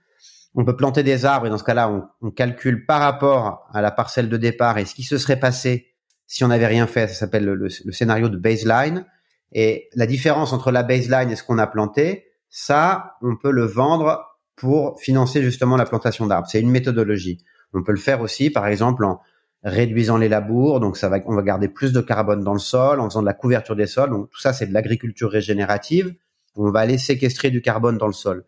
on 0.55 0.65
peut 0.65 0.77
planter 0.77 1.03
des 1.03 1.25
arbres 1.25 1.47
et 1.47 1.51
dans 1.51 1.57
ce 1.57 1.65
cas-là, 1.65 1.91
on, 2.21 2.31
calcule 2.31 2.85
par 2.85 3.01
rapport 3.01 3.67
à 3.73 3.81
la 3.81 3.91
parcelle 3.91 4.29
de 4.29 4.37
départ 4.37 4.77
et 4.77 4.85
ce 4.85 4.95
qui 4.95 5.03
se 5.03 5.17
serait 5.17 5.39
passé 5.39 5.95
si 6.27 6.45
on 6.45 6.49
n'avait 6.49 6.67
rien 6.67 6.87
fait. 6.87 7.09
Ça 7.09 7.15
s'appelle 7.15 7.45
le, 7.45 7.69
scénario 7.69 8.29
de 8.29 8.37
baseline. 8.37 9.07
Et 9.53 9.89
la 9.95 10.07
différence 10.07 10.53
entre 10.53 10.71
la 10.71 10.83
baseline 10.83 11.31
et 11.31 11.37
ce 11.37 11.43
qu'on 11.43 11.59
a 11.59 11.67
planté, 11.67 12.27
ça, 12.51 13.15
on 13.23 13.37
peut 13.37 13.51
le 13.51 13.65
vendre 13.65 14.25
pour 14.57 15.01
financer 15.01 15.43
justement 15.43 15.77
la 15.77 15.87
plantation 15.87 16.27
d'arbres. 16.27 16.49
C'est 16.51 16.61
une 16.61 16.71
méthodologie. 16.71 17.39
On 17.73 17.83
peut 17.83 17.93
le 17.93 17.99
faire 17.99 18.21
aussi, 18.21 18.51
par 18.51 18.67
exemple, 18.67 19.05
en, 19.05 19.21
réduisant 19.63 20.17
les 20.17 20.29
labours, 20.29 20.81
donc 20.81 20.97
ça 20.97 21.09
va, 21.09 21.19
on 21.27 21.35
va 21.35 21.43
garder 21.43 21.69
plus 21.69 21.93
de 21.93 22.01
carbone 22.01 22.43
dans 22.43 22.55
le 22.55 22.59
sol 22.59 23.01
en 23.01 23.09
faisant 23.09 23.21
de 23.21 23.27
la 23.27 23.35
couverture 23.35 23.77
des 23.77 23.87
sols. 23.87 24.11
Donc 24.11 24.31
tout 24.31 24.41
ça, 24.41 24.53
c'est 24.53 24.67
de 24.67 24.73
l'agriculture 24.73 25.31
régénérative. 25.31 26.15
On 26.57 26.71
va 26.71 26.81
aller 26.81 26.99
séquestrer 26.99 27.51
du 27.51 27.61
carbone 27.63 27.99
dans 27.99 28.07
le 28.07 28.13
sol. 28.13 28.45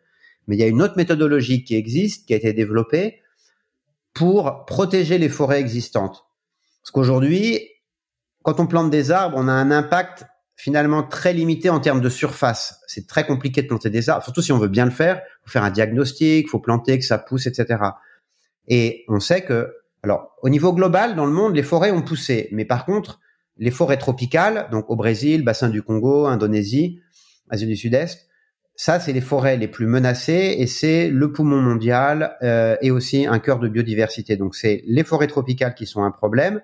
Mais 0.47 0.57
il 0.57 0.61
y 0.61 0.63
a 0.63 0.67
une 0.67 0.83
autre 0.83 0.97
méthodologie 0.97 1.65
qui 1.65 1.77
existe, 1.77 2.27
qui 2.27 2.35
a 2.35 2.37
été 2.37 2.53
développée 2.53 3.21
pour 4.15 4.65
protéger 4.65 5.19
les 5.19 5.29
forêts 5.29 5.61
existantes. 5.61 6.25
Parce 6.83 6.91
qu'aujourd'hui, 6.91 7.61
quand 8.43 8.59
on 8.59 8.67
plante 8.67 8.91
des 8.91 9.11
arbres, 9.11 9.37
on 9.39 9.49
a 9.49 9.53
un 9.53 9.71
impact 9.71 10.25
finalement 10.57 11.03
très 11.03 11.33
limité 11.33 11.71
en 11.71 11.81
termes 11.81 12.01
de 12.01 12.09
surface. 12.09 12.81
C'est 12.87 13.07
très 13.07 13.27
compliqué 13.27 13.63
de 13.63 13.69
planter 13.69 13.91
des 13.91 14.09
arbres, 14.09 14.25
surtout 14.25 14.43
si 14.43 14.53
on 14.53 14.59
veut 14.59 14.69
bien 14.69 14.85
le 14.85 14.91
faire. 14.91 15.17
Il 15.17 15.45
faut 15.45 15.51
faire 15.51 15.65
un 15.65 15.71
diagnostic, 15.71 16.47
il 16.47 16.49
faut 16.49 16.59
planter, 16.59 16.99
que 16.99 17.05
ça 17.05 17.19
pousse, 17.19 17.47
etc. 17.47 17.83
Et 18.69 19.05
on 19.09 19.21
sait 19.21 19.43
que 19.43 19.75
alors, 20.03 20.37
au 20.43 20.49
niveau 20.49 20.73
global, 20.73 21.15
dans 21.15 21.27
le 21.27 21.33
monde, 21.33 21.55
les 21.55 21.63
forêts 21.63 21.93
ont 21.93 22.03
poussé. 22.03 22.49
Mais 22.51 22.65
par 22.65 22.85
contre, 22.85 23.21
les 23.59 23.71
forêts 23.71 23.99
tropicales, 23.99 24.69
donc 24.73 24.91
au 24.91 24.97
Brésil, 24.97 25.45
bassin 25.45 25.69
du 25.69 25.83
Congo, 25.83 26.27
Indonésie, 26.27 27.01
Asie 27.51 27.67
du 27.67 27.77
Sud-Est, 27.77 28.29
ça, 28.75 28.99
c'est 28.99 29.13
les 29.13 29.21
forêts 29.21 29.57
les 29.57 29.69
plus 29.69 29.87
menacées 29.87 30.57
et 30.59 30.67
c'est 30.67 31.09
le 31.09 31.31
poumon 31.31 31.61
mondial 31.61 32.37
euh, 32.43 32.77
et 32.81 32.91
aussi 32.91 33.27
un 33.27 33.39
cœur 33.39 33.61
de 33.61 33.69
biodiversité. 33.69 34.37
Donc, 34.37 34.57
c'est 34.57 34.83
les 34.87 35.05
forêts 35.05 35.29
tropicales 35.29 35.75
qui 35.75 35.87
sont 35.87 36.03
un 36.03 36.11
problème. 36.11 36.61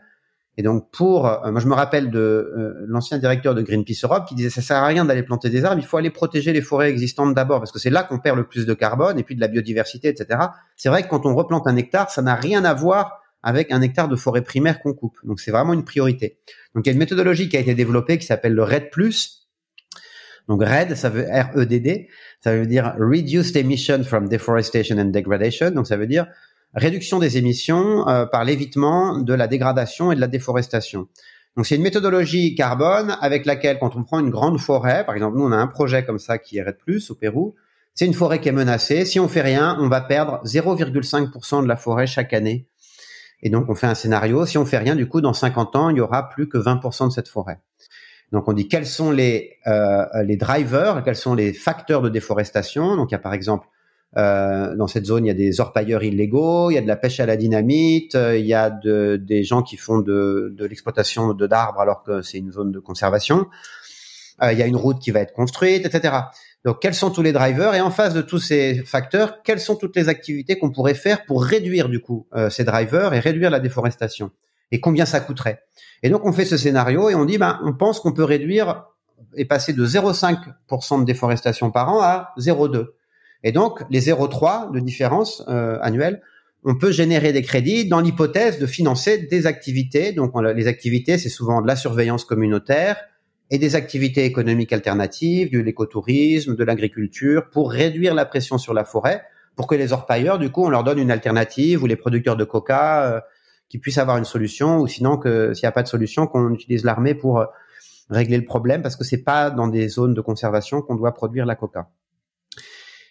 Et 0.56 0.62
donc, 0.62 0.90
pour, 0.90 1.28
euh, 1.28 1.52
moi, 1.52 1.60
je 1.60 1.68
me 1.68 1.74
rappelle 1.74 2.10
de 2.10 2.18
euh, 2.18 2.74
l'ancien 2.88 3.18
directeur 3.18 3.54
de 3.54 3.62
Greenpeace 3.62 4.00
Europe 4.02 4.26
qui 4.26 4.34
disait 4.34 4.50
ça 4.50 4.62
sert 4.62 4.78
à 4.78 4.86
rien 4.86 5.04
d'aller 5.04 5.22
planter 5.22 5.50
des 5.50 5.64
arbres, 5.64 5.80
il 5.80 5.86
faut 5.86 5.98
aller 5.98 6.10
protéger 6.10 6.52
les 6.52 6.62
forêts 6.62 6.90
existantes 6.90 7.34
d'abord 7.34 7.60
parce 7.60 7.70
que 7.70 7.78
c'est 7.78 7.90
là 7.90 8.02
qu'on 8.02 8.18
perd 8.18 8.36
le 8.36 8.44
plus 8.44 8.66
de 8.66 8.74
carbone 8.74 9.20
et 9.20 9.22
puis 9.22 9.36
de 9.36 9.40
la 9.40 9.46
biodiversité, 9.46 10.08
etc. 10.08 10.40
C'est 10.74 10.88
vrai 10.88 11.04
que 11.04 11.08
quand 11.08 11.26
on 11.26 11.36
replante 11.36 11.68
un 11.68 11.76
hectare, 11.76 12.10
ça 12.10 12.22
n'a 12.22 12.34
rien 12.34 12.64
à 12.64 12.74
voir 12.74 13.17
avec 13.42 13.72
un 13.72 13.80
hectare 13.82 14.08
de 14.08 14.16
forêt 14.16 14.42
primaire 14.42 14.80
qu'on 14.80 14.94
coupe. 14.94 15.18
Donc 15.24 15.40
c'est 15.40 15.50
vraiment 15.50 15.72
une 15.72 15.84
priorité. 15.84 16.38
Donc 16.74 16.86
il 16.86 16.88
y 16.88 16.90
a 16.90 16.92
une 16.92 16.98
méthodologie 16.98 17.48
qui 17.48 17.56
a 17.56 17.60
été 17.60 17.74
développée 17.74 18.18
qui 18.18 18.26
s'appelle 18.26 18.54
le 18.54 18.62
RED+. 18.62 18.90
Donc 20.48 20.62
RED, 20.64 20.96
ça 20.96 21.10
veut 21.10 21.24
R-E-D-D, 21.24 22.08
ça 22.42 22.56
veut 22.56 22.66
dire 22.66 22.94
Reduced 22.98 23.54
Emission 23.56 24.02
from 24.02 24.28
Deforestation 24.28 24.98
and 24.98 25.06
Degradation. 25.06 25.70
Donc 25.70 25.86
ça 25.86 25.96
veut 25.96 26.06
dire 26.06 26.26
réduction 26.74 27.18
des 27.18 27.36
émissions 27.36 28.08
euh, 28.08 28.26
par 28.26 28.44
l'évitement 28.44 29.18
de 29.18 29.34
la 29.34 29.46
dégradation 29.46 30.10
et 30.10 30.16
de 30.16 30.20
la 30.20 30.26
déforestation. 30.26 31.08
Donc 31.56 31.66
c'est 31.66 31.76
une 31.76 31.82
méthodologie 31.82 32.54
carbone 32.54 33.16
avec 33.20 33.44
laquelle 33.44 33.78
quand 33.78 33.96
on 33.96 34.04
prend 34.04 34.20
une 34.20 34.30
grande 34.30 34.60
forêt, 34.60 35.04
par 35.04 35.14
exemple 35.14 35.38
nous 35.38 35.44
on 35.44 35.52
a 35.52 35.56
un 35.56 35.66
projet 35.66 36.04
comme 36.04 36.18
ça 36.18 36.38
qui 36.38 36.58
est 36.58 36.62
RED+, 36.62 36.76
au 37.10 37.14
Pérou, 37.14 37.54
c'est 37.94 38.06
une 38.06 38.14
forêt 38.14 38.40
qui 38.40 38.48
est 38.48 38.52
menacée. 38.52 39.04
Si 39.04 39.18
on 39.18 39.26
fait 39.26 39.40
rien, 39.40 39.76
on 39.80 39.88
va 39.88 40.00
perdre 40.00 40.40
0,5% 40.44 41.64
de 41.64 41.66
la 41.66 41.74
forêt 41.74 42.06
chaque 42.06 42.32
année 42.32 42.68
et 43.42 43.50
donc, 43.50 43.68
on 43.68 43.74
fait 43.74 43.86
un 43.86 43.94
scénario. 43.94 44.46
Si 44.46 44.58
on 44.58 44.66
fait 44.66 44.78
rien, 44.78 44.96
du 44.96 45.08
coup, 45.08 45.20
dans 45.20 45.32
50 45.32 45.76
ans, 45.76 45.90
il 45.90 45.98
y 45.98 46.00
aura 46.00 46.28
plus 46.28 46.48
que 46.48 46.58
20% 46.58 47.08
de 47.08 47.12
cette 47.12 47.28
forêt. 47.28 47.60
Donc, 48.32 48.48
on 48.48 48.52
dit 48.52 48.68
quels 48.68 48.86
sont 48.86 49.10
les, 49.10 49.56
euh, 49.66 50.04
les 50.24 50.36
drivers, 50.36 51.02
quels 51.04 51.16
sont 51.16 51.34
les 51.34 51.52
facteurs 51.52 52.02
de 52.02 52.08
déforestation? 52.08 52.96
Donc, 52.96 53.10
il 53.10 53.14
y 53.14 53.16
a 53.16 53.20
par 53.20 53.32
exemple, 53.32 53.66
euh, 54.16 54.74
dans 54.74 54.86
cette 54.86 55.04
zone, 55.04 55.24
il 55.26 55.28
y 55.28 55.30
a 55.30 55.34
des 55.34 55.60
orpailleurs 55.60 56.02
illégaux, 56.02 56.70
il 56.70 56.74
y 56.74 56.78
a 56.78 56.82
de 56.82 56.86
la 56.86 56.96
pêche 56.96 57.20
à 57.20 57.26
la 57.26 57.36
dynamite, 57.36 58.14
euh, 58.14 58.36
il 58.36 58.46
y 58.46 58.54
a 58.54 58.70
de, 58.70 59.16
des 59.16 59.44
gens 59.44 59.62
qui 59.62 59.76
font 59.76 60.00
de, 60.00 60.52
de 60.56 60.64
l'exploitation 60.64 61.34
de 61.34 61.46
d'arbres 61.46 61.80
alors 61.80 62.02
que 62.02 62.22
c'est 62.22 62.38
une 62.38 62.50
zone 62.50 62.72
de 62.72 62.80
conservation. 62.80 63.46
Euh, 64.42 64.52
il 64.52 64.58
y 64.58 64.62
a 64.62 64.66
une 64.66 64.76
route 64.76 64.98
qui 64.98 65.10
va 65.10 65.20
être 65.20 65.32
construite, 65.32 65.84
etc. 65.84 66.14
Donc, 66.64 66.80
quels 66.80 66.94
sont 66.94 67.10
tous 67.10 67.22
les 67.22 67.32
drivers? 67.32 67.74
Et 67.74 67.80
en 67.80 67.90
face 67.90 68.14
de 68.14 68.22
tous 68.22 68.40
ces 68.40 68.82
facteurs, 68.84 69.42
quelles 69.42 69.60
sont 69.60 69.76
toutes 69.76 69.96
les 69.96 70.08
activités 70.08 70.58
qu'on 70.58 70.70
pourrait 70.70 70.94
faire 70.94 71.24
pour 71.24 71.44
réduire 71.44 71.88
du 71.88 72.00
coup 72.00 72.26
euh, 72.34 72.50
ces 72.50 72.64
drivers 72.64 73.14
et 73.14 73.20
réduire 73.20 73.50
la 73.50 73.60
déforestation? 73.60 74.30
Et 74.70 74.80
combien 74.80 75.06
ça 75.06 75.20
coûterait? 75.20 75.62
Et 76.02 76.10
donc, 76.10 76.24
on 76.24 76.32
fait 76.32 76.44
ce 76.44 76.56
scénario 76.56 77.10
et 77.10 77.14
on 77.14 77.24
dit, 77.24 77.38
ben, 77.38 77.60
on 77.64 77.72
pense 77.72 78.00
qu'on 78.00 78.12
peut 78.12 78.24
réduire 78.24 78.84
et 79.34 79.44
passer 79.44 79.72
de 79.72 79.86
0,5% 79.86 81.00
de 81.00 81.04
déforestation 81.04 81.70
par 81.70 81.92
an 81.92 82.00
à 82.02 82.34
0,2. 82.38 82.88
Et 83.44 83.52
donc, 83.52 83.82
les 83.90 84.00
0,3 84.00 84.72
de 84.72 84.80
différence 84.80 85.42
euh, 85.48 85.78
annuelle, 85.80 86.22
on 86.64 86.76
peut 86.76 86.90
générer 86.90 87.32
des 87.32 87.42
crédits 87.42 87.88
dans 87.88 88.00
l'hypothèse 88.00 88.58
de 88.58 88.66
financer 88.66 89.18
des 89.18 89.46
activités. 89.46 90.12
Donc, 90.12 90.32
les 90.54 90.66
activités, 90.66 91.18
c'est 91.18 91.28
souvent 91.28 91.62
de 91.62 91.66
la 91.66 91.76
surveillance 91.76 92.24
communautaire, 92.24 92.96
et 93.50 93.58
des 93.58 93.76
activités 93.76 94.24
économiques 94.24 94.72
alternatives, 94.72 95.50
de 95.50 95.60
l'écotourisme, 95.60 96.54
de 96.54 96.64
l'agriculture, 96.64 97.48
pour 97.50 97.70
réduire 97.70 98.14
la 98.14 98.26
pression 98.26 98.58
sur 98.58 98.74
la 98.74 98.84
forêt, 98.84 99.22
pour 99.56 99.66
que 99.66 99.74
les 99.74 99.92
orpailleurs, 99.92 100.38
du 100.38 100.50
coup, 100.50 100.64
on 100.64 100.68
leur 100.68 100.84
donne 100.84 100.98
une 100.98 101.10
alternative, 101.10 101.82
ou 101.82 101.86
les 101.86 101.96
producteurs 101.96 102.36
de 102.36 102.44
coca, 102.44 103.10
euh, 103.10 103.20
qui 103.68 103.78
puissent 103.78 103.98
avoir 103.98 104.18
une 104.18 104.24
solution, 104.24 104.78
ou 104.78 104.86
sinon 104.86 105.16
que 105.16 105.54
s'il 105.54 105.64
n'y 105.64 105.68
a 105.68 105.72
pas 105.72 105.82
de 105.82 105.88
solution, 105.88 106.26
qu'on 106.26 106.52
utilise 106.52 106.84
l'armée 106.84 107.14
pour 107.14 107.40
euh, 107.40 107.46
régler 108.10 108.36
le 108.36 108.44
problème, 108.44 108.82
parce 108.82 108.96
que 108.96 109.04
c'est 109.04 109.24
pas 109.24 109.50
dans 109.50 109.68
des 109.68 109.88
zones 109.88 110.14
de 110.14 110.20
conservation 110.20 110.82
qu'on 110.82 110.94
doit 110.94 111.12
produire 111.12 111.46
la 111.46 111.54
coca. 111.54 111.88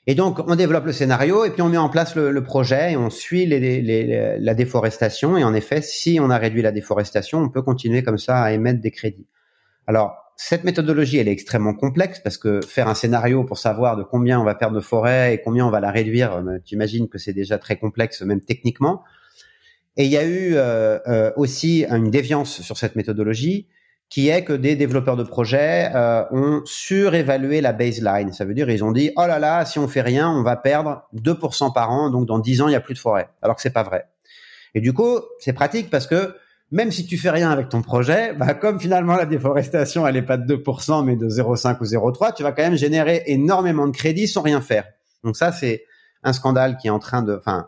Et 0.10 0.16
donc, 0.16 0.40
on 0.48 0.56
développe 0.56 0.86
le 0.86 0.94
scénario 0.94 1.44
et 1.44 1.50
puis 1.50 1.62
on 1.62 1.68
met 1.68 1.76
en 1.76 1.90
place 1.90 2.16
le, 2.16 2.42
projet 2.42 2.94
et 2.94 2.98
on 2.98 3.10
suit 3.10 3.46
les, 3.46 4.38
la 4.40 4.54
déforestation. 4.54 5.36
Et 5.36 5.44
en 5.44 5.54
effet, 5.54 5.82
si 5.82 6.18
on 6.22 6.30
a 6.30 6.38
réduit 6.38 6.62
la 6.62 6.72
déforestation, 6.72 7.40
on 7.40 7.50
peut 7.50 7.62
continuer 7.62 8.04
comme 8.04 8.18
ça 8.18 8.42
à 8.42 8.54
émettre 8.54 8.80
des 8.80 8.92
crédits. 8.92 9.28
Alors, 9.86 10.27
cette 10.38 10.64
méthodologie, 10.64 11.18
elle 11.18 11.28
est 11.28 11.32
extrêmement 11.32 11.74
complexe 11.74 12.20
parce 12.20 12.38
que 12.38 12.62
faire 12.62 12.88
un 12.88 12.94
scénario 12.94 13.44
pour 13.44 13.58
savoir 13.58 13.98
de 13.98 14.04
combien 14.04 14.40
on 14.40 14.44
va 14.44 14.56
perdre 14.56 14.76
de 14.76 14.82
forêt 14.82 15.34
et 15.34 15.42
combien 15.42 15.66
on 15.66 15.72
va 15.72 15.80
la 15.80 15.92
réduire, 15.92 16.34
euh, 16.34 16.60
tu 16.64 16.76
imagines 16.76 17.10
que 17.10 17.18
c'est 17.18 17.34
déjà 17.34 17.58
très 17.58 17.78
complexe, 17.78 18.22
même 18.22 18.42
techniquement. 18.42 19.04
Et 19.98 20.06
il 20.06 20.12
y 20.12 20.18
a 20.18 20.24
eu 20.24 20.54
euh, 20.54 21.00
euh, 21.08 21.32
aussi 21.36 21.84
une 21.90 22.12
déviance 22.12 22.62
sur 22.62 22.78
cette 22.78 22.96
méthodologie 22.96 23.68
qui 24.10 24.30
est 24.30 24.44
que 24.44 24.54
des 24.54 24.76
développeurs 24.76 25.18
de 25.18 25.24
projets 25.24 25.92
euh, 25.94 26.24
ont 26.32 26.62
surévalué 26.66 27.60
la 27.60 27.74
baseline. 27.74 28.32
Ça 28.32 28.46
veut 28.46 28.54
dire 28.54 28.70
ils 28.70 28.84
ont 28.84 28.92
dit 28.92 29.12
oh 29.18 29.26
là 29.26 29.40
là, 29.40 29.66
si 29.66 29.80
on 29.80 29.88
fait 29.88 30.02
rien, 30.02 30.30
on 30.30 30.44
va 30.44 30.56
perdre 30.56 31.04
2% 31.16 31.74
par 31.74 31.92
an, 31.92 32.10
donc 32.10 32.26
dans 32.28 32.40
10 32.40 32.62
ans 32.62 32.68
il 32.68 32.74
y 32.74 32.76
a 32.76 32.80
plus 32.80 32.94
de 32.94 33.00
forêt. 33.00 33.30
Alors 33.42 33.56
que 33.56 33.62
c'est 33.62 33.74
pas 33.74 33.84
vrai. 33.84 34.06
Et 34.76 34.82
du 34.82 34.94
coup, 34.94 35.20
c'est 35.40 35.54
pratique 35.54 35.90
parce 35.90 36.06
que 36.06 36.36
même 36.72 36.92
si 36.92 37.06
tu 37.06 37.18
fais 37.18 37.30
rien 37.30 37.50
avec 37.50 37.70
ton 37.70 37.82
projet, 37.82 38.34
bah, 38.34 38.54
comme 38.54 38.80
finalement 38.80 39.16
la 39.16 39.26
déforestation 39.26 40.06
elle 40.06 40.18
est 40.18 40.22
pas 40.22 40.38
de 40.38 40.56
2% 40.56 41.06
mais 41.06 41.16
de 41.16 41.30
0,5 41.30 41.78
ou 41.80 41.86
0,3, 41.86 42.34
tu 42.36 42.44
vas 42.44 42.52
quand 42.52 42.64
même 42.64 42.76
générer 42.76 43.24
énormément 43.28 43.88
de 43.88 43.96
crédits 43.96 44.28
sans 44.28 44.42
rien 44.42 44.62
faire. 44.62 44.86
Donc 45.24 45.38
ça 45.38 45.52
c'est 45.52 45.86
un 46.24 46.34
scandale 46.34 46.78
qui 46.78 46.88
est 46.88 46.92
en 46.92 47.00
train 47.00 47.22
de, 47.22 47.36
enfin 47.36 47.68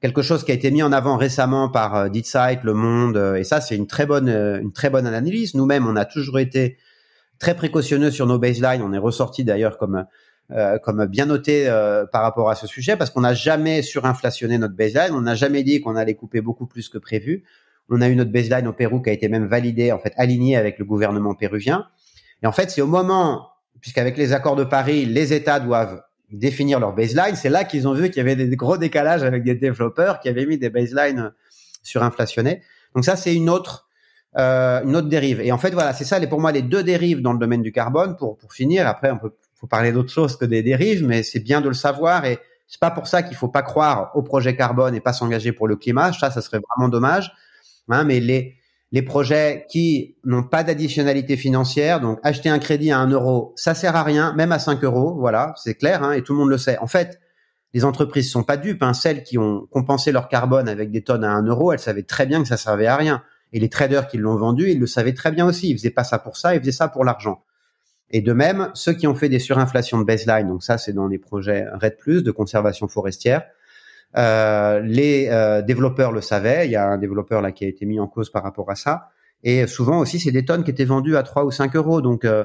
quelque 0.00 0.22
chose 0.22 0.44
qui 0.44 0.52
a 0.52 0.54
été 0.54 0.70
mis 0.70 0.82
en 0.82 0.92
avant 0.92 1.16
récemment 1.16 1.68
par 1.68 1.94
euh, 1.94 2.08
Le 2.08 2.72
Monde, 2.72 3.16
euh, 3.16 3.36
et 3.36 3.44
ça 3.44 3.60
c'est 3.60 3.76
une 3.76 3.86
très 3.86 4.06
bonne 4.06 4.28
euh, 4.28 4.60
une 4.60 4.72
très 4.72 4.90
bonne 4.90 5.06
analyse. 5.06 5.54
Nous-mêmes, 5.54 5.86
on 5.86 5.96
a 5.96 6.04
toujours 6.04 6.38
été 6.38 6.78
très 7.38 7.54
précautionneux 7.54 8.10
sur 8.10 8.26
nos 8.26 8.38
baselines. 8.38 8.82
On 8.82 8.92
est 8.92 8.98
ressorti 8.98 9.44
d'ailleurs 9.44 9.78
comme 9.78 10.04
euh, 10.52 10.78
comme 10.78 11.06
bien 11.06 11.26
noté 11.26 11.66
par 12.12 12.22
rapport 12.22 12.50
à 12.50 12.54
ce 12.54 12.66
sujet 12.66 12.96
parce 12.96 13.10
qu'on 13.10 13.22
n'a 13.22 13.34
jamais 13.34 13.82
surinflationné 13.82 14.58
notre 14.58 14.74
baseline. 14.74 15.12
On 15.14 15.22
n'a 15.22 15.34
jamais 15.34 15.62
dit 15.62 15.80
qu'on 15.80 15.96
allait 15.96 16.14
couper 16.14 16.40
beaucoup 16.40 16.66
plus 16.66 16.88
que 16.88 16.98
prévu. 16.98 17.44
On 17.88 18.00
a 18.00 18.08
eu 18.08 18.16
notre 18.16 18.32
baseline 18.32 18.66
au 18.66 18.72
Pérou 18.72 19.00
qui 19.00 19.10
a 19.10 19.12
été 19.12 19.28
même 19.28 19.46
validée, 19.46 19.92
en 19.92 19.98
fait, 19.98 20.12
alignée 20.16 20.56
avec 20.56 20.78
le 20.78 20.84
gouvernement 20.84 21.34
péruvien. 21.34 21.86
Et 22.42 22.46
en 22.46 22.52
fait, 22.52 22.70
c'est 22.70 22.80
au 22.80 22.86
moment, 22.86 23.48
puisqu'avec 23.80 24.16
les 24.16 24.32
accords 24.32 24.56
de 24.56 24.64
Paris, 24.64 25.06
les 25.06 25.32
États 25.32 25.60
doivent 25.60 26.02
définir 26.30 26.80
leur 26.80 26.92
baseline, 26.92 27.36
c'est 27.36 27.48
là 27.48 27.64
qu'ils 27.64 27.86
ont 27.86 27.92
vu 27.92 28.10
qu'il 28.10 28.16
y 28.16 28.20
avait 28.20 28.34
des 28.34 28.56
gros 28.56 28.76
décalages 28.76 29.22
avec 29.22 29.44
des 29.44 29.54
développeurs 29.54 30.18
qui 30.18 30.28
avaient 30.28 30.46
mis 30.46 30.58
des 30.58 30.70
baselines 30.70 31.32
surinflationnés. 31.84 32.62
Donc 32.94 33.04
ça, 33.04 33.14
c'est 33.14 33.34
une 33.34 33.48
autre 33.48 33.86
euh, 34.36 34.82
une 34.82 34.94
autre 34.96 35.08
dérive. 35.08 35.40
Et 35.40 35.50
en 35.50 35.56
fait, 35.56 35.70
voilà, 35.70 35.94
c'est 35.94 36.04
ça, 36.04 36.18
les, 36.18 36.26
pour 36.26 36.40
moi, 36.40 36.52
les 36.52 36.60
deux 36.60 36.82
dérives 36.82 37.22
dans 37.22 37.32
le 37.32 37.38
domaine 37.38 37.62
du 37.62 37.72
carbone. 37.72 38.16
Pour 38.16 38.36
pour 38.36 38.52
finir, 38.52 38.86
après, 38.86 39.10
on 39.10 39.18
peut 39.18 39.32
faut 39.54 39.66
parler 39.66 39.92
d'autre 39.92 40.12
chose 40.12 40.36
que 40.36 40.44
des 40.44 40.62
dérives, 40.62 41.04
mais 41.04 41.22
c'est 41.22 41.40
bien 41.40 41.60
de 41.62 41.68
le 41.68 41.74
savoir. 41.74 42.26
Et 42.26 42.38
c'est 42.68 42.80
pas 42.80 42.90
pour 42.90 43.06
ça 43.06 43.22
qu'il 43.22 43.36
faut 43.36 43.48
pas 43.48 43.62
croire 43.62 44.10
au 44.14 44.22
projet 44.22 44.54
carbone 44.54 44.94
et 44.94 45.00
pas 45.00 45.14
s'engager 45.14 45.52
pour 45.52 45.66
le 45.66 45.76
climat. 45.76 46.12
Ça, 46.12 46.30
ça 46.30 46.42
serait 46.42 46.60
vraiment 46.76 46.88
dommage. 46.88 47.32
Hein, 47.88 48.04
mais 48.04 48.20
les 48.20 48.56
les 48.92 49.02
projets 49.02 49.66
qui 49.68 50.16
n'ont 50.24 50.44
pas 50.44 50.62
d'additionnalité 50.62 51.36
financière, 51.36 52.00
donc 52.00 52.18
acheter 52.22 52.48
un 52.48 52.58
crédit 52.58 52.92
à 52.92 52.98
un 52.98 53.10
euro, 53.10 53.52
ça 53.56 53.74
sert 53.74 53.96
à 53.96 54.02
rien, 54.02 54.32
même 54.34 54.52
à 54.52 54.58
5 54.58 54.82
euros, 54.84 55.16
voilà, 55.18 55.52
c'est 55.56 55.74
clair, 55.74 56.02
hein, 56.02 56.12
et 56.12 56.22
tout 56.22 56.32
le 56.32 56.38
monde 56.38 56.50
le 56.50 56.58
sait. 56.58 56.78
En 56.78 56.86
fait, 56.86 57.20
les 57.74 57.84
entreprises 57.84 58.30
sont 58.30 58.44
pas 58.44 58.56
dupes, 58.56 58.82
hein, 58.82 58.94
celles 58.94 59.22
qui 59.22 59.38
ont 59.38 59.66
compensé 59.70 60.12
leur 60.12 60.28
carbone 60.28 60.68
avec 60.68 60.90
des 60.90 61.02
tonnes 61.02 61.24
à 61.24 61.30
un 61.32 61.42
euro, 61.42 61.72
elles 61.72 61.80
savaient 61.80 62.04
très 62.04 62.26
bien 62.26 62.40
que 62.40 62.48
ça 62.48 62.56
servait 62.56 62.86
à 62.86 62.96
rien. 62.96 63.22
Et 63.52 63.60
les 63.60 63.68
traders 63.68 64.06
qui 64.08 64.18
l'ont 64.18 64.36
vendu, 64.36 64.70
ils 64.70 64.78
le 64.78 64.86
savaient 64.86 65.14
très 65.14 65.32
bien 65.32 65.46
aussi, 65.46 65.70
ils 65.70 65.76
faisaient 65.76 65.90
pas 65.90 66.04
ça 66.04 66.18
pour 66.18 66.36
ça, 66.36 66.54
ils 66.54 66.60
faisaient 66.60 66.72
ça 66.72 66.88
pour 66.88 67.04
l'argent. 67.04 67.42
Et 68.10 68.20
de 68.20 68.32
même, 68.32 68.70
ceux 68.74 68.92
qui 68.92 69.06
ont 69.06 69.14
fait 69.16 69.28
des 69.28 69.40
surinflations 69.40 69.98
de 69.98 70.04
baseline, 70.04 70.46
donc 70.46 70.62
ça 70.62 70.78
c'est 70.78 70.92
dans 70.92 71.08
les 71.08 71.18
projets 71.18 71.66
RED+, 71.72 71.96
de 72.06 72.30
conservation 72.30 72.86
forestière, 72.86 73.42
euh, 74.16 74.80
les 74.80 75.28
euh, 75.28 75.62
développeurs 75.62 76.12
le 76.12 76.20
savaient. 76.20 76.66
Il 76.66 76.70
y 76.70 76.76
a 76.76 76.86
un 76.86 76.98
développeur 76.98 77.42
là 77.42 77.52
qui 77.52 77.64
a 77.64 77.68
été 77.68 77.86
mis 77.86 78.00
en 78.00 78.06
cause 78.06 78.30
par 78.30 78.42
rapport 78.42 78.70
à 78.70 78.74
ça. 78.74 79.10
Et 79.42 79.66
souvent 79.66 80.00
aussi, 80.00 80.18
c'est 80.18 80.32
des 80.32 80.44
tonnes 80.44 80.64
qui 80.64 80.70
étaient 80.70 80.84
vendues 80.84 81.16
à 81.16 81.22
3 81.22 81.44
ou 81.44 81.50
5 81.50 81.76
euros. 81.76 82.00
Donc, 82.00 82.24
euh, 82.24 82.44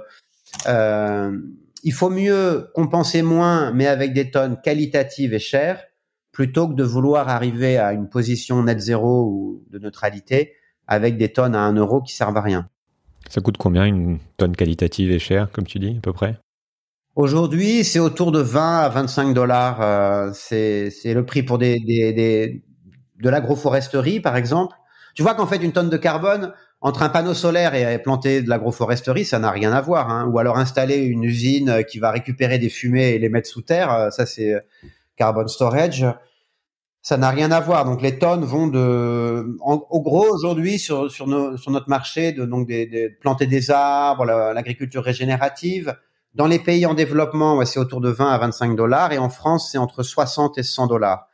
euh, 0.67 1.37
il 1.83 1.93
faut 1.93 2.09
mieux 2.09 2.69
compenser 2.75 3.21
moins, 3.21 3.71
mais 3.71 3.87
avec 3.87 4.13
des 4.13 4.29
tonnes 4.29 4.59
qualitatives 4.61 5.33
et 5.33 5.39
chères, 5.39 5.83
plutôt 6.31 6.67
que 6.67 6.73
de 6.73 6.83
vouloir 6.83 7.29
arriver 7.29 7.77
à 7.77 7.93
une 7.93 8.07
position 8.07 8.63
net 8.63 8.79
zéro 8.79 9.25
ou 9.25 9.63
de 9.69 9.79
neutralité 9.79 10.53
avec 10.87 11.17
des 11.17 11.29
tonnes 11.29 11.55
à 11.55 11.61
1 11.61 11.73
euro 11.73 12.01
qui 12.01 12.13
servent 12.13 12.37
à 12.37 12.41
rien. 12.41 12.69
Ça 13.29 13.39
coûte 13.41 13.57
combien 13.57 13.85
une 13.85 14.19
tonne 14.37 14.55
qualitative 14.55 15.11
et 15.11 15.19
chère, 15.19 15.49
comme 15.51 15.65
tu 15.65 15.79
dis, 15.79 15.95
à 15.97 16.01
peu 16.01 16.13
près? 16.13 16.37
Aujourd'hui, 17.15 17.83
c'est 17.83 17.99
autour 17.99 18.31
de 18.31 18.39
20 18.39 18.79
à 18.79 18.89
25 18.89 19.33
dollars. 19.33 19.81
Euh, 19.81 20.31
c'est 20.33 20.91
le 21.13 21.25
prix 21.25 21.43
pour 21.43 21.57
des, 21.57 21.79
des, 21.79 22.13
des 22.13 22.63
de 23.19 23.29
l'agroforesterie, 23.29 24.21
par 24.21 24.37
exemple. 24.37 24.75
Tu 25.13 25.21
vois 25.21 25.35
qu'en 25.35 25.45
fait, 25.45 25.57
une 25.57 25.73
tonne 25.73 25.89
de 25.89 25.97
carbone, 25.97 26.53
entre 26.79 27.03
un 27.03 27.09
panneau 27.09 27.33
solaire 27.33 27.75
et 27.75 28.01
planter 28.01 28.41
de 28.41 28.49
l'agroforesterie, 28.49 29.25
ça 29.25 29.39
n'a 29.39 29.51
rien 29.51 29.73
à 29.73 29.81
voir. 29.81 30.09
Hein. 30.09 30.25
Ou 30.31 30.39
alors 30.39 30.57
installer 30.57 30.97
une 30.97 31.23
usine 31.23 31.83
qui 31.83 31.99
va 31.99 32.11
récupérer 32.11 32.59
des 32.59 32.69
fumées 32.69 33.09
et 33.09 33.19
les 33.19 33.27
mettre 33.27 33.49
sous 33.49 33.61
terre, 33.61 33.91
euh, 33.91 34.09
ça 34.09 34.25
c'est 34.25 34.55
carbon 35.17 35.47
storage. 35.47 36.05
Ça 37.01 37.17
n'a 37.17 37.29
rien 37.29 37.51
à 37.51 37.59
voir. 37.59 37.83
Donc 37.83 38.01
les 38.01 38.19
tonnes 38.19 38.45
vont 38.45 38.67
de, 38.67 39.57
au 39.59 40.01
gros 40.01 40.33
aujourd'hui 40.33 40.79
sur 40.79 41.11
sur, 41.11 41.27
nos, 41.27 41.57
sur 41.57 41.71
notre 41.71 41.89
marché 41.89 42.31
de 42.31 42.45
donc 42.45 42.67
des, 42.67 42.85
des 42.85 43.09
planter 43.09 43.47
des 43.47 43.69
arbres, 43.69 44.23
l'agriculture 44.23 45.03
régénérative 45.03 45.93
dans 46.35 46.47
les 46.47 46.59
pays 46.59 46.85
en 46.85 46.93
développement, 46.93 47.63
c'est 47.65 47.79
autour 47.79 48.01
de 48.01 48.09
20 48.09 48.31
à 48.31 48.37
25 48.37 48.75
dollars 48.75 49.11
et 49.11 49.17
en 49.17 49.29
France, 49.29 49.69
c'est 49.71 49.77
entre 49.77 50.03
60 50.03 50.57
et 50.57 50.63
100 50.63 50.87
dollars. 50.87 51.27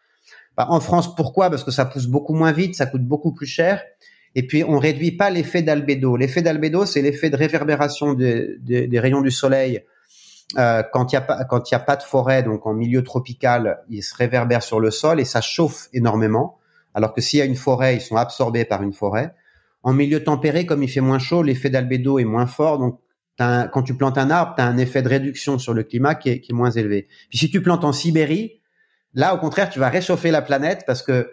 Bah, 0.55 0.65
en 0.69 0.79
France, 0.79 1.15
pourquoi? 1.15 1.51
Parce 1.51 1.63
que 1.63 1.71
ça 1.71 1.85
pousse 1.85 2.07
beaucoup 2.07 2.33
moins 2.33 2.51
vite, 2.51 2.75
ça 2.75 2.87
coûte 2.87 3.03
beaucoup 3.03 3.31
plus 3.31 3.45
cher. 3.45 3.83
Et 4.33 4.45
puis, 4.45 4.63
on 4.63 4.79
réduit 4.79 5.11
pas 5.11 5.29
l'effet 5.29 5.61
d'albédo. 5.61 6.17
L'effet 6.17 6.41
d'albédo, 6.41 6.85
c'est 6.85 7.01
l'effet 7.01 7.29
de 7.29 7.37
réverbération 7.37 8.13
des, 8.13 8.99
rayons 8.99 9.21
du 9.21 9.31
soleil 9.31 9.83
euh, 10.57 10.81
quand 10.93 11.11
il 11.11 11.15
y 11.15 11.17
a 11.17 11.21
pas 11.21 11.43
quand 11.43 11.71
y 11.71 11.75
a 11.75 11.79
pas 11.79 11.97
de 11.97 12.03
forêt, 12.03 12.41
donc 12.41 12.65
en 12.65 12.73
milieu 12.73 13.03
tropical, 13.03 13.83
ils 13.89 14.01
se 14.01 14.15
réverbèrent 14.15 14.63
sur 14.63 14.79
le 14.79 14.91
sol 14.91 15.19
et 15.19 15.25
ça 15.25 15.41
chauffe 15.41 15.89
énormément. 15.93 16.57
Alors 16.93 17.13
que 17.13 17.21
s'il 17.21 17.39
y 17.39 17.41
a 17.41 17.45
une 17.45 17.55
forêt, 17.55 17.95
ils 17.95 18.01
sont 18.01 18.15
absorbés 18.15 18.63
par 18.63 18.81
une 18.81 18.93
forêt. 18.93 19.35
En 19.83 19.93
milieu 19.93 20.23
tempéré, 20.23 20.65
comme 20.65 20.83
il 20.83 20.87
fait 20.87 21.01
moins 21.01 21.19
chaud, 21.19 21.43
l'effet 21.43 21.69
d'albédo 21.69 22.17
est 22.17 22.23
moins 22.23 22.47
fort, 22.47 22.79
donc 22.79 22.99
quand 23.37 23.83
tu 23.83 23.95
plantes 23.95 24.17
un 24.17 24.29
arbre, 24.29 24.55
tu 24.55 24.61
as 24.61 24.65
un 24.65 24.77
effet 24.77 25.01
de 25.01 25.09
réduction 25.09 25.59
sur 25.59 25.73
le 25.73 25.83
climat 25.83 26.15
qui 26.15 26.29
est, 26.29 26.51
moins 26.51 26.71
élevé. 26.71 27.07
Puis 27.29 27.37
si 27.37 27.49
tu 27.49 27.61
plantes 27.61 27.83
en 27.83 27.91
Sibérie, 27.91 28.61
là 29.13 29.35
au 29.35 29.37
contraire, 29.37 29.69
tu 29.69 29.79
vas 29.79 29.89
réchauffer 29.89 30.31
la 30.31 30.41
planète 30.41 30.83
parce 30.87 31.03
que 31.03 31.29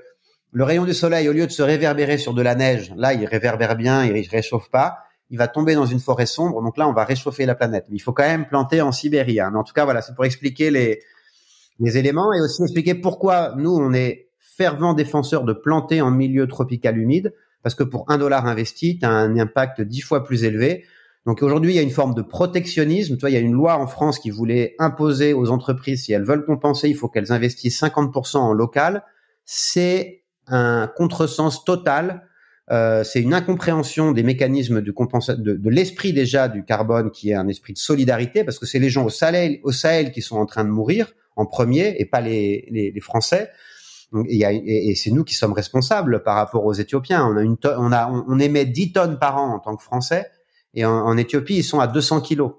le 0.52 0.64
rayon 0.64 0.84
du 0.84 0.94
soleil, 0.94 1.28
au 1.28 1.32
lieu 1.32 1.46
de 1.46 1.52
se 1.52 1.62
réverbérer 1.62 2.18
sur 2.18 2.34
de 2.34 2.42
la 2.42 2.54
neige, 2.54 2.92
là 2.96 3.14
il 3.14 3.24
réverbère 3.24 3.76
bien, 3.76 4.04
il 4.04 4.28
réchauffe 4.28 4.70
pas, 4.70 4.98
il 5.30 5.38
va 5.38 5.48
tomber 5.48 5.74
dans 5.74 5.86
une 5.86 5.98
forêt 5.98 6.26
sombre, 6.26 6.62
donc 6.62 6.76
là 6.76 6.86
on 6.86 6.92
va 6.92 7.04
réchauffer 7.04 7.46
la 7.46 7.54
planète. 7.54 7.86
Mais 7.88 7.96
il 7.96 8.00
faut 8.00 8.12
quand 8.12 8.26
même 8.26 8.46
planter 8.46 8.82
en 8.82 8.92
Sibérie. 8.92 9.40
Hein. 9.40 9.52
En 9.56 9.64
tout 9.64 9.72
cas, 9.72 9.84
voilà, 9.84 10.02
c'est 10.02 10.14
pour 10.14 10.26
expliquer 10.26 10.70
les, 10.70 11.00
les 11.80 11.98
éléments 11.98 12.32
et 12.34 12.40
aussi 12.40 12.62
expliquer 12.62 12.94
pourquoi 12.94 13.54
nous 13.56 13.74
on 13.74 13.92
est 13.94 14.28
fervents 14.38 14.94
défenseurs 14.94 15.44
de 15.44 15.52
planter 15.52 16.02
en 16.02 16.10
milieu 16.10 16.46
tropical 16.46 16.98
humide, 16.98 17.32
parce 17.62 17.74
que 17.74 17.82
pour 17.82 18.04
un 18.08 18.18
dollar 18.18 18.46
investi, 18.46 18.98
tu 18.98 19.06
as 19.06 19.10
un 19.10 19.38
impact 19.38 19.80
dix 19.80 20.02
fois 20.02 20.22
plus 20.22 20.44
élevé 20.44 20.84
donc 21.26 21.42
aujourd'hui, 21.42 21.72
il 21.72 21.76
y 21.76 21.78
a 21.78 21.82
une 21.82 21.90
forme 21.90 22.14
de 22.14 22.20
protectionnisme. 22.20 23.14
Tu 23.16 23.20
vois, 23.20 23.30
il 23.30 23.34
y 23.34 23.36
a 23.36 23.40
une 23.40 23.52
loi 23.52 23.78
en 23.78 23.86
France 23.86 24.18
qui 24.18 24.30
voulait 24.30 24.74
imposer 24.78 25.32
aux 25.32 25.50
entreprises, 25.50 26.04
si 26.04 26.12
elles 26.12 26.24
veulent 26.24 26.44
compenser, 26.44 26.88
il 26.88 26.96
faut 26.96 27.08
qu'elles 27.08 27.32
investissent 27.32 27.80
50% 27.80 28.36
en 28.36 28.52
local. 28.52 29.04
C'est 29.46 30.22
un 30.46 30.86
contresens 30.86 31.64
total. 31.64 32.28
Euh, 32.70 33.04
c'est 33.04 33.22
une 33.22 33.32
incompréhension 33.32 34.12
des 34.12 34.22
mécanismes 34.22 34.82
de, 34.82 34.92
de, 34.92 35.54
de 35.54 35.70
l'esprit 35.70 36.12
déjà 36.12 36.48
du 36.48 36.64
carbone, 36.64 37.10
qui 37.10 37.30
est 37.30 37.34
un 37.34 37.48
esprit 37.48 37.72
de 37.72 37.78
solidarité, 37.78 38.44
parce 38.44 38.58
que 38.58 38.66
c'est 38.66 38.78
les 38.78 38.90
gens 38.90 39.04
au 39.04 39.10
Sahel, 39.10 39.60
au 39.64 39.72
Sahel 39.72 40.12
qui 40.12 40.20
sont 40.20 40.36
en 40.36 40.46
train 40.46 40.64
de 40.64 40.70
mourir 40.70 41.12
en 41.36 41.46
premier, 41.46 41.96
et 41.98 42.04
pas 42.04 42.20
les, 42.20 42.68
les, 42.70 42.90
les 42.90 43.00
Français. 43.00 43.50
Et, 44.28 44.42
et, 44.42 44.90
et 44.90 44.94
c'est 44.94 45.10
nous 45.10 45.24
qui 45.24 45.34
sommes 45.34 45.52
responsables 45.54 46.22
par 46.22 46.36
rapport 46.36 46.66
aux 46.66 46.74
Éthiopiens. 46.74 47.26
On 47.26 47.36
a 47.36 47.42
une 47.42 47.56
on 47.64 47.92
a 47.92 48.10
on, 48.10 48.24
on 48.28 48.38
émet 48.38 48.66
10 48.66 48.92
tonnes 48.92 49.18
par 49.18 49.38
an 49.38 49.54
en 49.54 49.58
tant 49.58 49.74
que 49.74 49.82
Français 49.82 50.30
et 50.74 50.84
en, 50.84 51.16
Éthiopie, 51.16 51.56
ils 51.56 51.64
sont 51.64 51.80
à 51.80 51.86
200 51.86 52.20
kilos. 52.20 52.52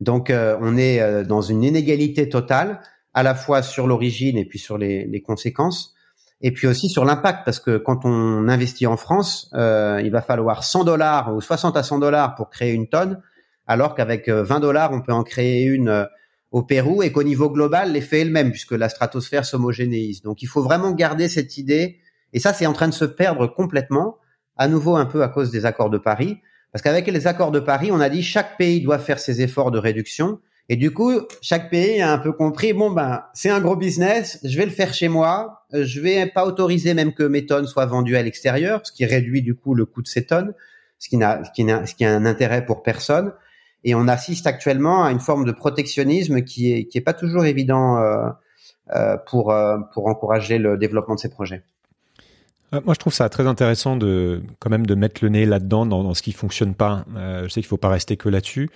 Donc, 0.00 0.30
euh, 0.30 0.56
on 0.60 0.76
est 0.76 1.00
euh, 1.00 1.24
dans 1.24 1.40
une 1.40 1.64
inégalité 1.64 2.28
totale, 2.28 2.80
à 3.14 3.22
la 3.22 3.34
fois 3.34 3.62
sur 3.62 3.86
l'origine 3.86 4.36
et 4.36 4.44
puis 4.44 4.58
sur 4.58 4.78
les, 4.78 5.06
les, 5.06 5.22
conséquences, 5.22 5.94
et 6.40 6.52
puis 6.52 6.68
aussi 6.68 6.88
sur 6.88 7.04
l'impact, 7.04 7.40
parce 7.44 7.58
que 7.58 7.78
quand 7.78 8.04
on 8.04 8.48
investit 8.48 8.86
en 8.86 8.96
France, 8.96 9.50
euh, 9.54 10.00
il 10.04 10.12
va 10.12 10.22
falloir 10.22 10.62
100 10.62 10.84
dollars 10.84 11.34
ou 11.34 11.40
60 11.40 11.76
à 11.76 11.82
100 11.82 11.98
dollars 11.98 12.34
pour 12.36 12.48
créer 12.50 12.72
une 12.72 12.88
tonne, 12.88 13.20
alors 13.66 13.94
qu'avec 13.94 14.28
20 14.28 14.60
dollars, 14.60 14.92
on 14.92 15.00
peut 15.00 15.12
en 15.12 15.24
créer 15.24 15.64
une 15.64 16.06
au 16.50 16.62
Pérou, 16.62 17.02
et 17.02 17.12
qu'au 17.12 17.22
niveau 17.22 17.50
global, 17.50 17.92
l'effet 17.92 18.20
est 18.20 18.24
le 18.24 18.30
même, 18.30 18.50
puisque 18.50 18.72
la 18.72 18.88
stratosphère 18.88 19.44
s'homogénéise. 19.44 20.22
Donc, 20.22 20.42
il 20.42 20.46
faut 20.46 20.62
vraiment 20.62 20.92
garder 20.92 21.28
cette 21.28 21.58
idée, 21.58 21.98
et 22.32 22.40
ça, 22.40 22.52
c'est 22.52 22.66
en 22.66 22.72
train 22.72 22.88
de 22.88 22.94
se 22.94 23.04
perdre 23.04 23.46
complètement, 23.46 24.18
à 24.56 24.68
nouveau 24.68 24.96
un 24.96 25.06
peu 25.06 25.22
à 25.22 25.28
cause 25.28 25.50
des 25.50 25.66
accords 25.66 25.90
de 25.90 25.98
Paris, 25.98 26.40
parce 26.72 26.82
qu'avec 26.82 27.06
les 27.06 27.26
accords 27.26 27.50
de 27.50 27.60
Paris, 27.60 27.90
on 27.92 28.00
a 28.00 28.08
dit 28.08 28.22
chaque 28.22 28.56
pays 28.56 28.80
doit 28.80 28.98
faire 28.98 29.18
ses 29.18 29.40
efforts 29.42 29.70
de 29.70 29.78
réduction. 29.78 30.40
Et 30.68 30.76
du 30.76 30.90
coup, 30.90 31.12
chaque 31.40 31.70
pays 31.70 32.02
a 32.02 32.12
un 32.12 32.18
peu 32.18 32.32
compris, 32.32 32.74
bon 32.74 32.90
ben, 32.90 33.22
c'est 33.32 33.48
un 33.48 33.60
gros 33.60 33.76
business, 33.76 34.38
je 34.44 34.58
vais 34.58 34.66
le 34.66 34.70
faire 34.70 34.92
chez 34.92 35.08
moi, 35.08 35.64
je 35.72 36.00
vais 36.00 36.26
pas 36.26 36.44
autoriser 36.44 36.92
même 36.92 37.14
que 37.14 37.22
mes 37.22 37.46
tonnes 37.46 37.66
soient 37.66 37.86
vendues 37.86 38.16
à 38.16 38.22
l'extérieur, 38.22 38.82
ce 38.84 38.92
qui 38.92 39.06
réduit 39.06 39.40
du 39.40 39.54
coup 39.54 39.74
le 39.74 39.86
coût 39.86 40.02
de 40.02 40.08
ces 40.08 40.26
tonnes. 40.26 40.52
ce 40.98 41.08
qui 41.08 41.16
n'a, 41.16 41.44
ce 41.44 41.50
qui 41.52 41.64
n'a, 41.64 41.86
ce 41.86 41.94
qui 41.94 42.04
a 42.04 42.14
un 42.14 42.26
intérêt 42.26 42.66
pour 42.66 42.82
personne. 42.82 43.32
Et 43.84 43.94
on 43.94 44.08
assiste 44.08 44.46
actuellement 44.46 45.04
à 45.04 45.12
une 45.12 45.20
forme 45.20 45.44
de 45.44 45.52
protectionnisme 45.52 46.42
qui 46.42 46.72
est, 46.72 46.84
qui 46.86 46.98
est 46.98 47.02
pas 47.02 47.14
toujours 47.14 47.44
évident 47.44 47.98
euh, 47.98 48.28
euh, 48.94 49.16
pour, 49.26 49.52
euh, 49.52 49.78
pour 49.94 50.06
encourager 50.08 50.58
le 50.58 50.76
développement 50.76 51.14
de 51.14 51.20
ces 51.20 51.30
projets. 51.30 51.62
Moi, 52.72 52.92
je 52.94 52.98
trouve 52.98 53.14
ça 53.14 53.28
très 53.28 53.46
intéressant 53.46 53.96
de 53.96 54.42
quand 54.58 54.68
même 54.68 54.84
de 54.84 54.94
mettre 54.94 55.24
le 55.24 55.30
nez 55.30 55.46
là-dedans 55.46 55.86
dans, 55.86 56.14
ce 56.14 56.22
qui 56.22 56.32
fonctionne 56.32 56.74
pas. 56.74 57.04
je 57.14 57.48
sais 57.48 57.60
qu'il 57.60 57.68
faut 57.68 57.78
pas 57.78 57.88
rester 57.88 58.16
que 58.16 58.28
là-dessus, 58.28 58.68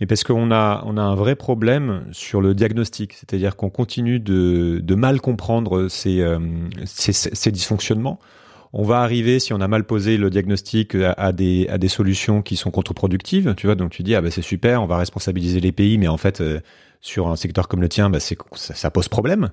mais 0.00 0.06
parce 0.06 0.24
qu'on 0.24 0.50
a 0.50 0.82
on 0.84 0.96
a 0.96 1.02
un 1.02 1.14
vrai 1.14 1.36
problème 1.36 2.04
sur 2.10 2.40
le 2.40 2.54
diagnostic, 2.54 3.12
c'est-à-dire 3.12 3.54
qu'on 3.54 3.70
continue 3.70 4.18
de, 4.18 4.80
de 4.82 4.94
mal 4.96 5.20
comprendre 5.20 5.86
ces, 5.88 6.26
ces, 6.84 7.12
ces 7.12 7.52
dysfonctionnements 7.52 8.18
on 8.78 8.82
va 8.82 9.00
arriver, 9.00 9.38
si 9.38 9.54
on 9.54 9.60
a 9.62 9.68
mal 9.68 9.84
posé 9.84 10.18
le 10.18 10.28
diagnostic, 10.28 10.94
à, 10.94 11.32
des, 11.32 11.66
à 11.70 11.78
des 11.78 11.88
solutions 11.88 12.42
qui 12.42 12.56
sont 12.56 12.70
contre-productives. 12.70 13.54
Tu 13.56 13.66
vois, 13.66 13.74
donc 13.74 13.90
tu 13.90 14.02
dis, 14.02 14.14
ah 14.14 14.20
bah 14.20 14.30
c'est 14.30 14.42
super, 14.42 14.82
on 14.82 14.86
va 14.86 14.98
responsabiliser 14.98 15.60
les 15.60 15.72
pays, 15.72 15.96
mais 15.96 16.08
en 16.08 16.18
fait, 16.18 16.42
euh, 16.42 16.60
sur 17.00 17.28
un 17.28 17.36
secteur 17.36 17.68
comme 17.68 17.80
le 17.80 17.88
tien, 17.88 18.10
bah, 18.10 18.20
c'est, 18.20 18.36
ça, 18.54 18.90
pose 18.90 19.08
problème. 19.08 19.48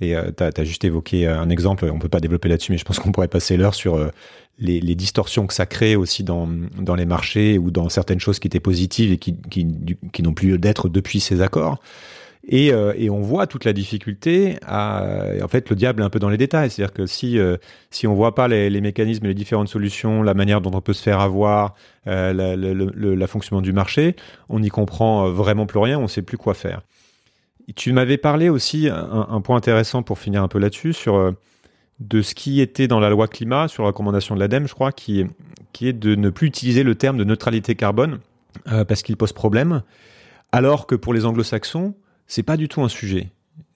Et 0.00 0.16
euh, 0.16 0.30
tu 0.36 0.42
as, 0.42 0.64
juste 0.64 0.84
évoqué 0.84 1.26
un 1.26 1.48
exemple, 1.50 1.88
on 1.92 1.98
peut 1.98 2.08
pas 2.08 2.20
développer 2.20 2.48
là-dessus, 2.48 2.72
mais 2.72 2.78
je 2.78 2.84
pense 2.84 2.98
qu'on 2.98 3.12
pourrait 3.12 3.28
passer 3.28 3.56
l'heure 3.56 3.74
sur 3.74 3.96
euh, 3.96 4.08
les, 4.58 4.80
les, 4.80 4.94
distorsions 4.94 5.46
que 5.46 5.54
ça 5.54 5.66
crée 5.66 5.96
aussi 5.96 6.24
dans, 6.24 6.48
dans 6.78 6.94
les 6.94 7.06
marchés 7.06 7.58
ou 7.58 7.70
dans 7.70 7.88
certaines 7.88 8.20
choses 8.20 8.38
qui 8.38 8.48
étaient 8.48 8.60
positives 8.60 9.12
et 9.12 9.18
qui, 9.18 9.36
qui, 9.50 9.66
qui 10.12 10.22
n'ont 10.22 10.34
plus 10.34 10.50
lieu 10.50 10.58
d'être 10.58 10.88
depuis 10.88 11.20
ces 11.20 11.42
accords. 11.42 11.80
Et, 12.48 12.72
euh, 12.72 12.94
et, 12.96 13.10
on 13.10 13.20
voit 13.20 13.46
toute 13.46 13.64
la 13.64 13.72
difficulté 13.72 14.56
à, 14.66 15.04
en 15.42 15.48
fait, 15.48 15.68
le 15.68 15.76
diable 15.76 16.02
est 16.02 16.04
un 16.04 16.10
peu 16.10 16.18
dans 16.18 16.30
les 16.30 16.38
détails. 16.38 16.70
C'est-à-dire 16.70 16.94
que 16.94 17.06
si 17.06 17.38
euh, 17.38 17.58
si 17.90 18.06
on 18.06 18.14
voit 18.14 18.34
pas 18.34 18.48
les, 18.48 18.70
les, 18.70 18.80
mécanismes, 18.80 19.26
les 19.26 19.34
différentes 19.34 19.68
solutions, 19.68 20.22
la 20.22 20.34
manière 20.34 20.60
dont 20.60 20.70
on 20.74 20.80
peut 20.80 20.94
se 20.94 21.02
faire 21.02 21.20
avoir, 21.20 21.74
euh, 22.06 22.32
la, 22.32 22.56
le, 22.56 22.72
le, 22.72 23.14
la 23.14 23.26
fonctionnement 23.26 23.60
du 23.60 23.72
marché, 23.72 24.16
on 24.48 24.60
n'y 24.60 24.70
comprend 24.70 25.26
euh, 25.26 25.30
vraiment 25.30 25.66
plus 25.66 25.80
rien. 25.80 25.98
On 25.98 26.08
sait 26.08 26.22
plus 26.22 26.38
quoi 26.38 26.54
faire. 26.54 26.80
Tu 27.74 27.92
m'avais 27.92 28.18
parlé 28.18 28.48
aussi 28.48 28.88
un, 28.88 29.40
point 29.40 29.56
intéressant 29.56 30.02
pour 30.02 30.18
finir 30.18 30.42
un 30.42 30.48
peu 30.48 30.58
là-dessus 30.58 30.92
sur 30.92 31.16
euh, 31.16 31.32
de 31.98 32.22
ce 32.22 32.34
qui 32.34 32.60
était 32.60 32.88
dans 32.88 33.00
la 33.00 33.10
loi 33.10 33.28
climat, 33.28 33.68
sur 33.68 33.82
la 33.82 33.88
recommandation 33.88 34.34
de 34.34 34.40
l'ADEME, 34.40 34.66
je 34.66 34.74
crois, 34.74 34.92
qui 34.92 35.24
qui 35.72 35.86
est 35.86 35.92
de 35.92 36.16
ne 36.16 36.30
plus 36.30 36.48
utiliser 36.48 36.82
le 36.82 36.96
terme 36.96 37.16
de 37.16 37.24
neutralité 37.24 37.76
carbone 37.76 38.18
parce 38.64 39.02
qu'il 39.02 39.16
pose 39.16 39.32
problème, 39.32 39.82
alors 40.50 40.88
que 40.88 40.96
pour 40.96 41.14
les 41.14 41.24
anglo-saxons 41.24 41.94
c'est 42.30 42.44
pas 42.44 42.56
du 42.56 42.68
tout 42.68 42.80
un 42.82 42.88
sujet. 42.88 43.28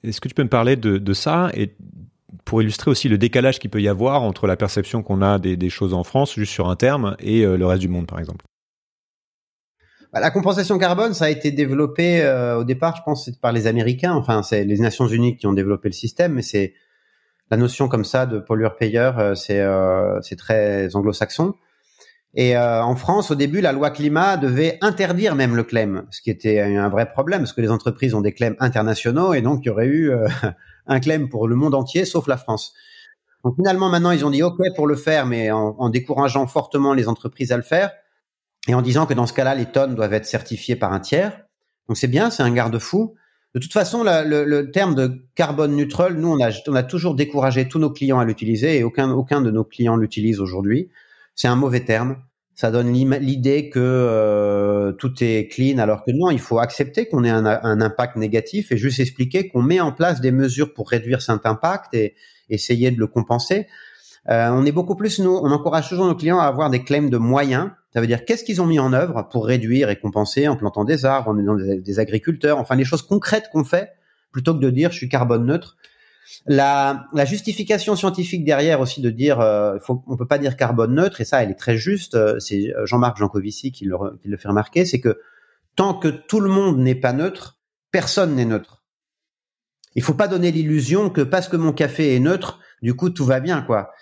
Est-ce 0.04 0.20
que 0.20 0.28
tu 0.28 0.34
peux 0.34 0.44
me 0.44 0.48
parler 0.48 0.76
de, 0.76 1.12
ça 1.12 1.50
et 1.54 1.74
pour 2.44 2.62
illustrer 2.62 2.90
aussi 2.90 3.08
le 3.08 3.18
décalage 3.18 3.58
qu'il 3.58 3.68
peut 3.68 3.82
y 3.82 3.88
avoir 3.88 4.22
entre 4.22 4.46
la 4.46 4.56
perception 4.56 5.02
qu'on 5.02 5.22
a 5.22 5.40
des, 5.40 5.70
choses 5.70 5.92
en 5.92 6.04
France, 6.04 6.34
juste 6.34 6.52
sur 6.52 6.68
un 6.68 6.76
terme, 6.76 7.16
et 7.18 7.44
euh, 7.44 7.56
le 7.56 7.66
reste 7.66 7.80
du 7.80 7.88
monde, 7.88 8.06
par 8.06 8.20
exemple? 8.20 8.44
Bah, 10.14 10.20
La 10.20 10.30
compensation 10.30 10.78
carbone, 10.78 11.12
ça 11.12 11.26
a 11.26 11.30
été 11.30 11.50
développé 11.50 12.22
euh, 12.22 12.58
au 12.58 12.64
départ, 12.64 12.96
je 12.96 13.02
pense, 13.02 13.30
par 13.42 13.52
les 13.52 13.66
Américains. 13.66 14.14
Enfin, 14.14 14.42
c'est 14.42 14.64
les 14.64 14.78
Nations 14.78 15.06
Unies 15.06 15.36
qui 15.36 15.46
ont 15.46 15.52
développé 15.52 15.88
le 15.88 15.94
système, 15.94 16.32
mais 16.32 16.42
c'est 16.42 16.72
la 17.50 17.58
notion 17.58 17.88
comme 17.88 18.04
ça 18.04 18.24
de 18.24 18.38
pollueur-payeur, 18.38 19.18
euh, 19.18 19.34
c'est 19.34 20.36
très 20.36 20.96
anglo-saxon. 20.96 21.54
Et 22.36 22.56
euh, 22.56 22.82
en 22.82 22.96
France, 22.96 23.30
au 23.30 23.36
début, 23.36 23.60
la 23.60 23.72
loi 23.72 23.90
climat 23.90 24.36
devait 24.36 24.78
interdire 24.80 25.36
même 25.36 25.54
le 25.54 25.62
claim, 25.62 26.04
ce 26.10 26.20
qui 26.20 26.30
était 26.30 26.60
un 26.60 26.88
vrai 26.88 27.10
problème, 27.10 27.42
parce 27.42 27.52
que 27.52 27.60
les 27.60 27.70
entreprises 27.70 28.14
ont 28.14 28.20
des 28.20 28.32
claims 28.32 28.56
internationaux, 28.58 29.34
et 29.34 29.40
donc 29.40 29.60
il 29.62 29.68
y 29.68 29.70
aurait 29.70 29.86
eu 29.86 30.10
euh, 30.10 30.26
un 30.86 31.00
claim 31.00 31.28
pour 31.30 31.46
le 31.46 31.54
monde 31.54 31.74
entier, 31.74 32.04
sauf 32.04 32.26
la 32.26 32.36
France. 32.36 32.74
Donc 33.44 33.54
finalement, 33.56 33.88
maintenant, 33.88 34.10
ils 34.10 34.24
ont 34.24 34.30
dit 34.30 34.42
OK 34.42 34.58
pour 34.74 34.88
le 34.88 34.96
faire, 34.96 35.26
mais 35.26 35.52
en, 35.52 35.76
en 35.78 35.90
décourageant 35.90 36.46
fortement 36.48 36.92
les 36.92 37.08
entreprises 37.08 37.52
à 37.52 37.56
le 37.56 37.62
faire, 37.62 37.92
et 38.68 38.74
en 38.74 38.82
disant 38.82 39.06
que 39.06 39.14
dans 39.14 39.26
ce 39.26 39.32
cas-là, 39.32 39.54
les 39.54 39.66
tonnes 39.66 39.94
doivent 39.94 40.14
être 40.14 40.26
certifiées 40.26 40.76
par 40.76 40.92
un 40.92 41.00
tiers. 41.00 41.44
Donc 41.88 41.96
c'est 41.96 42.08
bien, 42.08 42.30
c'est 42.30 42.42
un 42.42 42.52
garde-fou. 42.52 43.14
De 43.54 43.60
toute 43.60 43.72
façon, 43.72 44.02
la, 44.02 44.24
le, 44.24 44.44
le, 44.44 44.70
terme 44.70 44.94
de 44.94 45.26
carbone 45.34 45.76
neutral, 45.76 46.14
nous, 46.14 46.28
on 46.28 46.42
a, 46.42 46.50
on 46.66 46.74
a 46.74 46.82
toujours 46.82 47.14
découragé 47.14 47.68
tous 47.68 47.78
nos 47.78 47.90
clients 47.90 48.18
à 48.18 48.24
l'utiliser, 48.24 48.78
et 48.78 48.84
aucun, 48.84 49.10
aucun 49.12 49.40
de 49.40 49.50
nos 49.50 49.64
clients 49.64 49.96
l'utilise 49.96 50.40
aujourd'hui 50.40 50.90
c'est 51.34 51.48
un 51.48 51.56
mauvais 51.56 51.84
terme. 51.84 52.16
Ça 52.56 52.70
donne 52.70 52.92
l'idée 52.92 53.68
que 53.68 53.80
euh, 53.80 54.92
tout 54.92 55.12
est 55.20 55.48
clean, 55.48 55.78
alors 55.78 56.04
que 56.04 56.12
non, 56.12 56.30
il 56.30 56.38
faut 56.38 56.60
accepter 56.60 57.08
qu'on 57.08 57.24
ait 57.24 57.30
un, 57.30 57.46
un, 57.46 57.80
impact 57.80 58.14
négatif 58.14 58.70
et 58.70 58.76
juste 58.76 59.00
expliquer 59.00 59.48
qu'on 59.48 59.60
met 59.60 59.80
en 59.80 59.90
place 59.90 60.20
des 60.20 60.30
mesures 60.30 60.72
pour 60.72 60.88
réduire 60.88 61.20
cet 61.20 61.46
impact 61.46 61.94
et 61.94 62.14
essayer 62.48 62.92
de 62.92 63.00
le 63.00 63.08
compenser. 63.08 63.66
Euh, 64.28 64.50
on 64.50 64.64
est 64.64 64.72
beaucoup 64.72 64.94
plus, 64.94 65.18
nous, 65.18 65.32
on 65.32 65.50
encourage 65.50 65.88
toujours 65.88 66.06
nos 66.06 66.14
clients 66.14 66.38
à 66.38 66.44
avoir 66.44 66.70
des 66.70 66.84
claims 66.84 67.10
de 67.10 67.18
moyens. 67.18 67.70
Ça 67.94 68.00
veut 68.00 68.08
dire 68.08 68.24
qu'est-ce 68.24 68.42
qu'ils 68.42 68.60
ont 68.60 68.66
mis 68.66 68.80
en 68.80 68.92
œuvre 68.92 69.28
pour 69.30 69.46
réduire 69.46 69.88
et 69.88 69.96
compenser 69.96 70.48
en 70.48 70.56
plantant 70.56 70.84
des 70.84 71.04
arbres, 71.04 71.30
en 71.30 71.38
aidant 71.38 71.54
des, 71.54 72.00
agriculteurs, 72.00 72.58
enfin 72.58 72.74
les 72.74 72.84
choses 72.84 73.02
concrètes 73.02 73.50
qu'on 73.52 73.62
fait, 73.62 73.92
plutôt 74.32 74.52
que 74.52 74.58
de 74.58 74.70
dire 74.70 74.90
je 74.90 74.96
suis 74.96 75.08
carbone 75.08 75.46
neutre. 75.46 75.76
La, 76.46 77.06
justification 77.24 77.94
scientifique 77.94 78.44
derrière 78.44 78.80
aussi 78.80 79.00
de 79.00 79.10
dire, 79.10 79.40
euh, 79.40 79.78
faut, 79.78 80.02
on 80.08 80.16
peut 80.16 80.26
pas 80.26 80.38
dire 80.38 80.56
carbone 80.56 80.94
neutre 80.94 81.20
et 81.20 81.24
ça, 81.24 81.42
elle 81.42 81.50
est 81.50 81.58
très 81.58 81.76
juste. 81.76 82.16
Euh, 82.16 82.40
c'est 82.40 82.72
Jean-Marc 82.84 83.18
Jancovici 83.18 83.70
qui 83.70 83.84
le, 83.84 83.96
qui 84.20 84.28
le 84.28 84.36
fait 84.36 84.48
remarquer, 84.48 84.84
c'est 84.84 85.00
que 85.00 85.20
tant 85.76 85.94
que 85.94 86.08
tout 86.08 86.40
le 86.40 86.50
monde 86.50 86.78
n'est 86.78 86.96
pas 86.96 87.12
neutre, 87.12 87.60
personne 87.92 88.34
n'est 88.34 88.44
neutre. 88.44 88.82
Il 89.94 90.02
faut 90.02 90.14
pas 90.14 90.26
donner 90.26 90.50
l'illusion 90.50 91.10
que 91.10 91.20
parce 91.20 91.48
que 91.48 91.56
mon 91.56 91.72
café 91.72 92.16
est 92.16 92.20
neutre, 92.20 92.58
du 92.82 92.94
coup 92.94 93.10
tout 93.10 93.24
va 93.24 93.38
bien 93.38 93.62
quoi. 93.62 93.92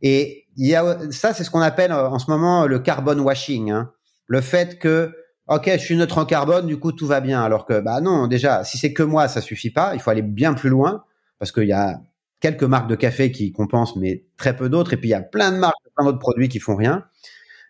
Et 0.00 0.41
il 0.56 0.66
y 0.66 0.74
a 0.74 0.98
ça, 1.10 1.34
c'est 1.34 1.44
ce 1.44 1.50
qu'on 1.50 1.60
appelle 1.60 1.92
euh, 1.92 2.08
en 2.08 2.18
ce 2.18 2.30
moment 2.30 2.66
le 2.66 2.78
carbone 2.78 3.20
washing, 3.20 3.70
hein. 3.70 3.92
le 4.26 4.40
fait 4.40 4.78
que 4.78 5.14
ok, 5.48 5.70
je 5.72 5.78
suis 5.78 5.96
neutre 5.96 6.18
en 6.18 6.24
carbone, 6.24 6.66
du 6.66 6.78
coup 6.78 6.92
tout 6.92 7.06
va 7.06 7.20
bien, 7.20 7.42
alors 7.42 7.66
que 7.66 7.80
bah 7.80 8.00
non, 8.00 8.26
déjà 8.26 8.64
si 8.64 8.78
c'est 8.78 8.92
que 8.92 9.02
moi, 9.02 9.28
ça 9.28 9.40
suffit 9.40 9.70
pas, 9.70 9.92
il 9.94 10.00
faut 10.00 10.10
aller 10.10 10.22
bien 10.22 10.54
plus 10.54 10.70
loin 10.70 11.04
parce 11.38 11.52
qu'il 11.52 11.66
y 11.66 11.72
a 11.72 12.00
quelques 12.42 12.64
marques 12.64 12.88
de 12.88 12.96
café 12.96 13.32
qui 13.32 13.52
compensent, 13.52 13.96
mais 13.96 14.24
très 14.36 14.54
peu 14.54 14.68
d'autres. 14.68 14.92
Et 14.92 14.96
puis 14.96 15.08
il 15.08 15.12
y 15.12 15.14
a 15.14 15.22
plein 15.22 15.52
de 15.52 15.56
marques, 15.56 15.74
plein 15.96 16.04
d'autres 16.04 16.18
produits 16.18 16.48
qui 16.48 16.58
font 16.58 16.76
rien. 16.76 17.04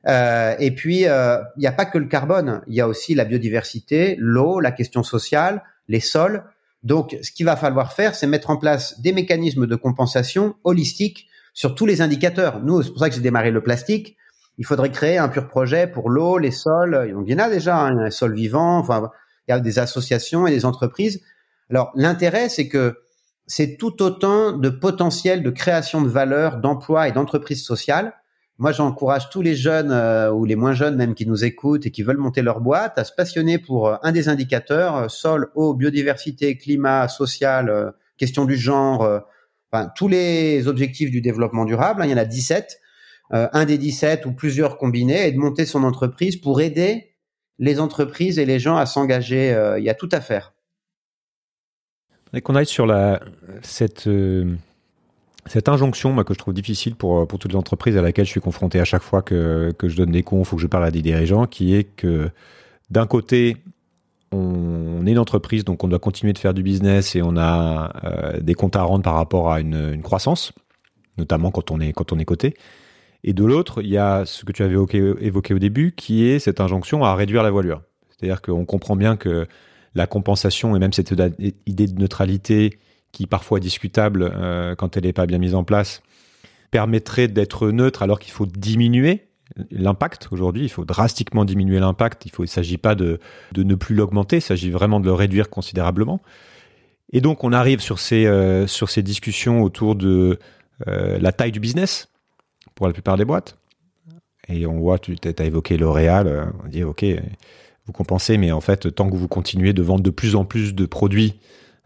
Euh, 0.09 0.57
et 0.59 0.73
puis 0.73 1.07
euh, 1.07 1.39
il 1.57 1.61
n'y 1.61 1.67
a 1.67 1.73
pas 1.73 1.85
que 1.85 1.99
le 1.99 2.07
carbone, 2.07 2.63
il 2.67 2.75
y 2.75 2.81
a 2.81 2.89
aussi 2.89 3.15
la 3.15 3.25
biodiversité, 3.25 4.17
l'eau, 4.19 4.59
la 4.59 4.73
question 4.73 5.05
sociale, 5.05 5.63
les 5.89 6.01
sols. 6.01 6.43
Donc 6.83 7.17
ce 7.23 7.31
qu'il 7.31 7.47
va 7.47 7.55
falloir 7.55 7.93
faire, 7.93 8.15
c'est 8.17 8.27
mettre 8.27 8.51
en 8.51 8.57
place 8.57 9.01
des 9.01 9.13
mécanismes 9.13 9.67
de 9.67 9.77
compensation 9.77 10.57
holistiques 10.65 11.29
sur 11.53 11.75
tous 11.75 11.87
les 11.87 12.01
indicateurs. 12.01 12.61
Nous, 12.63 12.83
c'est 12.83 12.91
pour 12.91 12.99
ça 12.99 13.09
que 13.09 13.15
j'ai 13.15 13.21
démarré 13.21 13.51
le 13.51 13.63
plastique. 13.63 14.17
Il 14.59 14.67
faudrait 14.67 14.91
créer 14.91 15.19
un 15.19 15.29
pur 15.29 15.49
projet 15.49 15.87
pour 15.87 16.11
l'eau, 16.11 16.39
les 16.39 16.51
sols. 16.51 17.15
Il 17.27 17.31
y 17.31 17.35
en 17.35 17.39
a 17.39 17.49
déjà, 17.49 17.79
hein, 17.79 17.99
un 17.99 18.11
sol 18.11 18.35
vivant. 18.35 18.79
Enfin, 18.79 19.11
il 19.49 19.53
y 19.53 19.55
a 19.55 19.61
des 19.61 19.79
associations 19.79 20.47
et 20.47 20.51
des 20.51 20.65
entreprises. 20.65 21.23
Alors 21.71 21.91
l'intérêt, 21.95 22.49
c'est 22.49 22.69
que 22.69 22.99
c'est 23.47 23.77
tout 23.77 24.03
autant 24.03 24.53
de 24.53 24.69
potentiel 24.69 25.43
de 25.43 25.51
création 25.51 26.03
de 26.03 26.09
valeur, 26.09 26.59
d'emploi 26.59 27.09
et 27.09 27.13
d'entreprise 27.13 27.65
sociale. 27.65 28.15
Moi, 28.59 28.71
j'encourage 28.71 29.31
tous 29.31 29.43
les 29.43 29.57
jeunes 29.57 29.91
euh, 29.91 30.31
ou 30.31 30.45
les 30.45 30.55
moins 30.55 30.75
jeunes 30.75 30.95
même 30.95 31.15
qui 31.15 31.27
nous 31.27 31.45
écoutent 31.45 31.87
et 31.87 31.91
qui 31.91 32.03
veulent 32.03 32.19
monter 32.19 32.43
leur 32.43 32.61
boîte 32.61 32.99
à 32.99 33.05
se 33.05 33.13
passionner 33.13 33.59
pour 33.59 33.89
euh, 33.89 33.97
un 34.03 34.13
des 34.13 34.29
indicateurs 34.29 34.97
euh, 34.97 35.09
sol, 35.09 35.51
eau, 35.55 35.75
biodiversité, 35.75 36.57
climat, 36.57 37.09
social, 37.09 37.93
question 38.19 38.45
du 38.45 38.57
genre, 38.57 39.23
tous 39.95 40.09
les 40.09 40.69
objectifs 40.69 41.11
du 41.11 41.21
développement 41.21 41.65
durable. 41.65 42.03
Hein, 42.03 42.07
il 42.07 42.11
y 42.11 42.15
en 42.15 42.19
a 42.19 42.25
17, 42.25 42.81
un 43.31 43.65
des 43.65 43.79
17 43.79 44.27
ou 44.27 44.33
plusieurs 44.33 44.77
combinés, 44.77 45.27
et 45.27 45.33
de 45.33 45.39
monter 45.39 45.65
son 45.65 45.85
entreprise 45.85 46.37
pour 46.37 46.61
aider 46.61 47.15
les 47.59 47.81
entreprises 47.81 48.39
et 48.39 48.45
les 48.45 48.59
gens 48.59 48.77
à 48.77 48.85
s'engager. 48.85 49.57
il 49.79 49.85
y 49.85 49.89
a 49.89 49.95
tout 49.95 50.09
à 50.13 50.21
faire. 50.21 50.53
Qu'on 52.41 52.55
aille 52.55 52.67
sur 52.67 52.87
cette, 53.61 54.07
euh, 54.07 54.55
cette 55.45 55.69
injonction 55.69 56.17
que 56.25 56.33
je 56.33 56.39
trouve 56.39 56.55
difficile 56.55 56.95
pour, 56.95 57.29
pour 57.29 57.39
toutes 57.39 57.53
les 57.53 57.59
entreprises 57.59 57.97
à 57.99 58.03
laquelle 58.03 58.25
je 58.25 58.31
suis 58.31 58.41
confronté 58.41 58.81
à 58.81 58.87
chaque 58.87 59.03
fois 59.03 59.21
que, 59.21 59.75
que 59.77 59.89
je 59.89 59.97
donne 59.97 60.11
des 60.11 60.23
confs 60.23 60.51
ou 60.53 60.57
que 60.57 60.63
je 60.63 60.67
parle 60.67 60.87
à 60.87 60.91
des 60.91 61.03
dirigeants, 61.03 61.47
qui 61.47 61.75
est 61.75 61.85
que 61.85 62.31
d'un 62.91 63.07
côté, 63.07 63.59
on 64.33 65.07
est 65.07 65.13
une 65.13 65.19
entreprise, 65.19 65.65
donc 65.65 65.85
on 65.85 65.89
doit 65.89 65.99
continuer 65.99 66.33
de 66.33 66.39
faire 66.39 66.55
du 66.55 66.63
business 66.63 67.15
et 67.17 67.23
on 67.23 67.37
a 67.37 67.93
euh, 68.05 68.41
des 68.41 68.55
comptes 68.55 68.77
à 68.77 68.83
rendre 68.83 69.05
par 69.05 69.15
rapport 69.15 69.53
à 69.53 69.61
une, 69.61 70.01
croissance, 70.03 70.53
notamment 71.19 71.51
quand 71.51 71.71
on 71.71 71.81
est, 71.81 71.93
quand 71.93 72.13
on 72.13 72.19
est 72.19 72.25
coté. 72.25 72.55
Et 73.25 73.35
de 73.35 73.45
l'autre, 73.45 73.83
il 73.83 73.89
y 73.89 73.99
a 73.99 74.25
ce 74.25 74.45
que 74.45 74.53
tu 74.53 74.63
avais 74.63 74.75
évoqué, 74.75 75.55
au 75.55 75.59
début, 75.59 75.93
qui 75.93 76.25
est 76.25 76.39
cette 76.39 76.61
injonction 76.61 77.05
à 77.05 77.15
réduire 77.15 77.43
la 77.43 77.51
voilure. 77.51 77.83
C'est-à-dire 78.11 78.43
qu'on 78.43 78.65
comprend 78.65 78.97
bien 78.97 79.17
que 79.17 79.47
la 79.95 80.07
compensation 80.07 80.75
et 80.75 80.79
même 80.79 80.93
cette 80.93 81.15
idée 81.67 81.87
de 81.87 82.01
neutralité 82.01 82.79
qui 83.13 83.27
parfois 83.27 83.59
est 83.59 83.61
discutable 83.61 84.33
euh, 84.35 84.75
quand 84.75 84.97
elle 84.97 85.05
n'est 85.05 85.13
pas 85.13 85.27
bien 85.27 85.39
mise 85.39 85.55
en 85.55 85.65
place 85.65 86.03
permettrait 86.71 87.29
d'être 87.29 87.69
neutre 87.69 88.03
alors 88.03 88.19
qu'il 88.19 88.33
faut 88.33 88.47
diminuer 88.47 89.29
l'impact 89.71 90.29
aujourd'hui. 90.31 90.65
Il 90.65 90.69
faut 90.69 90.85
drastiquement 90.85 91.45
diminuer 91.45 91.81
l'impact. 91.81 92.27
Il 92.27 92.33
ne 92.39 92.47
s'agit 92.47 92.79
pas 92.79 92.95
de, 92.95 93.21
de 93.53 93.63
ne 93.63 93.75
plus 93.75 93.95
l'augmenter. 93.95 94.37
Il 94.37 94.43
s'agit 94.43 94.71
vraiment 94.71 95.01
de 95.01 95.07
le 95.07 95.13
réduire 95.13 95.51
considérablement. 95.51 96.21
Et 97.13 97.21
donc, 97.21 97.45
on 97.45 97.53
arrive 97.53 97.81
sur 97.81 97.99
ces, 97.99 98.27
euh, 98.27 98.67
sur 98.67 98.89
ces 98.89 99.03
discussions 99.03 99.63
autour 99.63 99.95
de 99.97 100.39
euh, 100.89 101.19
la 101.19 101.33
taille 101.33 101.53
du 101.53 101.61
business 101.61 102.09
pour 102.75 102.87
la 102.87 102.93
plupart 102.93 103.17
des 103.17 103.25
boîtes. 103.25 103.59
Et 104.49 104.67
on 104.67 104.79
voit, 104.79 104.99
tu 104.99 105.17
as 105.25 105.45
évoqué 105.45 105.77
L'Oréal, 105.77 106.53
on 106.65 106.69
dit 106.69 106.83
ok, 106.83 107.05
vous 107.87 107.93
compensez, 107.93 108.39
mais 108.39 108.51
en 108.51 108.61
fait, 108.61 108.93
tant 108.95 109.09
que 109.09 109.17
vous 109.17 109.29
continuez 109.29 109.73
de 109.73 109.83
vendre 109.83 110.03
de 110.03 110.11
plus 110.11 110.35
en 110.35 110.45
plus 110.45 110.75
de 110.75 110.87
produits 110.87 111.39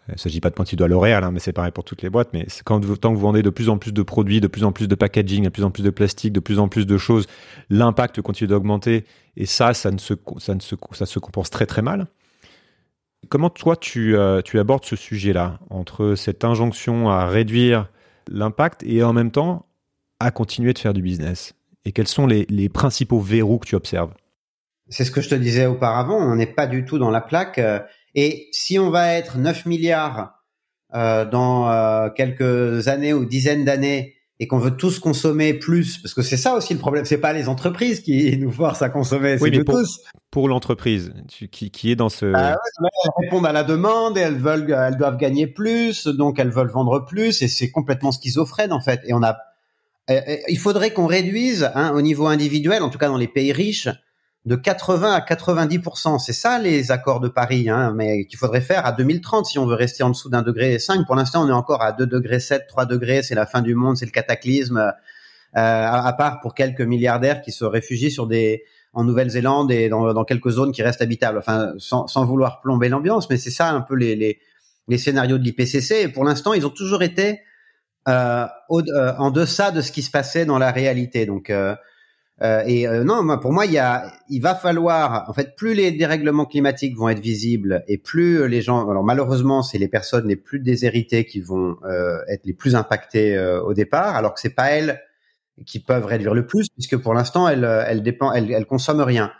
il 0.08 0.12
ne 0.12 0.18
s'agit 0.18 0.40
pas 0.40 0.50
de 0.50 0.54
pointer 0.54 0.70
du 0.70 0.76
doigt 0.76 0.88
L'Oréal, 0.88 1.24
hein, 1.24 1.30
mais 1.32 1.40
c'est 1.40 1.52
pareil 1.52 1.72
pour 1.72 1.82
toutes 1.82 2.02
les 2.02 2.10
boîtes. 2.10 2.30
Mais 2.32 2.46
quand 2.64 2.80
tant 2.96 3.10
que 3.10 3.14
vous 3.14 3.20
vendez 3.20 3.42
de 3.42 3.50
plus 3.50 3.68
en 3.68 3.76
plus 3.76 3.92
de 3.92 4.02
produits, 4.02 4.40
de 4.40 4.46
plus 4.46 4.62
en 4.62 4.70
plus 4.70 4.86
de 4.86 4.94
packaging, 4.94 5.44
de 5.44 5.48
plus 5.48 5.64
en 5.64 5.70
plus 5.70 5.82
de 5.82 5.90
plastique, 5.90 6.32
de 6.32 6.40
plus 6.40 6.58
en 6.60 6.68
plus 6.68 6.86
de 6.86 6.96
choses, 6.96 7.26
l'impact 7.70 8.20
continue 8.20 8.48
d'augmenter. 8.48 9.04
Et 9.36 9.46
ça, 9.46 9.74
ça, 9.74 9.90
ne 9.90 9.98
se, 9.98 10.14
ça, 10.38 10.54
ne 10.54 10.60
se, 10.60 10.76
ça 10.92 11.06
se 11.06 11.18
compense 11.18 11.50
très 11.50 11.66
très 11.66 11.82
mal. 11.82 12.06
Comment 13.28 13.50
toi, 13.50 13.76
tu, 13.76 14.16
euh, 14.16 14.42
tu 14.42 14.60
abordes 14.60 14.84
ce 14.84 14.94
sujet-là, 14.94 15.58
entre 15.70 16.14
cette 16.14 16.44
injonction 16.44 17.10
à 17.10 17.26
réduire 17.26 17.90
l'impact 18.28 18.84
et 18.84 19.02
en 19.02 19.12
même 19.12 19.32
temps 19.32 19.66
à 20.20 20.30
continuer 20.30 20.72
de 20.72 20.78
faire 20.78 20.94
du 20.94 21.02
business? 21.02 21.54
Et 21.84 21.90
quels 21.92 22.08
sont 22.08 22.26
les, 22.26 22.46
les 22.48 22.68
principaux 22.68 23.20
verrous 23.20 23.58
que 23.58 23.66
tu 23.66 23.74
observes? 23.74 24.12
C'est 24.88 25.04
ce 25.04 25.10
que 25.10 25.20
je 25.20 25.28
te 25.28 25.34
disais 25.34 25.66
auparavant, 25.66 26.16
on 26.16 26.36
n'est 26.36 26.46
pas 26.46 26.68
du 26.68 26.84
tout 26.84 26.98
dans 26.98 27.10
la 27.10 27.20
plaque. 27.20 27.58
Euh, 28.16 28.20
et 28.20 28.48
si 28.52 28.78
on 28.78 28.90
va 28.90 29.12
être 29.12 29.38
9 29.38 29.66
milliards 29.66 30.42
euh, 30.94 31.24
dans 31.24 31.70
euh, 31.70 32.08
quelques 32.10 32.88
années 32.88 33.12
ou 33.12 33.24
dizaines 33.24 33.64
d'années 33.64 34.14
et 34.38 34.46
qu'on 34.46 34.58
veut 34.58 34.76
tous 34.76 34.98
consommer 34.98 35.54
plus, 35.54 35.98
parce 35.98 36.12
que 36.12 36.20
c'est 36.20 36.36
ça 36.36 36.54
aussi 36.54 36.74
le 36.74 36.78
problème, 36.78 37.06
c'est 37.06 37.18
pas 37.18 37.32
les 37.32 37.48
entreprises 37.48 38.00
qui 38.00 38.36
nous 38.40 38.50
forcent 38.52 38.82
à 38.82 38.90
consommer, 38.90 39.38
c'est 39.38 39.50
nous 39.50 39.64
pour, 39.64 39.76
tous. 39.76 40.00
Pour 40.30 40.48
l'entreprise 40.48 41.14
qui, 41.28 41.70
qui, 41.70 41.90
est 41.90 41.96
dans 41.96 42.10
ce... 42.10 42.26
Ouais, 42.26 42.54
elles 43.04 43.10
répondent 43.24 43.46
à 43.46 43.52
la 43.52 43.64
demande 43.64 44.18
et 44.18 44.20
elles 44.20 44.36
veulent, 44.36 44.70
elles 44.70 44.96
doivent 44.96 45.16
gagner 45.16 45.46
plus, 45.46 46.06
donc 46.06 46.38
elles 46.38 46.50
veulent 46.50 46.70
vendre 46.70 47.04
plus 47.06 47.40
et 47.40 47.48
c'est 47.48 47.70
complètement 47.70 48.12
schizophrène 48.12 48.72
en 48.72 48.80
fait. 48.80 49.00
Et 49.06 49.14
on 49.14 49.22
a, 49.22 49.38
il 50.08 50.58
faudrait 50.58 50.92
qu'on 50.92 51.06
réduise 51.06 51.70
hein, 51.74 51.92
au 51.94 52.02
niveau 52.02 52.26
individuel, 52.26 52.82
en 52.82 52.90
tout 52.90 52.98
cas 52.98 53.08
dans 53.08 53.16
les 53.16 53.28
pays 53.28 53.52
riches, 53.52 53.88
de 54.46 54.56
80 54.56 55.12
à 55.12 55.20
90%. 55.20 56.18
C'est 56.18 56.32
ça 56.32 56.58
les 56.58 56.90
accords 56.90 57.20
de 57.20 57.28
Paris, 57.28 57.68
hein, 57.68 57.92
mais 57.94 58.24
qu'il 58.26 58.38
faudrait 58.38 58.60
faire 58.60 58.86
à 58.86 58.92
2030 58.92 59.44
si 59.44 59.58
on 59.58 59.66
veut 59.66 59.74
rester 59.74 60.02
en 60.02 60.10
dessous 60.10 60.30
d'un 60.30 60.42
degré 60.42 60.78
5. 60.78 61.04
Pour 61.04 61.16
l'instant, 61.16 61.44
on 61.44 61.48
est 61.48 61.52
encore 61.52 61.82
à 61.82 61.92
2 61.92 62.06
degrés 62.06 62.40
7, 62.40 62.66
3 62.68 62.86
degrés, 62.86 63.22
c'est 63.22 63.34
la 63.34 63.46
fin 63.46 63.60
du 63.60 63.74
monde, 63.74 63.96
c'est 63.96 64.06
le 64.06 64.12
cataclysme. 64.12 64.78
Euh, 65.56 65.60
à, 65.60 66.12
part 66.12 66.40
pour 66.40 66.54
quelques 66.54 66.82
milliardaires 66.82 67.40
qui 67.40 67.50
se 67.50 67.64
réfugient 67.64 68.10
sur 68.10 68.26
des 68.26 68.64
en 68.92 69.04
Nouvelle-Zélande 69.04 69.70
et 69.70 69.88
dans, 69.88 70.12
dans, 70.14 70.24
quelques 70.24 70.50
zones 70.50 70.72
qui 70.72 70.82
restent 70.82 71.02
habitables. 71.02 71.38
Enfin, 71.38 71.72
sans, 71.78 72.06
sans 72.06 72.24
vouloir 72.24 72.60
plomber 72.60 72.88
l'ambiance, 72.88 73.28
mais 73.28 73.36
c'est 73.36 73.50
ça 73.50 73.70
un 73.70 73.80
peu 73.82 73.94
les, 73.94 74.16
les, 74.16 74.38
les 74.88 74.98
scénarios 74.98 75.38
de 75.38 75.42
l'IPCC. 75.42 76.02
Et 76.02 76.08
pour 76.08 76.24
l'instant, 76.24 76.54
ils 76.54 76.66
ont 76.66 76.70
toujours 76.70 77.02
été 77.02 77.40
euh, 78.08 78.46
au, 78.68 78.80
euh, 78.80 79.12
en 79.18 79.30
deçà 79.30 79.70
de 79.70 79.80
ce 79.80 79.90
qui 79.92 80.02
se 80.02 80.10
passait 80.10 80.46
dans 80.46 80.58
la 80.58 80.70
réalité. 80.70 81.26
Donc, 81.26 81.50
euh, 81.50 81.74
euh, 82.42 82.62
et 82.66 82.86
euh, 82.86 83.02
non, 83.02 83.38
pour 83.38 83.52
moi, 83.52 83.64
il, 83.64 83.72
y 83.72 83.78
a, 83.78 84.12
il 84.28 84.40
va 84.42 84.54
falloir, 84.54 85.28
en 85.28 85.32
fait, 85.32 85.56
plus 85.56 85.74
les 85.74 85.90
dérèglements 85.90 86.44
climatiques 86.44 86.96
vont 86.96 87.08
être 87.08 87.20
visibles 87.20 87.82
et 87.88 87.96
plus 87.96 88.46
les 88.46 88.60
gens, 88.60 88.88
alors 88.90 89.04
malheureusement, 89.04 89.62
c'est 89.62 89.78
les 89.78 89.88
personnes 89.88 90.28
les 90.28 90.36
plus 90.36 90.60
déshéritées 90.60 91.24
qui 91.24 91.40
vont 91.40 91.76
euh, 91.84 92.18
être 92.28 92.44
les 92.44 92.52
plus 92.52 92.74
impactées 92.74 93.38
au 93.64 93.72
départ, 93.72 94.16
alors 94.16 94.34
que 94.34 94.40
c'est 94.40 94.54
pas 94.54 94.70
elles 94.70 95.00
qui 95.64 95.80
peuvent 95.80 96.04
réduire 96.04 96.34
le 96.34 96.46
plus, 96.46 96.68
puisque 96.68 96.98
pour 96.98 97.14
l'instant, 97.14 97.48
elles, 97.48 97.64
elles 97.64 98.02
dépendent, 98.02 98.34
elles, 98.36 98.52
elles 98.52 98.66
consomment 98.66 99.00
rien. 99.00 99.32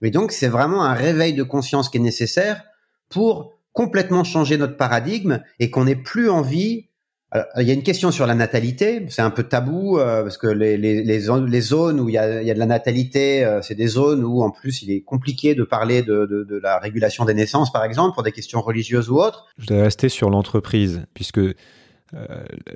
Mais 0.00 0.10
donc, 0.10 0.32
c'est 0.32 0.48
vraiment 0.48 0.82
un 0.82 0.94
réveil 0.94 1.34
de 1.34 1.44
conscience 1.44 1.88
qui 1.88 1.98
est 1.98 2.00
nécessaire 2.00 2.64
pour 3.08 3.56
complètement 3.72 4.24
changer 4.24 4.58
notre 4.58 4.76
paradigme 4.76 5.42
et 5.60 5.70
qu'on 5.70 5.84
n'ait 5.84 5.94
plus 5.94 6.28
envie 6.28 6.88
il 7.58 7.66
y 7.66 7.70
a 7.70 7.74
une 7.74 7.82
question 7.82 8.10
sur 8.10 8.26
la 8.26 8.34
natalité, 8.34 9.06
c'est 9.08 9.22
un 9.22 9.30
peu 9.30 9.44
tabou 9.44 9.98
euh, 9.98 10.22
parce 10.22 10.36
que 10.36 10.46
les, 10.46 10.76
les, 10.76 11.02
les, 11.02 11.20
zones, 11.20 12.00
où 12.00 12.08
il 12.08 12.12
y, 12.12 12.18
a, 12.18 12.42
il 12.42 12.46
y 12.46 12.50
a, 12.50 12.54
de 12.54 12.58
la 12.58 12.66
natalité, 12.66 13.42
euh, 13.44 13.62
c'est 13.62 13.74
des 13.74 13.86
zones 13.86 14.22
où 14.22 14.42
en 14.42 14.50
plus 14.50 14.82
il 14.82 14.90
est 14.90 15.00
compliqué 15.00 15.54
de 15.54 15.64
parler 15.64 16.02
de, 16.02 16.26
de, 16.26 16.44
de, 16.44 16.58
la 16.58 16.78
régulation 16.78 17.24
des 17.24 17.32
naissances, 17.32 17.72
par 17.72 17.84
exemple, 17.84 18.12
pour 18.14 18.22
des 18.22 18.32
questions 18.32 18.60
religieuses 18.60 19.08
ou 19.08 19.16
autres. 19.16 19.46
Je 19.56 19.62
voudrais 19.62 19.84
rester 19.84 20.10
sur 20.10 20.28
l'entreprise, 20.28 21.06
puisque 21.14 21.38
euh, 21.38 21.54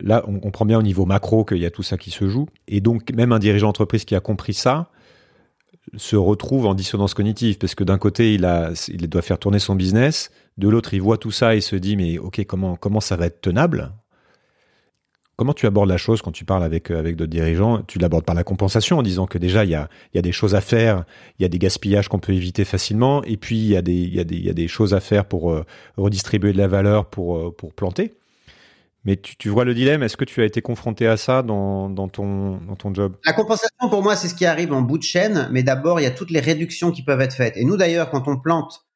là, 0.00 0.24
on 0.26 0.40
comprend 0.40 0.64
bien 0.64 0.78
au 0.78 0.82
niveau 0.82 1.04
macro 1.04 1.44
qu'il 1.44 1.58
y 1.58 1.66
a 1.66 1.70
tout 1.70 1.82
ça 1.82 1.98
qui 1.98 2.10
se 2.10 2.26
joue, 2.26 2.46
et 2.66 2.80
donc 2.80 3.12
même 3.12 3.32
un 3.32 3.38
dirigeant 3.38 3.68
d'entreprise 3.68 4.06
qui 4.06 4.14
a 4.14 4.20
compris 4.20 4.54
ça 4.54 4.90
se 5.96 6.16
retrouve 6.16 6.66
en 6.66 6.74
dissonance 6.74 7.14
cognitive, 7.14 7.58
parce 7.58 7.76
que 7.76 7.84
d'un 7.84 7.98
côté 7.98 8.34
il 8.34 8.44
a, 8.44 8.72
il 8.88 9.08
doit 9.08 9.22
faire 9.22 9.38
tourner 9.38 9.60
son 9.60 9.76
business, 9.76 10.30
de 10.56 10.68
l'autre 10.68 10.94
il 10.94 11.00
voit 11.00 11.16
tout 11.16 11.30
ça 11.30 11.54
et 11.54 11.60
se 11.60 11.76
dit 11.76 11.96
mais 11.96 12.18
ok 12.18 12.44
comment 12.44 12.74
comment 12.74 13.00
ça 13.00 13.14
va 13.14 13.26
être 13.26 13.40
tenable? 13.40 13.92
Comment 15.38 15.52
tu 15.52 15.66
abordes 15.66 15.90
la 15.90 15.98
chose 15.98 16.22
quand 16.22 16.32
tu 16.32 16.46
parles 16.46 16.64
avec, 16.64 16.90
euh, 16.90 16.98
avec 16.98 17.14
d'autres 17.14 17.30
dirigeants? 17.30 17.82
Tu 17.82 17.98
l'abordes 17.98 18.24
par 18.24 18.34
la 18.34 18.42
compensation 18.42 18.98
en 18.98 19.02
disant 19.02 19.26
que 19.26 19.36
déjà, 19.36 19.64
il 19.64 19.70
y 19.70 19.74
a, 19.74 19.90
y 20.14 20.18
a 20.18 20.22
des 20.22 20.32
choses 20.32 20.54
à 20.54 20.62
faire, 20.62 21.04
il 21.38 21.42
y 21.42 21.44
a 21.44 21.48
des 21.48 21.58
gaspillages 21.58 22.08
qu'on 22.08 22.18
peut 22.18 22.32
éviter 22.32 22.64
facilement, 22.64 23.22
et 23.24 23.36
puis 23.36 23.56
il 23.58 23.66
y 23.66 23.76
a 23.76 23.82
des, 23.82 23.92
y 23.92 24.16
y 24.16 24.50
a 24.50 24.54
des 24.54 24.68
choses 24.68 24.94
à 24.94 25.00
faire 25.00 25.26
pour 25.26 25.52
euh, 25.52 25.66
redistribuer 25.98 26.54
de 26.54 26.58
la 26.58 26.68
valeur, 26.68 27.10
pour, 27.10 27.36
euh, 27.36 27.54
pour 27.54 27.74
planter. 27.74 28.14
Mais 29.04 29.16
tu, 29.16 29.36
tu, 29.36 29.50
vois 29.50 29.66
le 29.66 29.74
dilemme, 29.74 30.02
est-ce 30.02 30.16
que 30.16 30.24
tu 30.24 30.40
as 30.40 30.46
été 30.46 30.62
confronté 30.62 31.06
à 31.06 31.18
ça 31.18 31.42
dans, 31.42 31.90
dans, 31.90 32.08
ton, 32.08 32.56
dans 32.56 32.74
ton 32.74 32.94
job? 32.94 33.16
La 33.26 33.34
compensation, 33.34 33.90
pour 33.90 34.02
moi, 34.02 34.16
c'est 34.16 34.28
ce 34.28 34.34
qui 34.34 34.46
arrive 34.46 34.72
en 34.72 34.80
bout 34.80 34.96
de 34.96 35.02
chaîne, 35.02 35.50
mais 35.52 35.62
d'abord, 35.62 36.00
il 36.00 36.04
y 36.04 36.06
a 36.06 36.10
toutes 36.10 36.30
les 36.30 36.40
réductions 36.40 36.90
qui 36.92 37.02
peuvent 37.02 37.20
être 37.20 37.34
faites. 37.34 37.58
Et 37.58 37.64
nous, 37.64 37.76
d'ailleurs, 37.76 38.08
quand 38.08 38.26
on 38.26 38.38
plante 38.38 38.86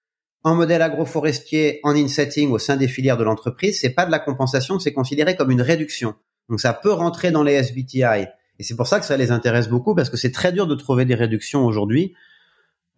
en 0.42 0.54
modèle 0.54 0.80
agroforestier, 0.80 1.80
en 1.82 1.94
in-setting 1.94 2.50
au 2.50 2.58
sein 2.58 2.76
des 2.76 2.88
filières 2.88 3.18
de 3.18 3.24
l'entreprise, 3.24 3.78
c'est 3.78 3.90
pas 3.90 4.06
de 4.06 4.10
la 4.10 4.18
compensation, 4.18 4.78
c'est 4.78 4.94
considéré 4.94 5.36
comme 5.36 5.50
une 5.50 5.60
réduction. 5.60 6.14
Donc 6.50 6.60
ça 6.60 6.74
peut 6.74 6.92
rentrer 6.92 7.30
dans 7.30 7.42
les 7.42 7.54
SBTI. 7.54 8.26
Et 8.58 8.62
c'est 8.62 8.76
pour 8.76 8.86
ça 8.86 9.00
que 9.00 9.06
ça 9.06 9.16
les 9.16 9.30
intéresse 9.30 9.68
beaucoup 9.68 9.94
parce 9.94 10.10
que 10.10 10.18
c'est 10.18 10.32
très 10.32 10.52
dur 10.52 10.66
de 10.66 10.74
trouver 10.74 11.06
des 11.06 11.14
réductions 11.14 11.64
aujourd'hui. 11.64 12.14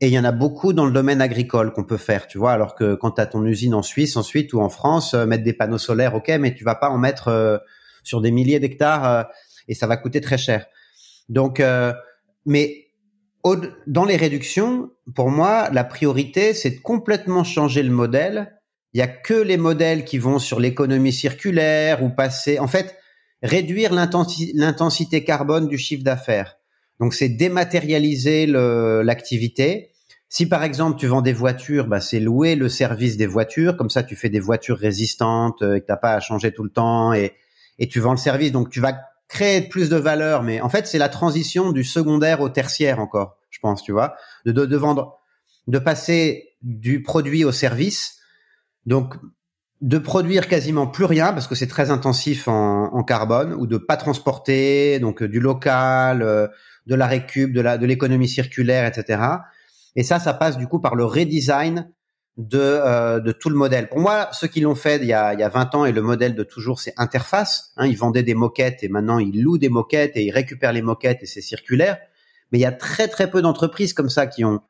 Et 0.01 0.09
il 0.09 0.13
y 0.13 0.19
en 0.19 0.25
a 0.25 0.33
beaucoup 0.33 0.73
dans 0.73 0.85
le 0.85 0.91
domaine 0.91 1.23
agricole 1.23 1.73
qu'on 1.73 1.85
peut 1.85 1.97
faire, 1.97 2.27
tu 2.27 2.37
vois. 2.37 2.51
Alors 2.51 2.75
que 2.75 2.97
quand 2.97 3.13
tu 3.13 3.21
as 3.21 3.27
ton 3.27 3.47
usine 3.47 3.73
en 3.73 3.83
Suisse 3.83 4.17
ensuite 4.17 4.53
ou 4.53 4.61
en 4.61 4.69
France, 4.69 5.15
euh, 5.15 5.27
mettre 5.27 5.45
des 5.45 5.53
panneaux 5.53 5.79
solaires, 5.79 6.17
ok, 6.17 6.29
mais 6.41 6.55
tu 6.55 6.65
vas 6.65 6.75
pas 6.75 6.91
en 6.91 6.99
mettre 6.99 7.29
euh, 7.29 7.59
sur 8.03 8.21
des 8.21 8.33
milliers 8.33 8.59
d'hectares 8.59 9.09
euh, 9.09 9.23
et 9.69 9.75
ça 9.75 9.87
va 9.87 9.97
coûter 9.97 10.21
très 10.21 10.39
cher. 10.39 10.67
Donc, 11.29 11.63
mais 12.45 12.89
dans 13.87 14.05
les 14.05 14.17
réductions, 14.17 14.91
pour 15.15 15.31
moi, 15.31 15.69
la 15.71 15.85
priorité, 15.85 16.53
c'est 16.53 16.71
de 16.71 16.81
complètement 16.81 17.45
changer 17.45 17.85
le 17.85 17.91
modèle. 17.91 18.59
Il 18.93 18.99
y 18.99 19.03
a 19.03 19.07
que 19.07 19.35
les 19.35 19.57
modèles 19.57 20.05
qui 20.05 20.19
vont 20.19 20.41
sur 20.41 20.59
l'économie 20.59 21.13
circulaire 21.13 22.03
ou 22.03 22.11
passer. 22.11 22.59
En 22.59 22.67
fait, 22.67 22.99
réduire 23.43 23.93
l'intensité 23.93 25.25
carbone 25.25 25.69
du 25.69 25.79
chiffre 25.79 26.05
d'affaires. 26.05 26.57
Donc 27.01 27.15
c'est 27.15 27.29
dématérialiser 27.29 28.47
l'activité. 28.47 29.91
Si 30.29 30.47
par 30.47 30.63
exemple 30.63 30.99
tu 30.99 31.07
vends 31.07 31.21
des 31.21 31.33
voitures, 31.33 31.87
bah, 31.87 32.01
c'est 32.01 32.21
louer 32.21 32.55
le 32.55 32.69
service 32.69 33.17
des 33.17 33.27
voitures. 33.27 33.77
Comme 33.77 33.91
ça, 33.91 34.03
tu 34.03 34.17
fais 34.17 34.31
des 34.31 34.41
voitures 34.41 34.79
résistantes 34.79 35.61
euh, 35.61 35.75
et 35.75 35.81
que 35.83 35.87
t'as 35.87 35.99
pas 35.99 36.15
à 36.15 36.21
changer 36.21 36.53
tout 36.53 36.63
le 36.63 36.71
temps 36.71 37.13
et, 37.13 37.35
et 37.79 37.87
tu 37.87 38.01
vends 38.01 38.13
le 38.13 38.17
service. 38.17 38.51
Donc 38.51 38.71
tu 38.71 38.81
vas 38.81 38.99
créer 39.29 39.61
plus 39.61 39.91
de 39.91 39.97
valeur. 39.97 40.43
Mais 40.43 40.63
en 40.63 40.71
fait, 40.71 40.87
c'est 40.87 40.97
la 40.97 41.11
transition 41.11 41.73
du 41.73 41.85
secondaire 41.85 42.41
au 42.41 42.49
tertiaire 42.49 42.99
encore, 42.99 43.37
je 43.51 43.59
pense, 43.59 43.83
tu 43.83 43.93
vois, 43.93 44.15
de, 44.47 44.53
de, 44.53 44.65
de 44.65 44.77
vendre, 44.77 45.19
de 45.67 45.79
passer 45.79 46.51
du 46.63 47.03
produit 47.03 47.45
au 47.45 47.53
service. 47.53 48.19
Donc 48.87 49.17
de 49.83 49.99
produire 49.99 50.47
quasiment 50.47 50.87
plus 50.87 51.05
rien 51.05 51.33
parce 51.33 51.49
que 51.49 51.57
c'est 51.57 51.67
très 51.67 51.91
intensif 51.91 52.47
en, 52.47 52.95
en, 52.95 53.03
carbone 53.03 53.53
ou 53.53 53.67
de 53.67 53.77
pas 53.77 53.97
transporter 53.97 55.01
donc 55.01 55.23
euh, 55.23 55.29
du 55.29 55.41
local, 55.41 56.23
euh, 56.23 56.47
de 56.87 56.95
la 56.95 57.09
récup, 57.09 57.53
de 57.53 57.61
la 57.61 57.79
de 57.79 57.87
l'économie 57.87 58.29
circulaire, 58.29 58.87
etc. 58.87 59.21
Et 59.97 60.05
ça, 60.05 60.21
ça 60.21 60.35
passe 60.35 60.57
du 60.57 60.69
coup 60.69 60.79
par 60.79 60.95
le 60.95 61.05
redesign 61.05 61.91
de 62.37 62.61
euh, 62.61 63.19
de 63.19 63.33
tout 63.33 63.51
le 63.51 63.57
modèle. 63.57 63.89
Pour 63.89 63.99
moi, 63.99 64.29
ceux 64.33 64.47
qui 64.47 64.61
l'ont 64.61 64.77
fait 64.77 64.99
il 65.03 65.07
y 65.07 65.13
a 65.13 65.35
il 65.35 65.41
y 65.41 65.43
a 65.43 65.49
20 65.49 65.75
ans 65.75 65.85
et 65.85 65.91
le 65.91 66.01
modèle 66.01 66.37
de 66.37 66.45
toujours, 66.45 66.79
c'est 66.79 66.95
interface. 66.97 67.73
Hein, 67.77 67.89
ils 67.89 67.99
vendaient 67.99 68.23
des 68.23 68.35
moquettes 68.35 68.85
et 68.85 68.89
maintenant 68.89 69.19
ils 69.19 69.43
louent 69.43 69.59
des 69.59 69.69
moquettes 69.69 70.17
et 70.17 70.23
ils 70.23 70.31
récupèrent 70.31 70.73
les 70.73 70.83
moquettes 70.83 71.25
et 71.25 71.27
c'est 71.27 71.41
circulaire. 71.41 71.99
Mais 72.53 72.59
il 72.59 72.63
y 72.63 72.67
a 72.67 72.73
très 72.73 73.09
très 73.09 73.29
peu 73.29 73.43
d'entreprises 73.43 73.95
comme 73.95 74.11
ça 74.11 74.29
qui 74.29 74.45
ont 74.45 74.61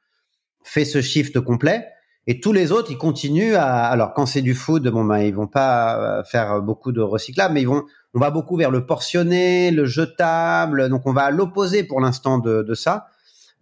fait 0.65 0.87
ce 0.87 1.03
shift 1.03 1.39
complet. 1.39 1.87
Et 2.27 2.41
tous 2.41 2.53
les 2.53 2.71
autres, 2.71 2.91
ils 2.91 2.99
continuent 2.99 3.55
à. 3.55 3.87
Alors 3.87 4.15
quand 4.15 4.27
c'est 4.27 4.43
du 4.43 4.55
food, 4.55 4.87
bon 4.89 5.05
ben 5.05 5.19
ils 5.19 5.35
vont 5.35 5.49
pas 5.49 5.99
euh, 5.99 6.25
faire 6.25 6.63
beaucoup 6.63 6.93
de 6.93 7.01
recyclable, 7.01 7.55
mais 7.55 7.63
ils 7.63 7.69
vont. 7.69 7.85
On 8.15 8.21
va 8.21 8.31
beaucoup 8.31 8.57
vers 8.57 8.71
le 8.71 8.87
portionné, 8.87 9.71
le 9.71 9.87
jetable. 9.87 10.89
Donc 10.89 11.07
on 11.07 11.13
va 11.13 11.25
à 11.25 11.31
l'opposé 11.31 11.83
pour 11.83 12.01
l'instant 12.01 12.39
de, 12.39 12.63
de 12.63 12.75
ça. 12.75 13.09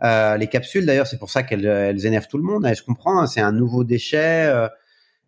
Euh, 0.02 0.36
les 0.36 0.46
capsules, 0.46 0.86
d'ailleurs, 0.86 1.06
c'est 1.06 1.18
pour 1.18 1.30
ça 1.30 1.42
qu'elles 1.42 1.66
elles 1.66 2.06
énervent 2.06 2.28
tout 2.28 2.38
le 2.38 2.44
monde. 2.44 2.66
Hein, 2.66 2.72
je 2.74 2.82
comprends. 2.82 3.20
Hein, 3.20 3.26
c'est 3.26 3.40
un 3.40 3.52
nouveau 3.52 3.84
déchet. 3.84 4.46
Euh, 4.46 4.68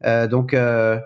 euh 0.04 0.26
donc 0.26 0.52
euh, 0.54 0.98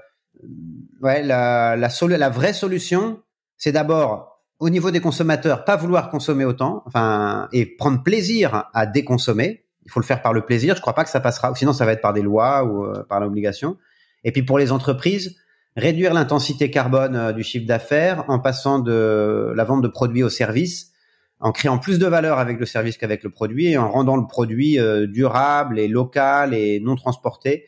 ouais, 1.02 1.22
la 1.22 1.76
la, 1.76 1.88
la 2.18 2.28
vraie 2.28 2.52
solution, 2.52 3.20
c'est 3.56 3.72
d'abord 3.72 4.42
au 4.58 4.70
niveau 4.70 4.90
des 4.90 5.00
consommateurs, 5.00 5.64
pas 5.64 5.76
vouloir 5.76 6.10
consommer 6.10 6.44
autant, 6.44 6.82
enfin, 6.86 7.48
et 7.52 7.66
prendre 7.66 8.02
plaisir 8.02 8.70
à 8.72 8.86
déconsommer 8.86 9.65
il 9.86 9.90
faut 9.90 10.00
le 10.00 10.04
faire 10.04 10.20
par 10.20 10.34
le 10.34 10.42
plaisir. 10.42 10.76
Je 10.76 10.82
crois 10.82 10.94
pas 10.94 11.04
que 11.04 11.10
ça 11.10 11.20
passera. 11.20 11.54
Sinon, 11.54 11.72
ça 11.72 11.86
va 11.86 11.92
être 11.92 12.02
par 12.02 12.12
des 12.12 12.22
lois 12.22 12.64
ou 12.64 12.84
euh, 12.84 13.02
par 13.08 13.20
l'obligation. 13.20 13.78
Et 14.24 14.32
puis 14.32 14.42
pour 14.42 14.58
les 14.58 14.72
entreprises, 14.72 15.36
réduire 15.76 16.14
l'intensité 16.14 16.70
carbone 16.70 17.16
euh, 17.16 17.32
du 17.32 17.42
chiffre 17.42 17.66
d'affaires 17.66 18.24
en 18.28 18.38
passant 18.38 18.78
de 18.78 19.52
la 19.54 19.64
vente 19.64 19.82
de 19.82 19.88
produits 19.88 20.22
aux 20.22 20.30
services. 20.30 20.92
en 21.38 21.52
créant 21.52 21.78
plus 21.78 21.98
de 21.98 22.06
valeur 22.06 22.38
avec 22.38 22.58
le 22.58 22.64
service 22.64 22.96
qu'avec 22.96 23.22
le 23.22 23.28
produit 23.28 23.66
et 23.66 23.76
en 23.76 23.90
rendant 23.90 24.16
le 24.16 24.26
produit 24.26 24.78
euh, 24.78 25.06
durable 25.06 25.78
et 25.78 25.86
local 25.86 26.54
et 26.54 26.80
non 26.80 26.96
transporté 26.96 27.66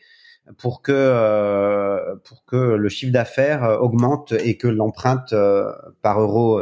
pour 0.57 0.81
que 0.81 0.91
euh, 0.91 2.15
pour 2.23 2.43
que 2.45 2.55
le 2.55 2.89
chiffre 2.89 3.13
d'affaires 3.13 3.77
augmente 3.79 4.31
et 4.31 4.57
que 4.57 4.67
l'empreinte 4.67 5.35
par 6.01 6.19
euro 6.19 6.59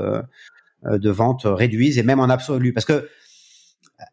de 0.83 1.09
vente 1.09 1.43
réduise 1.45 1.97
et 1.97 2.03
même 2.03 2.19
en 2.19 2.29
absolu 2.29 2.73
parce 2.73 2.85
que 2.85 3.07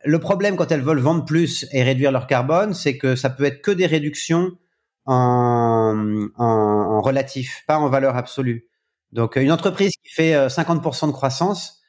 le 0.05 0.19
problème 0.19 0.57
quand 0.57 0.71
elles 0.73 0.83
veulent 0.83 0.99
vendre 0.99 1.25
plus 1.25 1.67
et 1.73 1.83
réduire 1.83 2.13
leur 2.13 2.27
carbone, 2.27 2.75
c'est 2.75 2.97
que 2.97 3.17
ça 3.17 3.31
peut 3.31 3.45
être 3.45 3.61
que 3.63 3.71
des 3.71 3.87
réductions 3.87 4.53
en, 5.07 6.29
en, 6.37 6.45
en 6.45 7.01
relatif, 7.03 7.65
pas 7.67 7.79
en 7.79 7.89
valeur 7.89 8.17
absolue. 8.17 8.67
Donc 9.13 9.37
une 9.37 9.53
entreprise 9.53 9.93
qui 10.03 10.13
fait 10.13 10.35
50% 10.49 11.09
de 11.09 11.13
croissance, 11.13 11.85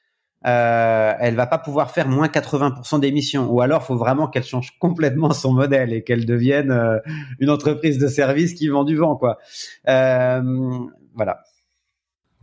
euh, 0.46 1.14
elle 1.20 1.36
va 1.36 1.48
pas 1.48 1.58
pouvoir 1.58 1.89
faire 1.89 2.08
moins 2.08 2.28
80% 2.28 3.00
d'émissions. 3.00 3.52
Ou 3.52 3.62
alors, 3.62 3.84
faut 3.84 3.98
vraiment 3.98 4.28
qu'elle 4.28 4.43
change 4.43 4.78
complètement 4.80 5.32
son 5.34 5.54
modèle 5.54 5.91
et 5.91 6.04
qu'elle 6.04 6.26
devienne 6.26 6.72
euh, 6.72 7.00
une 7.39 7.50
entreprise 7.50 7.98
de 7.98 8.08
service 8.08 8.54
qui 8.54 8.68
vend 8.68 8.84
du 8.84 8.96
vent, 8.96 9.16
quoi. 9.16 9.39
Euh, 9.88 10.41
voilà. 11.16 11.43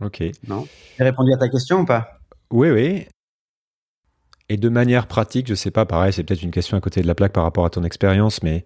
Ok. 0.01 0.23
Non? 0.47 0.67
J'ai 0.97 1.05
répondu 1.05 1.31
à 1.33 1.37
ta 1.37 1.47
question 1.47 1.81
ou 1.81 1.85
pas? 1.85 2.19
Oui, 2.51 2.71
oui. 2.71 3.07
Et 4.53 4.57
de 4.57 4.69
manière 4.69 5.07
pratique, 5.07 5.47
je 5.47 5.55
sais 5.55 5.71
pas, 5.71 5.87
pareil, 5.87 6.13
c'est 6.13 6.23
peut-être 6.23 6.43
une 6.43 6.51
question 6.51 6.77
à 6.77 6.79
côté 6.79 7.01
de 7.01 7.07
la 7.07 7.15
plaque 7.15 7.33
par 7.33 7.43
rapport 7.43 7.65
à 7.65 7.71
ton 7.71 7.83
expérience, 7.83 8.43
mais 8.43 8.65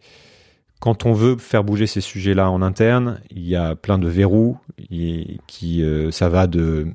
quand 0.81 1.05
on 1.05 1.13
veut 1.13 1.37
faire 1.37 1.63
bouger 1.63 1.87
ces 1.87 2.01
sujets-là 2.01 2.51
en 2.51 2.61
interne, 2.61 3.21
il 3.31 3.47
y 3.47 3.55
a 3.55 3.73
plein 3.73 3.97
de 3.97 4.09
verrous 4.09 4.57
qui, 5.47 5.81
euh, 5.81 6.11
ça 6.11 6.27
va 6.27 6.45
de 6.45 6.87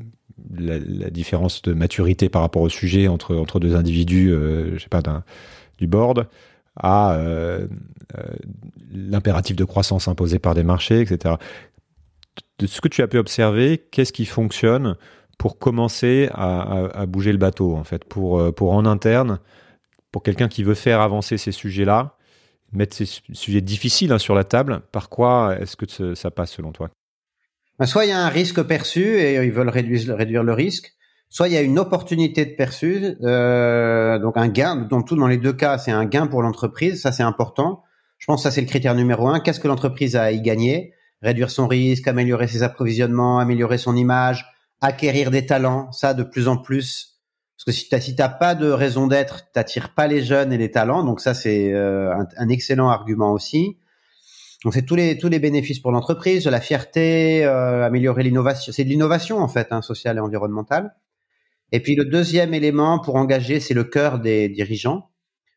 la, 0.55 1.09
différence 1.09 1.63
de 1.63 1.73
maturité 1.73 2.29
par 2.29 2.43
rapport 2.43 2.61
au 2.61 2.69
sujet 2.69 3.09
entre, 3.09 3.35
entre 3.35 3.61
deux 3.61 3.77
individus, 3.77 4.31
euh, 4.31 4.77
du 5.79 5.87
board, 5.87 6.29
à 6.77 7.15
euh, 7.15 7.67
l'impératif 8.93 9.57
de 9.57 9.65
croissance 9.65 10.07
imposé 10.07 10.39
par 10.39 10.55
des 10.55 10.65
marchés, 10.65 11.01
etc. 11.01 11.37
De 12.59 12.67
ce 12.67 12.83
que 12.83 12.89
tu 12.89 13.01
as 13.01 13.09
pu 13.09 13.17
observer, 13.17 13.79
qu'est-ce 13.91 14.13
qui 14.13 14.27
fonctionne 14.27 14.97
pour 15.43 15.59
commencer 15.59 16.29
à, 16.35 17.05
bouger 17.07 17.33
le 17.33 17.39
bateau, 17.39 17.75
en 17.75 17.83
fait, 17.83 18.05
pour, 18.05 18.55
pour 18.55 18.71
en 18.75 18.87
interne, 18.87 19.41
pour 20.13 20.23
quelqu'un 20.23 20.47
qui 20.47 20.63
veut 20.63 20.75
faire 20.75 21.01
avancer 21.01 21.37
ces 21.37 21.51
sujets-là, 21.51 22.17
mettre 22.73 22.95
ces 22.95 23.07
sujets 23.33 23.61
difficiles 23.61 24.13
hein, 24.13 24.21
sur 24.21 24.37
la 24.37 24.45
table, 24.45 24.83
par 24.93 25.09
quoi 25.09 25.57
est-ce 25.59 25.75
que 25.75 26.15
ça 26.15 26.31
passe 26.31 26.53
selon 26.53 26.71
toi? 26.71 26.91
Ben, 27.81 27.87
soit 27.87 28.05
il 28.05 28.11
y 28.11 28.13
a 28.13 28.25
un 28.25 28.29
risque 28.29 28.63
perçu 28.63 29.03
et 29.03 29.35
ils 29.45 29.51
veulent 29.51 29.69
réduire, 29.69 30.17
réduire 30.17 30.45
le 30.45 30.53
risque, 30.53 30.93
soit 31.29 31.49
il 31.49 31.55
y 31.55 31.57
a 31.57 31.63
une 31.63 31.81
opportunité 31.81 32.47
de 32.47 32.55
perçu, 32.55 33.17
euh, 33.25 34.21
donc 34.21 34.37
un 34.37 34.47
gain. 34.47 34.77
Dans 34.77 35.03
tout, 35.03 35.17
dans 35.17 35.27
les 35.27 35.39
deux 35.39 35.55
cas, 35.55 35.77
c'est 35.77 35.91
un 35.91 36.05
gain 36.05 36.29
pour 36.29 36.43
l'entreprise. 36.43 37.03
Ça, 37.03 37.11
c'est 37.11 37.25
important. 37.25 37.83
Je 38.19 38.27
pense 38.27 38.45
que 38.45 38.49
ça, 38.49 38.53
c'est 38.53 38.61
le 38.61 38.69
critère 38.69 38.95
numéro 38.95 39.27
un. 39.27 39.41
Qu'est-ce 39.41 39.59
que 39.59 39.67
l'entreprise 39.67 40.15
a 40.15 40.23
à 40.23 40.31
y 40.31 40.41
gagner? 40.41 40.95
Réduire 41.21 41.51
son 41.51 41.67
risque, 41.67 42.07
améliorer 42.07 42.47
ses 42.47 42.63
approvisionnements, 42.63 43.41
améliorer 43.41 43.79
son 43.79 43.97
image, 43.97 44.47
acquérir 44.83 45.31
des 45.31 45.47
talents. 45.47 45.91
Ça, 45.93 46.13
de 46.13 46.23
plus 46.23 46.49
en 46.49 46.59
plus. 46.59 47.21
Parce 47.57 47.65
que 47.65 47.73
si 47.73 47.89
tu 47.89 48.01
si 48.01 48.17
t'as 48.17 48.29
pas 48.29 48.55
de 48.55 48.69
raison 48.69 49.07
d'être, 49.07 49.51
t'attires 49.53 49.95
pas 49.95 50.07
les 50.07 50.23
jeunes 50.23 50.53
et 50.53 50.59
les 50.59 50.71
talents. 50.71 51.05
Donc 51.05 51.21
ça, 51.21 51.33
c'est 51.33 51.73
euh, 51.73 52.13
un, 52.13 52.27
un, 52.37 52.49
excellent 52.49 52.89
argument 52.89 53.33
aussi. 53.33 53.79
Donc 54.65 54.75
c'est 54.75 54.83
tous 54.83 54.97
les 54.97 55.17
tous 55.19 55.29
les 55.29 55.39
bénéfices 55.39 55.81
pour 55.81 55.93
l'entreprise, 55.93 56.47
la 56.47 56.61
fierté, 56.61 57.45
euh, 57.45 57.85
améliorer 57.85 58.23
l'innovation. 58.23 58.73
C'est 58.73 58.85
de 58.85 58.89
l'innovation 58.89 59.39
en 59.39 59.49
fait, 59.49 59.69
hein, 59.71 59.83
sociale 59.83 60.19
et 60.19 60.21
environnementale. 60.21 60.95
Et 61.73 61.81
puis 61.81 61.95
le 61.95 62.05
deuxième 62.05 62.55
élément 62.55 62.99
pour 62.99 63.17
engager, 63.17 63.59
c'est 63.59 63.75
le 63.75 63.85
cœur 63.85 64.19
des 64.19 64.49
dirigeants, 64.49 65.11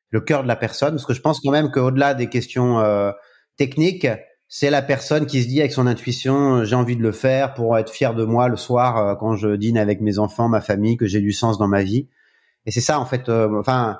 le 0.10 0.22
cœur 0.22 0.44
de 0.44 0.48
la 0.48 0.56
personne, 0.56 0.92
parce 0.92 1.06
que 1.06 1.14
je 1.14 1.22
pense 1.22 1.40
quand 1.42 1.52
même 1.52 1.72
qu'au-delà 1.72 2.14
des 2.14 2.30
questions 2.30 2.80
euh, 2.80 3.12
techniques, 3.58 4.08
c'est 4.48 4.70
la 4.70 4.82
personne 4.82 5.26
qui 5.26 5.42
se 5.42 5.48
dit 5.48 5.60
avec 5.60 5.72
son 5.72 5.88
intuition, 5.88 6.64
j'ai 6.64 6.76
envie 6.76 6.96
de 6.96 7.02
le 7.02 7.12
faire 7.12 7.54
pour 7.54 7.78
être 7.78 7.92
fier 7.92 8.14
de 8.14 8.24
moi 8.24 8.48
le 8.48 8.58
soir 8.58 8.98
euh, 8.98 9.16
quand 9.16 9.36
je 9.36 9.56
dîne 9.56 9.78
avec 9.78 10.02
mes 10.02 10.20
enfants, 10.20 10.48
ma 10.48 10.62
famille, 10.62 10.98
que 10.98 11.08
j'ai 11.08 11.22
du 11.22 11.32
sens 11.32 11.58
dans 11.58 11.68
ma 11.68 11.84
vie. 11.84 12.08
Et 12.66 12.72
c'est 12.72 12.82
ça 12.82 13.00
en 13.00 13.06
fait. 13.06 13.30
Euh, 13.30 13.60
enfin 13.60 14.00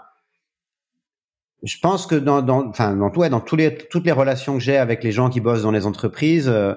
je 1.64 1.78
pense 1.80 2.06
que 2.06 2.16
dans, 2.16 2.42
dans, 2.42 2.68
enfin, 2.68 2.96
dans, 2.96 3.10
tout, 3.10 3.28
dans 3.28 3.40
tous 3.42 3.56
les, 3.56 3.76
toutes 3.76 4.06
les 4.06 4.12
relations 4.12 4.54
que 4.54 4.60
j'ai 4.60 4.78
avec 4.78 5.04
les 5.04 5.12
gens 5.12 5.30
qui 5.30 5.42
bossent 5.42 5.64
dans 5.64 5.72
les 5.72 5.88
entreprises, 5.88 6.48
euh, 6.48 6.74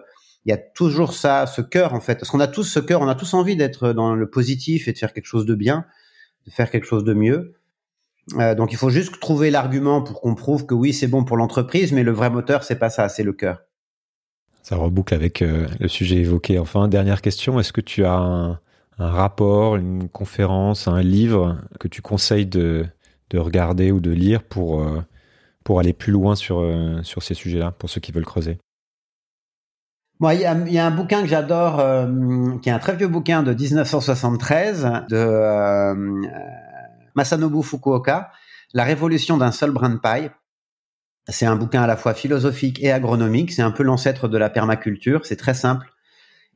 il 0.47 0.51
y 0.51 0.53
a 0.53 0.57
toujours 0.57 1.13
ça, 1.13 1.47
ce 1.47 1.61
cœur 1.61 1.93
en 1.93 2.01
fait. 2.01 2.15
Parce 2.15 2.31
qu'on 2.31 2.41
a 2.41 2.47
tous 2.47 2.65
ce 2.65 2.81
cœur, 2.81 3.03
on 3.03 3.09
a 3.09 3.15
tous 3.15 3.35
envie 3.35 3.55
d'être 3.55 3.93
dans 3.93 4.15
le 4.15 4.31
positif 4.31 4.89
et 4.89 4.93
de 4.93 4.99
faire 4.99 5.13
quelque 5.13 5.27
chose 5.27 5.45
de 5.45 5.55
bien, 5.55 5.85
de 6.47 6.51
faire 6.51 6.71
quelque 6.71 6.87
chose 6.87 7.05
de 7.05 7.13
mieux. 7.13 7.58
Euh, 8.37 8.55
donc 8.55 8.73
il 8.73 8.77
faut 8.77 8.91
juste 8.91 9.19
trouver 9.21 9.51
l'argument 9.51 10.03
pour 10.03 10.21
qu'on 10.21 10.35
prouve 10.35 10.67
que 10.67 10.75
oui, 10.75 10.93
c'est 10.93 11.07
bon 11.07 11.25
pour 11.25 11.37
l'entreprise, 11.37 11.93
mais 11.93 12.03
le 12.03 12.13
vrai 12.13 12.31
moteur, 12.31 12.63
c'est 12.63 12.79
pas 12.79 12.91
ça, 12.91 13.09
c'est 13.09 13.23
le 13.23 13.33
cœur. 13.33 13.63
Ça 14.63 14.77
reboucle 14.77 15.15
avec 15.15 15.41
euh, 15.41 15.67
le 15.81 15.89
sujet 15.89 16.17
évoqué. 16.17 16.59
Enfin, 16.59 16.89
dernière 16.89 17.23
question, 17.23 17.59
est-ce 17.59 17.73
que 17.73 17.81
tu 17.81 18.05
as 18.05 18.13
un, 18.13 18.61
un 18.99 19.11
rapport, 19.11 19.77
une 19.77 20.09
conférence, 20.09 20.89
un 20.89 21.01
livre 21.01 21.59
que 21.81 21.89
tu 21.89 22.03
conseilles 22.03 22.47
de, 22.47 22.85
de 23.31 23.39
regarder 23.39 23.93
ou 23.93 24.01
de 24.01 24.11
lire 24.11 24.43
pour, 24.43 24.83
euh, 24.83 25.03
pour 25.65 25.81
aller 25.81 25.95
plus 25.95 26.13
loin 26.13 26.35
sur, 26.35 26.63
sur 27.03 27.23
ces 27.23 27.35
sujets-là, 27.35 27.73
pour 27.73 27.89
ceux 27.89 28.01
qui 28.01 28.13
veulent 28.13 28.27
creuser? 28.27 28.59
Moi, 30.21 30.35
il 30.35 30.41
y 30.41 30.45
a, 30.45 30.55
y 30.69 30.79
a, 30.79 30.85
un 30.85 30.91
bouquin 30.91 31.23
que 31.23 31.29
j'adore, 31.29 31.77
qui 32.61 32.69
est 32.69 32.73
un 32.73 32.81
très 32.81 32.97
vieux 32.97 33.07
bouquin 33.07 33.45
de 33.45 33.55
1973 33.55 35.05
de 35.09 36.59
Masanobu 37.15 37.63
Fukuoka, 37.63 38.31
La 38.75 38.85
révolution 38.85 39.37
d'un 39.37 39.53
seul 39.53 39.71
brin 39.71 39.91
de 39.91 39.99
paille. 39.99 40.31
C'est 41.29 41.47
un 41.47 41.57
bouquin 41.57 41.83
à 41.83 41.87
la 41.87 41.97
fois 41.97 42.15
philosophique 42.15 42.83
et 42.83 42.91
agronomique. 42.91 43.53
C'est 43.53 43.63
un 43.63 43.71
peu 43.71 43.83
l'ancêtre 43.83 44.29
de 44.29 44.39
la 44.39 44.51
permaculture. 44.51 45.27
C'est 45.27 45.37
très 45.37 45.55
simple 45.55 45.93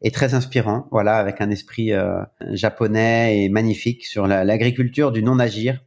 et 0.01 0.11
très 0.11 0.35
inspirant. 0.35 0.89
Voilà, 0.91 1.17
avec 1.17 1.41
un 1.41 1.51
esprit 1.51 1.93
japonais 2.51 3.45
et 3.45 3.49
magnifique 3.49 4.05
sur 4.05 4.27
l'agriculture 4.27 5.13
du 5.13 5.23
non-agir 5.23 5.79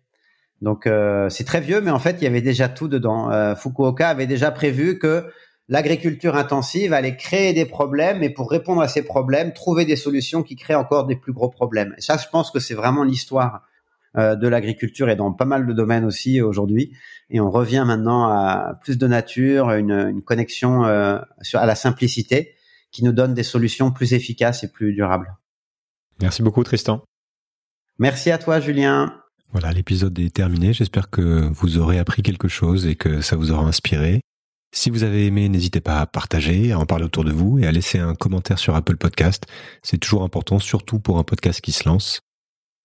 donc 0.62 0.88
euh, 0.88 1.30
c'est 1.30 1.44
très 1.44 1.62
vieux, 1.62 1.82
mais 1.82 1.92
en 1.92 2.00
fait 2.00 2.18
il 2.20 2.24
y 2.24 2.28
avait 2.28 2.42
déjà 2.42 2.70
tout 2.70 2.88
dedans. 2.88 3.32
Euh, 3.32 3.56
Fukuoka 3.56 4.10
avait 4.10 4.28
déjà 4.28 4.52
prévu 4.52 5.00
que 5.00 5.26
l'agriculture 5.68 6.36
intensive 6.36 6.94
allait 6.94 7.18
créer 7.18 7.54
des 7.54 7.66
problèmes 7.66 8.24
et 8.24 8.30
pour 8.30 8.50
répondre 8.50 8.82
à 8.82 8.88
ces 8.88 9.04
problèmes, 9.04 9.54
trouver 9.54 9.86
des 9.86 9.96
solutions 9.96 10.44
qui 10.44 10.56
créent 10.56 10.76
encore 10.76 11.06
des 11.06 11.16
plus 11.16 11.34
gros 11.34 11.50
problèmes. 11.50 11.94
Et 11.98 12.02
ça, 12.02 12.18
je 12.18 12.28
pense 12.32 12.52
que 12.52 12.60
c'est 12.60 12.74
vraiment 12.74 13.04
l'histoire 13.04 13.56
euh, 13.56 13.60
de 14.16 14.48
l'agriculture 14.48 15.10
et 15.10 15.16
dans 15.16 15.32
pas 15.34 15.46
mal 15.46 15.66
de 15.66 15.74
domaines 15.74 16.06
aussi 16.06 16.42
aujourd'hui. 16.42 16.92
Et 17.30 17.40
on 17.40 17.50
revient 17.50 17.84
maintenant 17.86 18.26
à 18.26 18.80
plus 18.84 18.98
de 18.98 19.08
nature, 19.08 19.72
une, 19.72 19.92
une 19.92 20.22
connexion 20.22 20.86
euh, 20.86 21.20
sur, 21.42 21.60
à 21.60 21.66
la 21.66 21.76
simplicité 21.76 22.56
qui 22.92 23.04
nous 23.04 23.12
donne 23.12 23.34
des 23.34 23.44
solutions 23.44 23.92
plus 23.92 24.14
efficaces 24.14 24.64
et 24.64 24.72
plus 24.72 24.94
durables. 24.94 25.36
Merci 26.22 26.44
beaucoup 26.44 26.64
Tristan. 26.64 27.04
Merci 28.00 28.32
à 28.32 28.38
toi 28.38 28.60
Julien. 28.60 29.22
Voilà, 29.52 29.72
l'épisode 29.72 30.18
est 30.20 30.34
terminé. 30.34 30.74
J'espère 30.74 31.10
que 31.10 31.50
vous 31.54 31.78
aurez 31.78 32.00
appris 32.00 32.22
quelque 32.22 32.48
chose 32.48 32.86
et 32.86 32.96
que 32.96 33.22
ça 33.22 33.36
vous 33.36 33.52
aura 33.52 33.64
inspiré. 33.64 34.22
Si 34.74 34.90
vous 34.90 35.04
avez 35.04 35.26
aimé, 35.26 35.48
n'hésitez 35.48 35.80
pas 35.80 36.00
à 36.02 36.06
partager, 36.06 36.74
à 36.74 36.80
en 36.80 36.86
parler 36.86 37.06
autour 37.06 37.24
de 37.24 37.32
vous 37.32 37.60
et 37.60 37.66
à 37.66 37.72
laisser 37.72 37.98
un 37.98 38.14
commentaire 38.14 38.60
sur 38.60 38.76
Apple 38.76 38.98
Podcast. 38.98 39.46
C'est 39.84 39.98
toujours 39.98 40.24
important, 40.24 40.60
surtout 40.60 41.00
pour 41.00 41.18
un 41.18 41.24
podcast 41.24 41.62
qui 41.62 41.72
se 41.72 41.88
lance. 41.88 42.20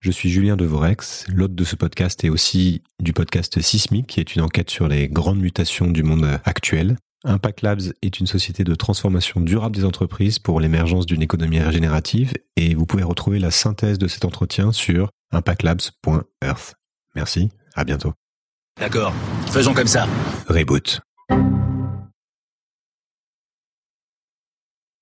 Je 0.00 0.10
suis 0.10 0.30
Julien 0.30 0.56
Devorex, 0.56 1.26
l'hôte 1.28 1.54
de 1.54 1.62
ce 1.62 1.76
podcast 1.76 2.24
et 2.24 2.30
aussi 2.30 2.82
du 3.00 3.12
podcast 3.12 3.60
Sismic, 3.60 4.06
qui 4.06 4.20
est 4.20 4.34
une 4.34 4.40
enquête 4.40 4.70
sur 4.70 4.88
les 4.88 5.08
grandes 5.08 5.40
mutations 5.40 5.88
du 5.88 6.02
monde 6.02 6.40
actuel. 6.46 6.96
Impact 7.24 7.60
Labs 7.60 7.82
est 8.00 8.18
une 8.18 8.26
société 8.26 8.64
de 8.64 8.74
transformation 8.74 9.42
durable 9.42 9.76
des 9.76 9.84
entreprises 9.84 10.38
pour 10.38 10.58
l'émergence 10.58 11.04
d'une 11.04 11.20
économie 11.20 11.60
régénérative 11.60 12.32
et 12.56 12.74
vous 12.74 12.86
pouvez 12.86 13.02
retrouver 13.02 13.38
la 13.38 13.50
synthèse 13.50 13.98
de 13.98 14.08
cet 14.08 14.24
entretien 14.24 14.72
sur 14.72 15.10
impactlabs.earth. 15.32 16.76
Merci, 17.14 17.50
à 17.74 17.84
bientôt. 17.84 18.14
D'accord, 18.78 19.12
faisons 19.48 19.74
comme 19.74 19.86
ça. 19.86 20.08
Reboot. 20.48 21.02